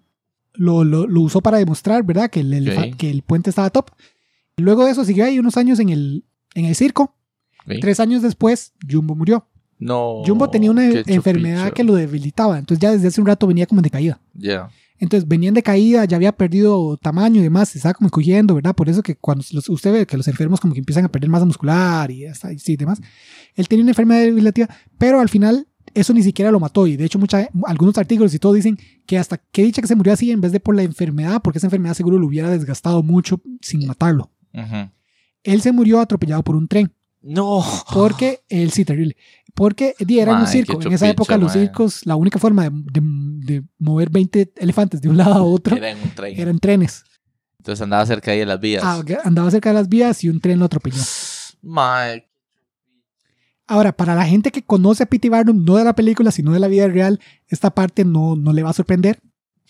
lo, 0.57 0.83
lo, 0.83 1.07
lo 1.07 1.21
usó 1.21 1.41
para 1.41 1.57
demostrar, 1.57 2.03
¿verdad? 2.03 2.29
Que 2.29 2.39
el, 2.41 2.53
elefa- 2.53 2.91
Ok. 2.91 2.97
que 2.97 3.09
el 3.09 3.21
puente 3.21 3.49
estaba 3.49 3.69
top. 3.69 3.91
Luego 4.57 4.85
de 4.85 4.91
eso 4.91 5.03
siguió 5.05 5.25
ahí 5.25 5.37
unos 5.39 5.57
años 5.57 5.79
en 5.79 5.89
el, 5.89 6.25
en 6.53 6.65
el 6.65 6.75
circo. 6.75 7.15
Ok. 7.65 7.75
Tres 7.81 7.99
años 7.99 8.21
después, 8.21 8.73
Jumbo 8.89 9.15
murió. 9.15 9.47
No. 9.79 10.21
Jumbo 10.25 10.49
tenía 10.49 10.71
una 10.71 10.85
enfermedad 10.85 11.73
que 11.73 11.83
lo 11.83 11.95
debilitaba. 11.95 12.57
Entonces 12.57 12.81
ya 12.81 12.91
desde 12.91 13.07
hace 13.09 13.19
un 13.19 13.27
rato 13.27 13.45
venía 13.47 13.65
como 13.65 13.79
en 13.79 13.83
decaída. 13.83 14.21
Ya. 14.33 14.69
Entonces 14.97 15.27
venían 15.27 15.53
de 15.53 15.61
caída, 15.61 16.05
ya 16.05 16.15
había 16.15 16.31
perdido 16.31 16.95
tamaño 16.95 17.41
y 17.41 17.43
demás, 17.43 17.67
se 17.67 17.79
estaba 17.79 17.93
como 17.93 18.07
encogiendo, 18.07 18.55
¿verdad? 18.55 18.73
Por 18.73 18.87
eso 18.87 19.03
que 19.03 19.17
cuando 19.17 19.43
los- 19.51 19.67
usted 19.67 19.91
ve 19.91 20.05
que 20.07 20.15
los 20.15 20.29
enfermos 20.29 20.61
como 20.61 20.73
que 20.73 20.79
empiezan 20.79 21.03
a 21.03 21.09
perder 21.09 21.29
masa 21.29 21.43
muscular 21.43 22.09
y 22.11 22.25
hasta, 22.25 22.53
y 22.53 22.59
sí, 22.59 22.77
demás. 22.77 23.01
Él 23.55 23.67
tenía 23.67 23.83
una 23.83 23.91
enfermedad 23.91 24.21
debilitativa, 24.21 24.69
pero 24.97 25.19
al 25.19 25.27
final 25.27 25.67
eso 25.95 26.13
ni 26.13 26.21
siquiera 26.21 26.51
lo 26.51 26.59
mató. 26.59 26.85
Y 26.85 26.95
de 26.97 27.05
hecho, 27.05 27.17
mucha, 27.17 27.49
algunos 27.65 27.97
artículos 27.97 28.33
y 28.35 28.39
todo 28.39 28.53
dicen 28.53 28.77
que 29.07 29.17
hasta 29.17 29.37
que 29.37 29.63
dicha 29.63 29.81
que 29.81 29.87
se 29.87 29.95
murió 29.95 30.13
así 30.13 30.29
en 30.29 30.41
vez 30.41 30.51
de 30.51 30.59
por 30.59 30.75
la 30.75 30.83
enfermedad, 30.83 31.41
porque 31.41 31.57
esa 31.57 31.67
enfermedad 31.67 31.95
seguro 31.95 32.19
lo 32.19 32.27
hubiera 32.27 32.49
desgastado 32.49 33.01
mucho 33.01 33.41
sin 33.61 33.87
matarlo. 33.87 34.29
Él 35.43 35.61
se 35.61 35.71
murió 35.71 35.99
atropellado 35.99 36.43
por 36.43 36.55
un 36.55 36.67
tren. 36.67 36.91
No. 37.21 37.63
Porque, 37.93 38.41
él 38.49 38.71
sí, 38.71 38.85
terrible. 38.85 39.15
Porque 39.55 39.95
era 39.97 40.33
un 40.33 40.41
Mae, 40.43 40.51
circo. 40.51 40.79
En 40.81 40.93
esa 40.93 41.09
época, 41.09 41.37
los 41.37 41.53
circos, 41.53 42.05
la 42.05 42.15
única 42.15 42.37
forma 42.39 42.69
de, 42.69 42.71
de- 42.73 43.01
de 43.55 43.63
mover 43.79 44.09
20 44.09 44.53
elefantes 44.57 45.01
de 45.01 45.07
un 45.09 45.17
lado 45.17 45.33
a 45.33 45.41
otro 45.43 45.75
Era 45.77 45.89
en 45.91 45.97
un 46.01 46.09
tren. 46.11 46.39
eran 46.39 46.59
trenes. 46.59 47.03
Entonces 47.59 47.81
andaba 47.81 48.05
cerca 48.05 48.31
ahí 48.31 48.39
de 48.39 48.45
las 48.45 48.59
vías. 48.59 48.83
Ah, 48.85 49.01
andaba 49.23 49.49
cerca 49.49 49.69
de 49.69 49.75
las 49.75 49.87
vías 49.89 50.23
y 50.23 50.29
un 50.29 50.39
tren 50.39 50.59
lo 50.59 50.65
atropelló. 50.65 51.01
Mae. 51.61 52.27
Ahora, 53.67 53.93
para 53.93 54.15
la 54.15 54.25
gente 54.25 54.51
que 54.51 54.63
conoce 54.63 55.03
a 55.03 55.05
P.T. 55.07 55.29
Barnum, 55.29 55.63
no 55.63 55.75
de 55.75 55.83
la 55.83 55.95
película, 55.95 56.31
sino 56.31 56.51
de 56.51 56.59
la 56.59 56.67
vida 56.67 56.87
real, 56.87 57.19
esta 57.47 57.71
parte 57.71 58.05
no, 58.05 58.35
no 58.35 58.53
le 58.53 58.63
va 58.63 58.69
a 58.69 58.73
sorprender. 58.73 59.19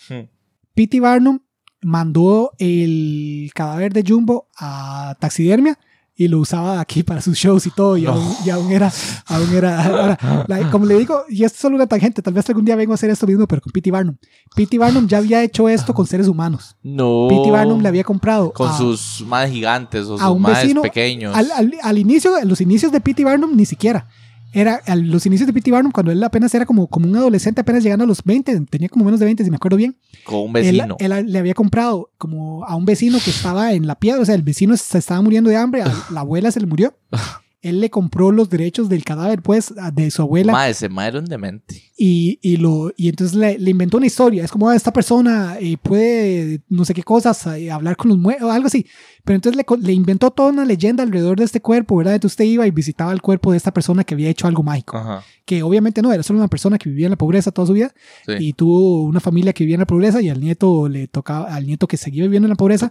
Hmm. 0.09 0.27
P.T. 0.73 0.99
Barnum 0.99 1.39
mandó 1.81 2.51
el 2.57 3.51
cadáver 3.53 3.93
de 3.93 4.03
Jumbo 4.05 4.49
a 4.57 5.15
taxidermia 5.19 5.79
y 6.17 6.27
lo 6.29 6.39
usaba 6.39 6.79
aquí 6.79 7.03
para 7.03 7.21
sus 7.21 7.37
shows 7.37 7.67
y 7.67 7.71
todo, 7.71 7.97
y, 7.97 8.03
No. 8.03 8.11
aún, 8.13 8.35
y 8.45 8.49
aún 8.49 8.71
era, 8.71 8.91
aún 9.27 9.53
era, 9.53 9.83
ahora, 9.85 10.45
la- 10.47 10.71
como 10.71 10.85
le 10.85 10.97
digo, 10.97 11.23
y 11.27 11.43
esto 11.43 11.55
es 11.55 11.61
solo 11.61 11.75
una 11.75 11.87
tangente, 11.87 12.21
tal 12.21 12.33
vez 12.33 12.47
algún 12.49 12.63
día 12.63 12.75
vengo 12.77 12.93
a 12.93 12.95
hacer 12.95 13.09
esto 13.09 13.27
mismo, 13.27 13.45
pero 13.47 13.61
con 13.61 13.71
P.T. 13.73 13.91
Barnum. 13.91 14.15
P.T. 14.55 14.77
Barnum 14.77 15.07
ya 15.07 15.17
había 15.17 15.43
hecho 15.43 15.67
esto 15.67 15.93
con 15.93 16.07
seres 16.07 16.27
humanos. 16.27 16.77
No. 16.81 17.27
P.T. 17.29 17.51
Barnum 17.51 17.81
le 17.81 17.89
había 17.89 18.03
comprado 18.05 18.51
Con 18.53 18.69
a- 18.69 18.77
sus 18.77 19.23
más 19.27 19.49
gigantes 19.49 20.05
o 20.05 20.17
sus 20.17 20.39
más 20.39 20.63
pequeños. 20.81 21.35
Al, 21.35 21.51
al- 21.51 21.73
al 21.83 21.97
inicio, 21.97 22.37
en 22.37 22.47
los 22.47 22.61
inicios 22.61 22.91
de 22.91 23.01
P.T. 23.01 23.23
Barnum, 23.25 23.55
ni 23.55 23.65
siquiera. 23.65 24.07
Era 24.55 24.81
a 24.87 24.95
los 24.95 25.25
inicios 25.25 25.45
de 25.47 25.53
P.T. 25.53 25.69
Barnum, 25.71 25.91
cuando 25.91 26.11
él 26.11 26.23
apenas 26.23 26.53
era 26.55 26.65
como, 26.65 26.87
como 26.87 27.07
un 27.07 27.15
adolescente, 27.15 27.61
apenas 27.61 27.83
llegando 27.83 28.05
a 28.05 28.07
los 28.07 28.23
20, 28.23 28.61
tenía 28.61 28.87
como 28.89 29.03
menos 29.05 29.19
de 29.19 29.25
20, 29.25 29.43
si 29.43 29.49
me 29.49 29.57
acuerdo 29.57 29.77
bien. 29.77 29.97
Con 30.23 30.49
un 30.49 30.57
Él, 30.57 30.77
vecino. 30.77 30.95
él 30.99 31.25
le 31.31 31.39
había 31.39 31.53
comprado 31.53 32.09
como 32.17 32.63
a 32.65 32.75
un 32.75 32.85
vecino 32.85 33.17
que 33.23 33.29
estaba 33.31 33.73
en 33.73 33.85
la 33.85 33.95
piedra, 33.95 34.21
o 34.21 34.25
sea, 34.25 34.33
el 34.35 34.43
vecino 34.43 34.75
se 34.77 34.97
estaba 34.97 35.21
muriendo 35.21 35.49
de 35.49 35.57
hambre, 35.57 35.81
a 35.81 35.85
la 36.11 36.21
abuela 36.21 36.51
se 36.51 36.59
le 36.61 36.67
murió. 36.67 36.95
Él 37.67 37.81
le 37.81 37.89
compró 37.89 38.31
los 38.31 38.49
derechos 38.49 38.89
del 38.89 39.03
cadáver, 39.03 39.41
pues, 39.41 39.73
de 39.93 40.11
su 40.11 40.21
abuela. 40.21 40.51
Mae, 40.53 40.71
ese 40.71 40.87
mae 40.89 41.07
era 41.09 41.19
un 41.19 41.25
demente. 41.25 41.81
y, 41.97 42.39
y, 42.41 42.57
lo, 42.57 42.91
y 42.97 43.09
entonces 43.09 43.35
le, 43.35 43.57
le 43.57 43.71
inventó 43.71 43.97
una 43.97 44.05
historia. 44.05 44.43
Es 44.43 44.51
como, 44.51 44.69
ah, 44.69 44.75
esta 44.75 44.91
persona 44.93 45.57
eh, 45.59 45.77
puede 45.81 46.61
no 46.69 46.85
sé 46.85 46.93
qué 46.93 47.03
cosas, 47.03 47.45
eh, 47.47 47.71
hablar 47.71 47.95
con 47.97 48.09
los 48.09 48.17
muertos, 48.17 48.51
algo 48.51 48.67
así. 48.67 48.85
Pero 49.23 49.35
entonces 49.37 49.57
le, 49.57 49.65
le 49.87 49.93
inventó 49.93 50.29
toda 50.31 50.49
una 50.51 50.65
leyenda 50.65 51.01
alrededor 51.03 51.37
de 51.39 51.45
este 51.45 51.61
cuerpo, 51.61 51.95
¿verdad? 51.97 52.13
Entonces 52.15 52.33
usted 52.33 52.45
iba 52.45 52.67
y 52.67 52.71
visitaba 52.71 53.11
el 53.11 53.21
cuerpo 53.21 53.51
de 53.51 53.57
esta 53.57 53.73
persona 53.73 54.03
que 54.03 54.13
había 54.13 54.29
hecho 54.29 54.47
algo 54.47 54.61
mágico. 54.61 54.97
Ajá. 54.97 55.23
Que 55.45 55.63
obviamente 55.63 56.01
no, 56.01 56.11
era 56.13 56.21
solo 56.23 56.39
una 56.39 56.47
persona 56.47 56.77
que 56.77 56.89
vivía 56.89 57.07
en 57.07 57.11
la 57.11 57.17
pobreza 57.17 57.51
toda 57.51 57.65
su 57.67 57.73
vida 57.73 57.93
Sí. 58.27 58.33
y 58.39 58.53
tuvo 58.53 59.03
una 59.03 59.19
familia 59.19 59.53
que 59.53 59.63
vivía 59.63 59.75
en 59.75 59.79
la 59.81 59.87
pobreza 59.87 60.21
y 60.21 60.29
al 60.29 60.39
nieto 60.39 60.87
le 60.87 61.07
tocaba, 61.07 61.53
al 61.55 61.65
nieto 61.65 61.87
que 61.87 61.97
seguía 61.97 62.23
viviendo 62.23 62.45
en 62.45 62.51
la 62.51 62.55
pobreza. 62.55 62.89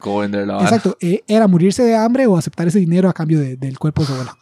Exacto, 0.62 0.96
eh, 1.00 1.22
era 1.28 1.46
morirse 1.46 1.82
de 1.84 1.94
hambre 1.94 2.26
o 2.26 2.36
aceptar 2.36 2.66
ese 2.66 2.78
dinero 2.80 3.08
a 3.08 3.12
cambio 3.12 3.38
de- 3.38 3.56
del 3.56 3.78
cuerpo 3.78 4.02
de 4.02 4.06
su 4.08 4.12
abuela. 4.14 4.36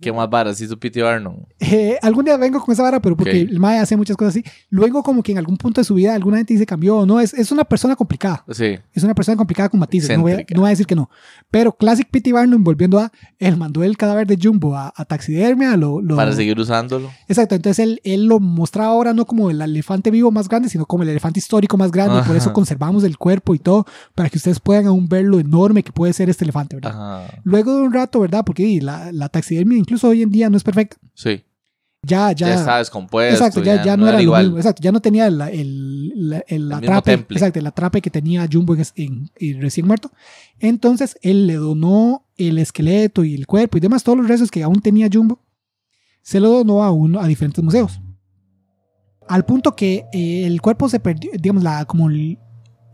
¿Qué 0.00 0.12
más 0.12 0.28
varas 0.30 0.60
hizo 0.60 0.78
P.T. 0.78 1.02
Barnum? 1.02 1.36
Eh, 1.58 1.98
algún 2.02 2.24
día 2.24 2.36
vengo 2.36 2.60
con 2.60 2.72
esa 2.72 2.82
vara, 2.82 3.00
pero 3.00 3.16
porque 3.16 3.42
Ok. 3.44 3.50
el 3.50 3.60
Mae 3.60 3.78
hace 3.78 3.96
muchas 3.96 4.16
cosas 4.16 4.34
así. 4.36 4.44
Luego, 4.70 5.02
como 5.02 5.22
que 5.22 5.32
en 5.32 5.38
algún 5.38 5.56
punto 5.56 5.80
de 5.80 5.84
su 5.84 5.94
vida, 5.94 6.14
alguna 6.14 6.38
gente 6.38 6.54
dice 6.54 6.66
cambió 6.66 6.96
o 6.98 7.06
no. 7.06 7.20
Es, 7.20 7.34
es 7.34 7.52
una 7.52 7.64
persona 7.64 7.96
complicada. 7.96 8.44
Sí. 8.50 8.78
Es 8.92 9.04
una 9.04 9.14
persona 9.14 9.36
complicada 9.36 9.68
con 9.68 9.78
matices. 9.80 10.16
No 10.16 10.22
voy, 10.22 10.32
a, 10.32 10.36
no 10.54 10.60
voy 10.62 10.66
a 10.66 10.70
decir 10.70 10.86
que 10.86 10.94
no. 10.96 11.10
Pero 11.50 11.72
Classic 11.72 12.08
P.T. 12.10 12.32
Barnum, 12.32 12.64
volviendo 12.64 12.98
a. 12.98 13.12
Él 13.38 13.56
mandó 13.56 13.82
el 13.84 13.96
cadáver 13.96 14.26
de 14.26 14.38
Jumbo 14.42 14.76
a, 14.76 14.92
a 14.96 15.04
taxidermia. 15.04 15.76
Lo, 15.76 16.00
lo- 16.00 16.16
Para 16.16 16.32
seguir 16.32 16.58
usándolo. 16.58 17.10
Exacto. 17.28 17.54
Entonces 17.54 17.78
él, 17.80 18.00
él 18.04 18.24
lo 18.24 18.40
mostraba 18.40 18.88
ahora 18.90 19.12
no 19.12 19.26
como 19.26 19.50
el 19.50 19.60
elefante 19.60 20.10
vivo 20.10 20.30
más 20.30 20.48
grande, 20.48 20.68
sino 20.68 20.86
como 20.86 21.02
el 21.02 21.10
elefante 21.10 21.38
histórico 21.40 21.76
más 21.76 21.90
grande. 21.90 22.20
y 22.20 22.22
Por 22.26 22.36
eso 22.36 22.46
Ajá. 22.46 22.52
conservamos 22.54 23.04
el 23.04 23.18
cuerpo 23.18 23.54
y 23.54 23.58
todo, 23.58 23.86
para 24.14 24.28
que 24.30 24.38
ustedes 24.38 24.60
puedan 24.60 24.86
aún 24.86 25.08
ver 25.08 25.24
lo 25.24 25.38
enorme 25.40 25.82
que 25.82 25.92
puede 25.92 26.12
ser 26.12 26.30
este 26.30 26.44
elefante, 26.44 26.76
¿verdad? 26.76 26.92
Ajá. 27.26 27.40
Luego 27.44 27.74
de 27.76 27.82
un 27.82 27.92
rato, 27.92 28.20
¿verdad? 28.20 28.44
Porque 28.44 28.78
la, 28.80 29.12
la 29.12 29.28
taxidermia, 29.28 29.78
incluso 29.90 30.08
hoy 30.08 30.22
en 30.22 30.30
día, 30.30 30.48
no 30.48 30.56
es 30.56 30.62
perfecta. 30.62 30.96
Sí. 31.14 31.42
Ya, 32.02 32.32
ya. 32.32 32.46
Ya, 32.48 32.54
estaba 32.54 32.78
descompuesto. 32.78 33.34
Exacto, 33.44 33.62
ya, 33.62 33.84
ya 33.84 33.96
no, 33.96 34.08
era, 34.08 34.16
lo 34.18 34.22
igual. 34.22 34.44
mismo. 34.44 34.56
Exacto, 34.58 34.80
ya 34.82 34.90
no 34.92 35.00
tenía 35.00 35.26
el, 35.26 35.40
el, 35.42 36.42
el, 36.46 36.72
atrape. 36.72 37.12
Exacto, 37.28 37.58
el 37.58 37.66
atrape 37.66 38.00
que 38.00 38.08
tenía 38.08 38.48
Jumbo 38.50 38.74
en, 38.74 38.84
en- 38.96 39.30
en 39.36 39.60
recién 39.60 39.86
muerto. 39.86 40.10
Entonces 40.60 41.18
él 41.22 41.46
le 41.46 41.54
donó 41.56 42.24
el 42.38 42.56
esqueleto 42.58 43.22
y 43.24 43.34
el 43.34 43.46
cuerpo 43.46 43.76
y 43.76 43.80
demás, 43.80 44.02
todos 44.02 44.16
los 44.16 44.28
restos 44.28 44.50
que 44.50 44.62
aún 44.62 44.80
tenía 44.80 45.08
Jumbo, 45.12 45.42
se 46.22 46.40
lo 46.40 46.50
donó 46.50 46.82
a, 46.84 46.90
uno, 46.90 47.20
a 47.20 47.26
diferentes 47.26 47.62
museos. 47.62 48.00
Al 49.28 49.44
punto 49.44 49.76
que 49.76 50.04
eh, 50.12 50.46
el 50.46 50.60
cuerpo 50.62 50.88
se 50.88 51.00
perdió, 51.00 51.30
digamos, 51.38 51.62
la, 51.62 51.84
como 51.84 52.08
el, 52.08 52.38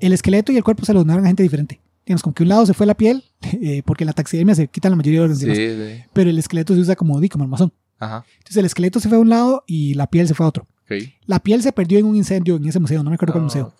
el 0.00 0.12
esqueleto 0.12 0.50
y 0.50 0.56
el 0.56 0.64
cuerpo 0.64 0.85
se 0.85 0.92
lo 0.92 1.00
donaron 1.00 1.24
a 1.24 1.28
gente 1.28 1.42
diferente. 1.44 1.80
Digamos, 2.06 2.22
como 2.22 2.34
que 2.34 2.44
un 2.44 2.48
lado 2.48 2.64
se 2.64 2.72
fue 2.72 2.86
la 2.86 2.94
piel, 2.96 3.24
eh, 3.60 3.82
porque 3.84 4.04
la 4.04 4.12
taxidermia 4.12 4.54
se 4.54 4.68
quitan 4.68 4.92
la 4.92 4.96
mayoría 4.96 5.22
de 5.26 5.32
y 5.34 5.36
Sí, 5.36 5.46
sí. 5.54 6.04
pero 6.12 6.30
el 6.30 6.38
esqueleto 6.38 6.72
se 6.74 6.80
usa 6.80 6.96
como, 6.96 7.20
di, 7.20 7.28
como 7.28 7.44
armazón. 7.44 7.72
Ajá. 7.98 8.24
Entonces 8.38 8.56
el 8.58 8.66
esqueleto 8.66 9.00
se 9.00 9.08
fue 9.08 9.18
a 9.18 9.20
un 9.20 9.28
lado 9.28 9.64
y 9.66 9.94
la 9.94 10.06
piel 10.06 10.28
se 10.28 10.34
fue 10.34 10.46
a 10.46 10.48
otro. 10.50 10.68
Ok. 10.84 10.92
La 11.24 11.40
piel 11.40 11.62
se 11.62 11.72
perdió 11.72 11.98
en 11.98 12.04
un 12.04 12.14
incendio 12.14 12.54
en 12.56 12.64
ese 12.66 12.78
museo, 12.78 13.02
no 13.02 13.10
me 13.10 13.14
acuerdo 13.16 13.32
cuál 13.32 13.42
Ah, 13.42 13.44
museo. 13.46 13.74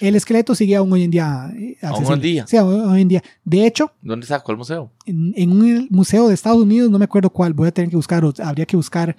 El 0.00 0.14
esqueleto 0.14 0.54
sigue 0.54 0.76
aún 0.76 0.92
hoy 0.92 1.02
en 1.02 1.10
día 1.10 1.50
eh, 1.58 1.76
¿Aún 1.82 2.04
hoy 2.06 2.12
en 2.14 2.20
día? 2.20 2.46
Sí, 2.46 2.56
aún 2.56 2.80
hoy 2.82 3.00
en 3.00 3.08
día. 3.08 3.22
De 3.44 3.66
hecho, 3.66 3.90
¿Dónde 4.02 4.24
sacó 4.26 4.52
el 4.52 4.58
museo? 4.58 4.92
en, 5.06 5.32
en 5.36 5.50
un 5.50 5.88
museo 5.90 6.28
de 6.28 6.34
Estados 6.34 6.62
Unidos, 6.62 6.90
no 6.90 6.98
me 7.00 7.06
acuerdo 7.06 7.30
cuál, 7.30 7.54
voy 7.54 7.66
a 7.66 7.72
tener 7.72 7.90
que 7.90 7.96
buscar, 7.96 8.24
o 8.24 8.32
habría 8.42 8.66
que 8.66 8.76
buscar. 8.76 9.16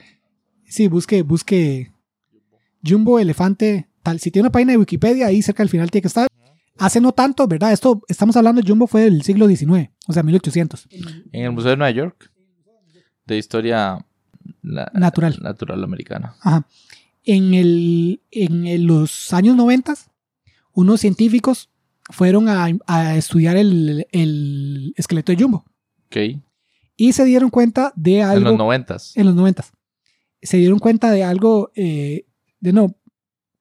Sí, 0.67 0.87
busque, 0.87 1.23
busque 1.23 1.91
Jumbo 2.87 3.19
Elefante, 3.19 3.87
tal. 4.03 4.19
Si 4.19 4.31
tiene 4.31 4.45
una 4.45 4.51
página 4.51 4.71
de 4.73 4.77
Wikipedia, 4.77 5.27
ahí 5.27 5.41
cerca 5.41 5.61
al 5.63 5.69
final 5.69 5.89
tiene 5.91 6.03
que 6.03 6.07
estar. 6.07 6.27
Hace 6.77 6.99
no 7.01 7.11
tanto, 7.13 7.47
¿verdad? 7.47 7.71
Esto, 7.71 8.01
estamos 8.09 8.35
hablando 8.35 8.61
de 8.61 8.67
Jumbo 8.67 8.87
fue 8.87 9.01
del 9.03 9.21
siglo 9.23 9.47
XIX, 9.47 9.89
o 10.07 10.13
sea, 10.13 10.23
1800. 10.23 10.87
En 11.31 11.45
el 11.45 11.51
Museo 11.51 11.71
de 11.71 11.77
Nueva 11.77 11.91
York. 11.91 12.31
De 13.25 13.37
historia 13.37 14.05
la- 14.61 14.91
Natural. 14.93 15.37
natural 15.41 15.83
americana. 15.83 16.35
Ajá. 16.41 16.67
En, 17.23 17.53
el, 17.53 18.21
en 18.31 18.67
el- 18.67 18.83
los 18.83 19.33
años 19.33 19.55
90, 19.55 19.95
unos 20.73 20.99
científicos 21.01 21.69
fueron 22.11 22.49
a, 22.49 22.67
a 22.87 23.15
estudiar 23.15 23.57
el, 23.57 24.05
el 24.11 24.93
esqueleto 24.97 25.31
de 25.31 25.41
Jumbo 25.41 25.65
Ok. 26.07 26.17
y 26.97 27.13
se 27.13 27.25
dieron 27.25 27.49
cuenta 27.49 27.93
de 27.95 28.19
En 28.19 28.25
algo 28.27 28.49
los 28.49 28.57
noventas. 28.59 29.15
en 29.17 29.25
los 29.25 29.33
90. 29.35 29.65
Se 30.41 30.57
dieron 30.57 30.77
cuenta 30.77 31.09
de 31.09 31.23
algo, 31.23 31.71
eh, 31.75 32.25
de 32.59 32.73
no, 32.73 32.95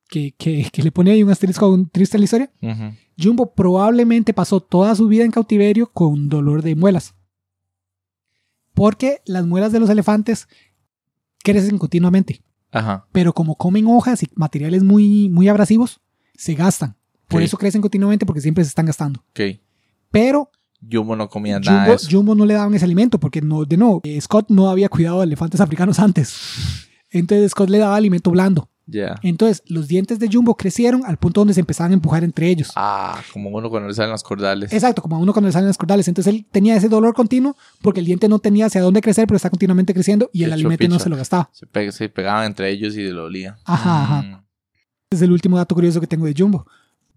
que, 0.09 0.33
que, 0.37 0.69
que 0.73 0.83
le 0.83 0.93
pone 0.93 1.11
ahí 1.13 1.23
un 1.23 1.31
asterisco 1.31 1.69
un 1.69 1.89
triste 1.89 2.17
en 2.17 2.21
la 2.21 2.25
historia. 2.25 2.51
Ujú. 2.63 2.95
Jumbo 3.19 3.55
probablemente 3.55 4.33
pasó 4.35 4.61
toda 4.61 4.95
su 4.95 5.09
vida 5.09 5.25
en 5.25 5.31
cautiverio 5.31 5.91
con 5.93 6.29
dolor 6.29 6.63
de 6.63 6.75
muelas. 6.77 7.15
Porque 8.75 9.23
las 9.25 9.47
muelas 9.47 9.73
de 9.73 9.81
los 9.81 9.91
elefantes 9.91 10.49
crecen 11.43 11.79
continuamente. 11.79 12.43
Ajá. 12.77 13.07
pero 13.13 13.33
como 13.33 13.55
comen 13.55 13.87
hojas 13.87 14.25
y 14.25 14.27
materiales 14.35 14.83
muy, 14.83 15.29
muy 15.29 15.47
abrasivos, 15.47 16.01
se 16.35 16.55
gastan. 16.55 16.97
Por 17.29 17.41
Ok. 17.41 17.45
eso 17.45 17.57
crecen 17.57 17.81
continuamente 17.81 18.27
porque 18.27 18.41
siempre 18.41 18.65
se 18.65 18.69
están 18.71 18.87
gastando. 18.87 19.21
Ok. 19.31 19.61
Pero 20.11 20.51
Jumbo 20.91 21.15
no 21.15 21.29
comía 21.29 21.61
nada 21.61 21.87
de 21.87 21.95
eso. 21.95 22.09
Jumbo 22.11 22.35
no 22.35 22.45
le 22.45 22.55
daban 22.55 22.75
ese 22.75 22.85
alimento 22.85 23.21
porque 23.21 23.41
no, 23.41 23.65
de 23.65 23.77
nuevo, 23.77 24.01
eh, 24.03 24.21
Scott 24.21 24.47
no 24.51 24.69
había 24.69 24.89
cuidado 24.89 25.21
de 25.21 25.27
elefantes 25.27 25.61
africanos 25.61 25.99
antes. 26.01 26.35
Entonces 27.11 27.53
Scott 27.53 27.71
le 27.71 27.79
daba 27.79 27.95
alimento 27.95 28.33
blando. 28.33 28.69
Ya. 28.87 29.15
Entonces 29.23 29.63
los 29.67 29.89
dientes 29.89 30.19
de 30.19 30.29
Jumbo 30.31 30.57
crecieron 30.57 31.05
al 31.07 31.17
punto 31.17 31.41
donde 31.41 31.55
se 31.55 31.61
empezaban 31.61 31.93
a 31.93 31.95
empujar 31.95 32.23
entre 32.23 32.49
ellos. 32.51 32.71
Ah, 32.77 33.19
como 33.33 33.49
uno 33.49 33.71
cuando 33.71 33.89
le 33.89 33.95
salen 33.95 34.11
las 34.11 34.23
cordales. 34.23 34.73
Exacto, 34.73 35.01
como 35.01 35.19
uno 35.19 35.33
cuando 35.33 35.49
le 35.49 35.53
salen 35.53 35.69
las 35.69 35.79
cordales. 35.79 36.07
Entonces 36.09 36.35
él 36.35 36.45
tenía 36.53 36.77
ese 36.77 36.89
dolor 36.91 37.15
continuo 37.15 37.57
porque 37.81 38.01
el 38.01 38.07
diente 38.07 38.29
no 38.29 38.39
tenía 38.41 38.67
hacia 38.67 38.83
dónde 38.83 39.01
crecer, 39.01 39.27
pero 39.27 39.37
está 39.37 39.49
continuamente 39.49 39.95
creciendo 39.95 40.29
y 40.33 40.43
el 40.43 40.51
Picho, 40.51 40.55
alimento 40.55 40.89
no 40.89 40.99
se 40.99 41.09
lo 41.09 41.17
gastaba. 41.17 41.49
Se, 41.53 41.67
pe- 41.67 41.93
se 41.93 42.09
pegaban 42.11 42.45
entre 42.45 42.71
ellos 42.71 42.95
y 42.97 43.09
lo 43.09 43.25
olía. 43.25 43.57
Ajá, 43.65 44.03
ajá. 44.05 44.23
Mm. 44.23 44.45
es 45.11 45.23
el 45.23 45.33
último 45.33 45.57
dato 45.57 45.75
curioso 45.75 46.01
que 46.01 46.07
tengo 46.07 46.27
de 46.27 46.35
Jumbo. 46.37 46.67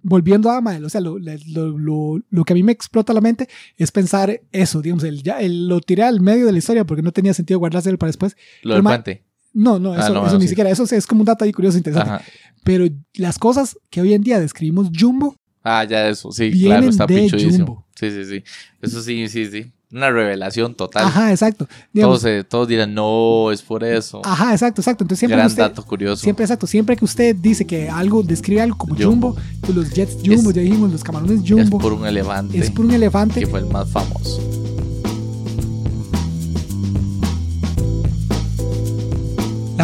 Volviendo 0.04 0.50
a 0.52 0.58
Amael, 0.58 0.86
o 0.86 0.90
sea, 0.90 1.02
lo, 1.02 1.18
lo, 1.20 1.78
lo, 1.78 2.22
lo 2.30 2.44
que 2.46 2.54
a 2.54 2.56
mí 2.56 2.64
me 2.64 2.72
explota 2.72 3.14
la 3.14 3.20
mente 3.20 3.50
es 3.76 3.92
pensar 3.92 4.40
eso, 4.54 4.82
digamos, 4.82 5.04
el, 5.04 5.22
ya, 5.24 5.42
el- 5.42 5.68
lo 5.68 5.82
tiré 5.82 6.04
al 6.04 6.22
medio 6.22 6.46
de 6.46 6.52
la 6.54 6.60
historia 6.60 6.86
porque 6.86 7.02
no 7.02 7.12
tenía 7.12 7.34
sentido 7.34 7.60
guardárselo 7.60 7.98
para 7.98 8.08
después. 8.10 8.38
Lo 8.62 8.76
del 8.76 8.84
puente. 8.84 9.26
No, 9.54 9.80
no, 9.80 9.94
Ah, 9.94 10.00
eso, 10.00 10.14
no, 10.14 10.24
eso 10.26 10.34
no, 10.34 10.40
ni 10.40 10.46
sí. 10.46 10.50
siquiera, 10.50 10.70
eso 10.70 10.84
es, 10.84 10.92
es 10.94 11.08
como 11.08 11.22
un 11.22 11.26
dato 11.26 11.44
ahí 11.46 11.52
curioso, 11.52 11.78
interesante. 11.78 12.12
Ajá. 12.12 12.24
Pero 12.64 12.86
las 13.16 13.40
cosas 13.40 13.78
que 13.90 14.02
hoy 14.02 14.14
en 14.14 14.22
día 14.22 14.40
describimos 14.40 14.90
Jumbo, 14.98 15.36
Ah, 15.64 15.84
ya 15.84 16.08
eso. 16.08 16.32
Sí, 16.32 16.50
Vienen 16.50 16.70
claro, 16.80 16.90
está 16.90 17.06
de. 17.08 17.30
Jumbo. 17.30 17.86
Sí, 17.96 18.10
sí, 18.10 18.24
sí. 18.24 18.44
Eso 18.82 19.02
sí, 19.02 19.28
sí, 19.28 19.46
sí. 19.48 19.72
Una 19.92 20.12
revelación 20.12 20.76
total. 20.76 21.06
ajá, 21.06 21.32
exacto. 21.32 21.68
Digamos, 21.94 22.22
Todos, 22.22 22.32
eh, 22.32 22.44
todos 22.44 22.68
dirán, 22.70 22.94
no, 22.94 23.52
es 23.52 23.62
por 23.62 23.84
eso. 23.84 24.22
ajá, 24.24 24.52
exacto, 24.54 24.82
exacto. 24.82 25.04
Entonces 25.04 25.20
siempre 25.20 25.38
Gran 25.38 25.48
usted, 25.48 25.64
dato 25.64 25.84
curioso. 25.84 26.22
siempre 26.24 26.44
exacto, 26.46 26.68
siempre 26.68 26.96
que 26.96 27.04
usted 27.06 27.36
dice 27.36 27.66
que 27.66 27.90
algo 27.90 28.22
describe 28.24 28.62
algo 28.62 28.78
como 28.78 28.96
Jumbo. 28.96 29.36
Jumbo, 29.62 29.74
los 29.82 29.90
Jets 29.92 30.16
Jumbo, 30.26 30.50
Es- 30.52 30.56
ya 30.56 30.62
dijimos, 30.62 30.92
los 30.92 31.04
camarones 31.04 31.42
es 31.42 31.50
Jumbo, 31.50 31.78
por 31.80 31.92
un 31.94 32.06
elefante. 32.06 32.58
es 32.58 32.70
por 32.72 32.86
un 32.86 32.92
elefante. 32.94 33.40
Que 33.42 33.48
fue 33.48 33.60
el 33.60 33.66
más 33.68 33.90
famoso. 33.90 34.42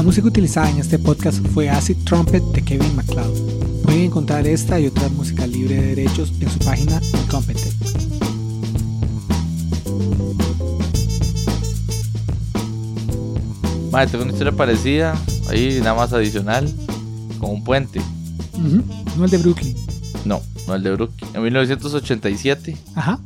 Música 0.03 0.27
utilizada 0.27 0.69
en 0.69 0.79
este 0.79 0.99
podcast 0.99 1.39
fue 1.53 1.69
Acid 1.69 1.95
Trumpet 2.03 2.43
de 2.43 2.61
Kevin 2.61 2.93
MacLeod. 2.95 3.83
Pueden 3.83 4.01
encontrar 4.01 4.45
esta 4.45 4.77
y 4.79 4.87
otra 4.87 5.07
música 5.09 5.47
libre 5.47 5.75
de 5.75 5.95
derechos 5.95 6.33
en 6.41 6.49
su 6.49 6.59
página 6.59 6.99
Incompetent. 7.23 7.73
Madre, 13.91 14.11
tengo 14.11 14.23
una 14.23 14.33
historia 14.33 14.51
parecida. 14.51 15.15
Ahí 15.49 15.79
nada 15.79 15.93
más 15.93 16.11
adicional. 16.11 16.69
Con 17.39 17.51
un 17.51 17.63
puente. 17.63 18.01
No 19.15 19.23
el 19.25 19.31
de 19.31 19.37
Brooklyn. 19.37 19.75
No, 20.25 20.41
no 20.67 20.75
el 20.75 20.83
de 20.83 20.91
Brooklyn. 20.91 21.29
En 21.33 21.43
1987, 21.43 22.75
Ajá. 22.95 23.19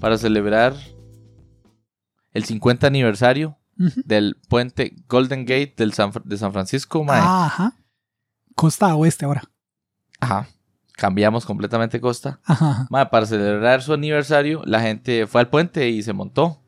para 0.00 0.18
celebrar 0.18 0.74
el 2.34 2.44
50 2.44 2.86
aniversario 2.86 3.56
del 3.76 4.36
puente 4.48 4.94
Golden 5.08 5.44
Gate 5.44 5.74
del 5.76 5.92
San, 5.92 6.12
de 6.24 6.36
San 6.36 6.52
Francisco, 6.52 7.02
mae. 7.04 7.20
Ah, 7.22 7.46
Ajá. 7.46 7.76
Costa 8.54 8.94
oeste 8.94 9.24
ahora. 9.24 9.42
Ajá. 10.20 10.46
Cambiamos 10.92 11.44
completamente 11.46 12.00
costa. 12.00 12.38
Ajá. 12.44 12.70
ajá. 12.70 12.86
Mae, 12.90 13.06
para 13.06 13.26
celebrar 13.26 13.82
su 13.82 13.92
aniversario, 13.92 14.62
la 14.64 14.80
gente 14.80 15.26
fue 15.26 15.40
al 15.40 15.48
puente 15.48 15.88
y 15.88 16.02
se 16.02 16.12
montó. 16.12 16.58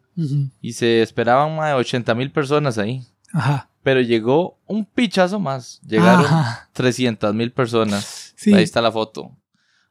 Y 0.60 0.74
se 0.74 1.02
esperaban 1.02 1.56
más 1.56 1.68
de 1.70 1.74
80 1.74 2.14
mil 2.14 2.30
personas 2.30 2.78
ahí. 2.78 3.04
Ajá. 3.32 3.68
Pero 3.82 4.00
llegó 4.00 4.58
un 4.66 4.84
pichazo 4.84 5.40
más. 5.40 5.80
Llegaron 5.82 6.24
Ajá. 6.24 6.68
300 6.72 7.34
mil 7.34 7.52
personas. 7.52 8.32
Sí. 8.36 8.54
Ahí 8.54 8.62
está 8.62 8.80
la 8.80 8.92
foto. 8.92 9.36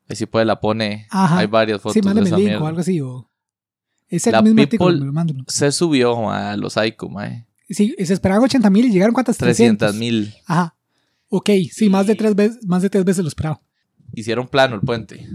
Ahí 0.09 0.15
si 0.15 0.25
puede 0.25 0.45
la 0.45 0.59
pone. 0.59 1.07
Ajá. 1.11 1.39
Hay 1.39 1.47
varias 1.47 1.81
fotos 1.81 1.93
Sí, 1.93 2.01
de 2.01 2.21
esa 2.21 2.35
el 2.37 2.43
link 2.43 2.61
o 2.61 2.67
algo 2.67 2.79
así. 2.79 3.01
O... 3.01 3.29
Es 4.09 4.27
el 4.27 4.33
La 4.33 4.41
mismo 4.41 4.61
artículo, 4.61 4.97
me 4.99 5.05
lo 5.05 5.13
mando. 5.13 5.33
Se 5.47 5.71
subió 5.71 6.29
a 6.29 6.55
los 6.57 6.73
Psycho, 6.73 7.09
mae. 7.09 7.47
Sí, 7.69 7.95
se 8.03 8.13
esperaban 8.13 8.43
80 8.43 8.69
mil 8.69 8.85
y 8.85 8.91
llegaron 8.91 9.13
cuántas? 9.13 9.37
300 9.37 9.95
mil. 9.95 10.33
Ajá. 10.45 10.75
Ok, 11.29 11.49
sí, 11.71 11.89
más 11.89 12.05
de 12.05 12.15
tres 12.15 12.35
veces, 12.35 12.63
más 12.65 12.83
de 12.83 12.89
tres 12.89 13.03
veces 13.03 13.23
lo 13.23 13.27
esperaba. 13.27 13.59
Hicieron 14.13 14.47
plano 14.47 14.75
el 14.75 14.81
puente. 14.81 15.27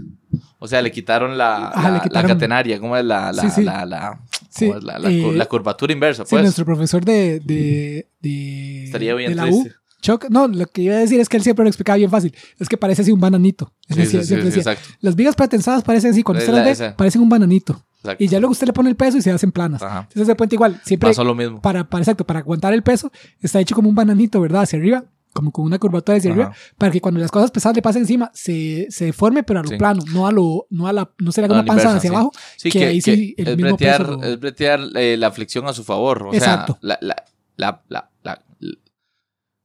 O 0.59 0.67
sea, 0.67 0.81
le 0.81 0.91
quitaron 0.91 1.37
la, 1.37 1.67
Ajá, 1.67 1.89
la, 1.89 1.97
le 1.97 2.03
quitaron... 2.03 2.29
la, 2.29 2.33
catenaria, 2.35 2.79
¿cómo 2.79 2.95
es 2.95 3.03
la, 3.03 3.33
la, 3.33 3.41
sí, 3.41 3.49
sí. 3.49 3.63
la, 3.63 4.21
sí. 4.49 4.69
es 4.69 4.85
eh, 5.05 5.47
curvatura 5.49 5.91
inversa? 5.91 6.23
Pues. 6.23 6.29
Sí, 6.29 6.35
nuestro 6.37 6.63
profesor 6.63 7.03
de, 7.03 7.41
de, 7.41 8.07
de, 8.21 8.85
Estaría 8.85 9.13
bien 9.15 9.31
de 9.31 9.35
la 9.35 9.47
U, 9.47 9.67
Chuck, 10.01 10.29
no, 10.29 10.47
lo 10.47 10.65
que 10.67 10.83
iba 10.83 10.95
a 10.95 10.99
decir 10.99 11.19
es 11.19 11.27
que 11.27 11.37
él 11.37 11.43
siempre 11.43 11.63
lo 11.63 11.69
explicaba 11.69 11.97
bien 11.97 12.09
fácil. 12.09 12.33
Es 12.57 12.69
que 12.69 12.77
parece 12.77 13.01
así 13.01 13.11
un 13.11 13.19
bananito. 13.19 13.73
Es 13.87 13.97
decir, 13.97 14.21
sí, 14.21 14.27
siempre 14.27 14.49
decía, 14.49 14.77
las 15.01 15.15
vigas 15.15 15.35
pretensadas 15.35 15.83
parecen 15.83 16.11
así, 16.11 16.23
cuando 16.23 16.45
ve, 16.45 16.93
parecen 16.95 17.21
un 17.21 17.29
bananito. 17.29 17.83
Exacto. 17.99 18.23
Y 18.23 18.27
ya 18.27 18.39
luego 18.39 18.51
usted 18.51 18.67
le 18.67 18.73
pone 18.73 18.89
el 18.89 18.95
peso 18.95 19.17
y 19.17 19.21
se 19.21 19.31
hacen 19.31 19.51
planas. 19.51 19.81
Ajá. 19.81 19.99
Entonces 20.01 20.23
ese 20.23 20.35
puente 20.35 20.55
igual, 20.55 20.79
siempre... 20.83 21.09
Pasó 21.09 21.23
lo 21.23 21.35
mismo. 21.35 21.61
Para, 21.61 21.83
para, 21.89 22.01
exacto, 22.01 22.25
para 22.25 22.39
aguantar 22.39 22.73
el 22.73 22.83
peso, 22.83 23.11
está 23.41 23.59
hecho 23.59 23.75
como 23.75 23.89
un 23.89 23.95
bananito, 23.95 24.39
¿verdad? 24.41 24.61
Hacia 24.63 24.79
arriba 24.79 25.05
como 25.31 25.51
con 25.51 25.63
una 25.63 25.77
curvatura 25.77 26.17
hacia 26.17 26.31
arriba, 26.31 26.51
para 26.77 26.91
que 26.91 26.99
cuando 26.99 27.19
las 27.19 27.31
cosas 27.31 27.51
pesadas 27.51 27.75
le 27.75 27.81
pasen 27.81 28.01
encima, 28.01 28.31
se, 28.33 28.87
se 28.89 29.05
deforme, 29.05 29.43
pero 29.43 29.59
a 29.59 29.63
lo 29.63 29.69
sí. 29.69 29.77
plano, 29.77 30.01
no 30.11 30.27
a 30.27 30.31
lo, 30.31 30.65
no 30.71 30.87
a 30.87 30.93
la, 30.93 31.11
no 31.19 31.31
será 31.31 31.47
como 31.47 31.59
una 31.59 31.67
panza 31.67 31.95
hacia 31.95 32.09
sí. 32.09 32.15
abajo, 32.15 32.31
sí, 32.57 32.71
que, 32.71 32.79
que, 32.79 32.85
ahí 32.85 33.01
sí 33.01 33.35
el 33.37 33.49
es 33.49 33.57
mismo 33.57 33.77
bretear, 33.77 33.97
peso 33.99 34.11
lo... 34.17 34.23
Es 34.23 34.39
bretear 34.39 34.79
eh, 34.95 35.17
la 35.17 35.31
flexión 35.31 35.67
a 35.67 35.73
su 35.73 35.83
favor, 35.83 36.23
o 36.23 36.33
Exacto. 36.33 36.79
sea, 36.81 36.81
la, 36.81 36.97
la, 37.01 37.15
la, 37.57 37.81
la, 37.89 38.09
la 38.23 38.43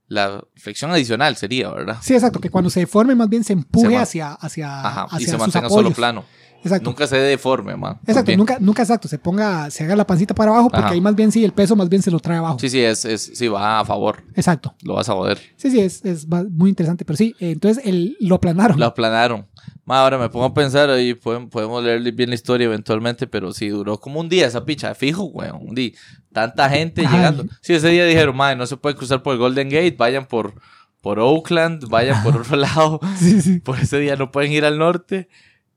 la 0.06 0.44
flexión 0.54 0.90
adicional 0.90 1.34
sería, 1.36 1.70
¿verdad? 1.70 1.96
Sí, 2.02 2.14
exacto, 2.14 2.38
que 2.38 2.50
cuando 2.50 2.70
se 2.70 2.80
deforme 2.80 3.14
más 3.14 3.28
bien 3.28 3.42
se 3.42 3.54
empuje 3.54 3.88
se 3.88 3.96
hacia, 3.96 4.32
hacia, 4.32 4.86
Ajá, 4.86 5.04
hacia 5.04 5.26
y 5.26 5.30
se 5.30 5.36
mantenga 5.38 5.68
solo 5.68 5.90
plano. 5.92 6.24
Exacto. 6.64 6.90
Nunca 6.90 7.06
se 7.06 7.16
deforme, 7.18 7.76
man. 7.76 8.00
Exacto, 8.06 8.34
nunca, 8.36 8.56
nunca 8.58 8.82
exacto, 8.82 9.06
se 9.06 9.18
ponga, 9.18 9.70
se 9.70 9.84
haga 9.84 9.94
la 9.94 10.06
pancita 10.06 10.34
para 10.34 10.50
abajo, 10.50 10.70
porque 10.70 10.86
Ajá. 10.86 10.94
ahí 10.94 11.00
más 11.00 11.14
bien 11.14 11.30
sí, 11.30 11.44
el 11.44 11.52
peso 11.52 11.76
más 11.76 11.88
bien 11.88 12.02
se 12.02 12.10
lo 12.10 12.18
trae 12.18 12.38
abajo. 12.38 12.58
Sí, 12.58 12.70
sí, 12.70 12.80
es, 12.80 13.04
es, 13.04 13.32
sí, 13.34 13.48
va 13.48 13.80
a 13.80 13.84
favor. 13.84 14.24
Exacto. 14.34 14.74
Lo 14.82 14.94
vas 14.94 15.08
a 15.08 15.12
joder. 15.12 15.38
Sí, 15.56 15.70
sí, 15.70 15.80
es, 15.80 16.04
es 16.04 16.26
muy 16.26 16.70
interesante, 16.70 17.04
pero 17.04 17.16
sí, 17.16 17.34
entonces 17.38 17.84
el, 17.84 18.16
lo 18.18 18.36
aplanaron. 18.36 18.80
Lo 18.80 18.86
aplanaron. 18.86 19.46
Ma, 19.84 20.00
ahora 20.00 20.16
me 20.16 20.30
pongo 20.30 20.46
a 20.46 20.54
pensar, 20.54 20.88
ahí 20.88 21.12
podemos, 21.12 21.50
podemos 21.50 21.84
leer 21.84 22.00
bien 22.12 22.30
la 22.30 22.34
historia 22.34 22.64
eventualmente, 22.64 23.26
pero 23.26 23.52
sí, 23.52 23.68
duró 23.68 24.00
como 24.00 24.20
un 24.20 24.30
día 24.30 24.46
esa 24.46 24.64
picha, 24.64 24.94
fijo, 24.94 25.24
güey, 25.24 25.50
un 25.50 25.74
día. 25.74 25.92
Tanta 26.32 26.70
gente 26.70 27.02
llegando. 27.02 27.44
Sí, 27.60 27.74
ese 27.74 27.88
día 27.88 28.06
dijeron, 28.06 28.34
madre, 28.34 28.56
no 28.56 28.66
se 28.66 28.78
puede 28.78 28.96
cruzar 28.96 29.22
por 29.22 29.34
el 29.34 29.38
Golden 29.38 29.68
Gate, 29.68 29.96
vayan 29.98 30.26
por, 30.26 30.54
por 31.02 31.20
Oakland, 31.20 31.88
vayan 31.88 32.22
por 32.22 32.36
otro 32.40 32.56
lado. 32.56 33.00
sí, 33.18 33.42
sí. 33.42 33.60
Por 33.60 33.78
ese 33.78 33.98
día 33.98 34.16
no 34.16 34.32
pueden 34.32 34.52
ir 34.52 34.64
al 34.64 34.78
norte. 34.78 35.28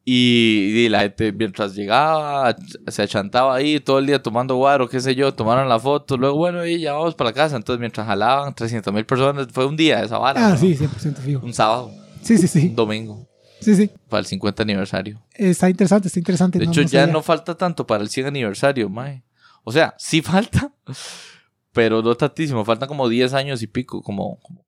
Y, 0.10 0.86
y, 0.86 0.88
la 0.88 1.02
gente 1.02 1.34
mientras 1.34 1.76
llegaba, 1.76 2.56
se 2.88 3.02
achantaba 3.02 3.54
ahí 3.54 3.82
todo 3.82 4.00
el 4.00 4.06
día 4.06 4.24
tomando 4.24 4.56
guaro, 4.56 4.88
qué 4.88 5.02
sé 5.02 5.16
yo, 5.16 5.34
tomaron 5.34 5.68
la 5.68 5.78
foto, 5.80 6.16
luego 6.16 6.38
bueno, 6.38 6.66
y 6.66 6.80
ya 6.80 6.94
vamos 6.94 7.14
para 7.14 7.32
la 7.32 7.34
casa. 7.34 7.58
Entonces 7.58 7.82
mientras 7.82 8.08
jalaban 8.08 8.56
300 8.56 8.94
mil 8.94 9.06
personas, 9.06 9.48
fue 9.52 9.66
un 9.66 9.76
día 9.76 10.00
de 10.00 10.06
esa 10.06 10.18
vara. 10.18 10.48
Ah, 10.48 10.50
¿no? 10.52 10.58
sí, 10.58 10.78
100% 10.78 11.18
fijo. 11.18 11.46
Un 11.46 11.54
sábado. 11.54 11.92
Sí, 12.22 12.38
sí, 12.38 12.48
sí. 12.48 12.68
Un 12.68 12.76
domingo. 12.78 13.28
Sí, 13.60 13.76
sí. 13.76 13.92
Para 14.08 14.22
el 14.22 14.26
50 14.28 14.64
aniversario. 14.64 15.22
Está 15.34 15.70
interesante, 15.70 16.08
está 16.08 16.20
interesante. 16.20 16.58
De 16.58 16.68
no, 16.68 16.72
hecho, 16.72 16.84
no 16.84 16.88
ya 16.88 17.02
sabía. 17.02 17.12
no 17.12 17.22
falta 17.22 17.56
tanto 17.56 17.86
para 17.86 18.02
el 18.02 18.08
100 18.08 18.28
aniversario, 18.28 18.88
mae. 18.88 19.26
O 19.66 19.74
sea, 19.74 19.94
sí 19.98 20.22
falta, 20.22 20.72
pero 21.74 22.02
no 22.02 22.16
tantísimo. 22.16 22.64
Faltan 22.64 22.88
como 22.88 23.10
10 23.10 23.34
años 23.34 23.62
y 23.62 23.68
pico, 23.68 24.02
como, 24.02 24.40
como 24.40 24.66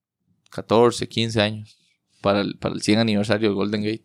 14, 0.52 1.08
15 1.08 1.42
años 1.42 1.78
para 2.20 2.42
el, 2.42 2.58
para 2.58 2.76
el 2.76 2.82
100 2.82 3.00
aniversario 3.00 3.48
de 3.48 3.56
Golden 3.56 3.84
Gate. 3.84 4.04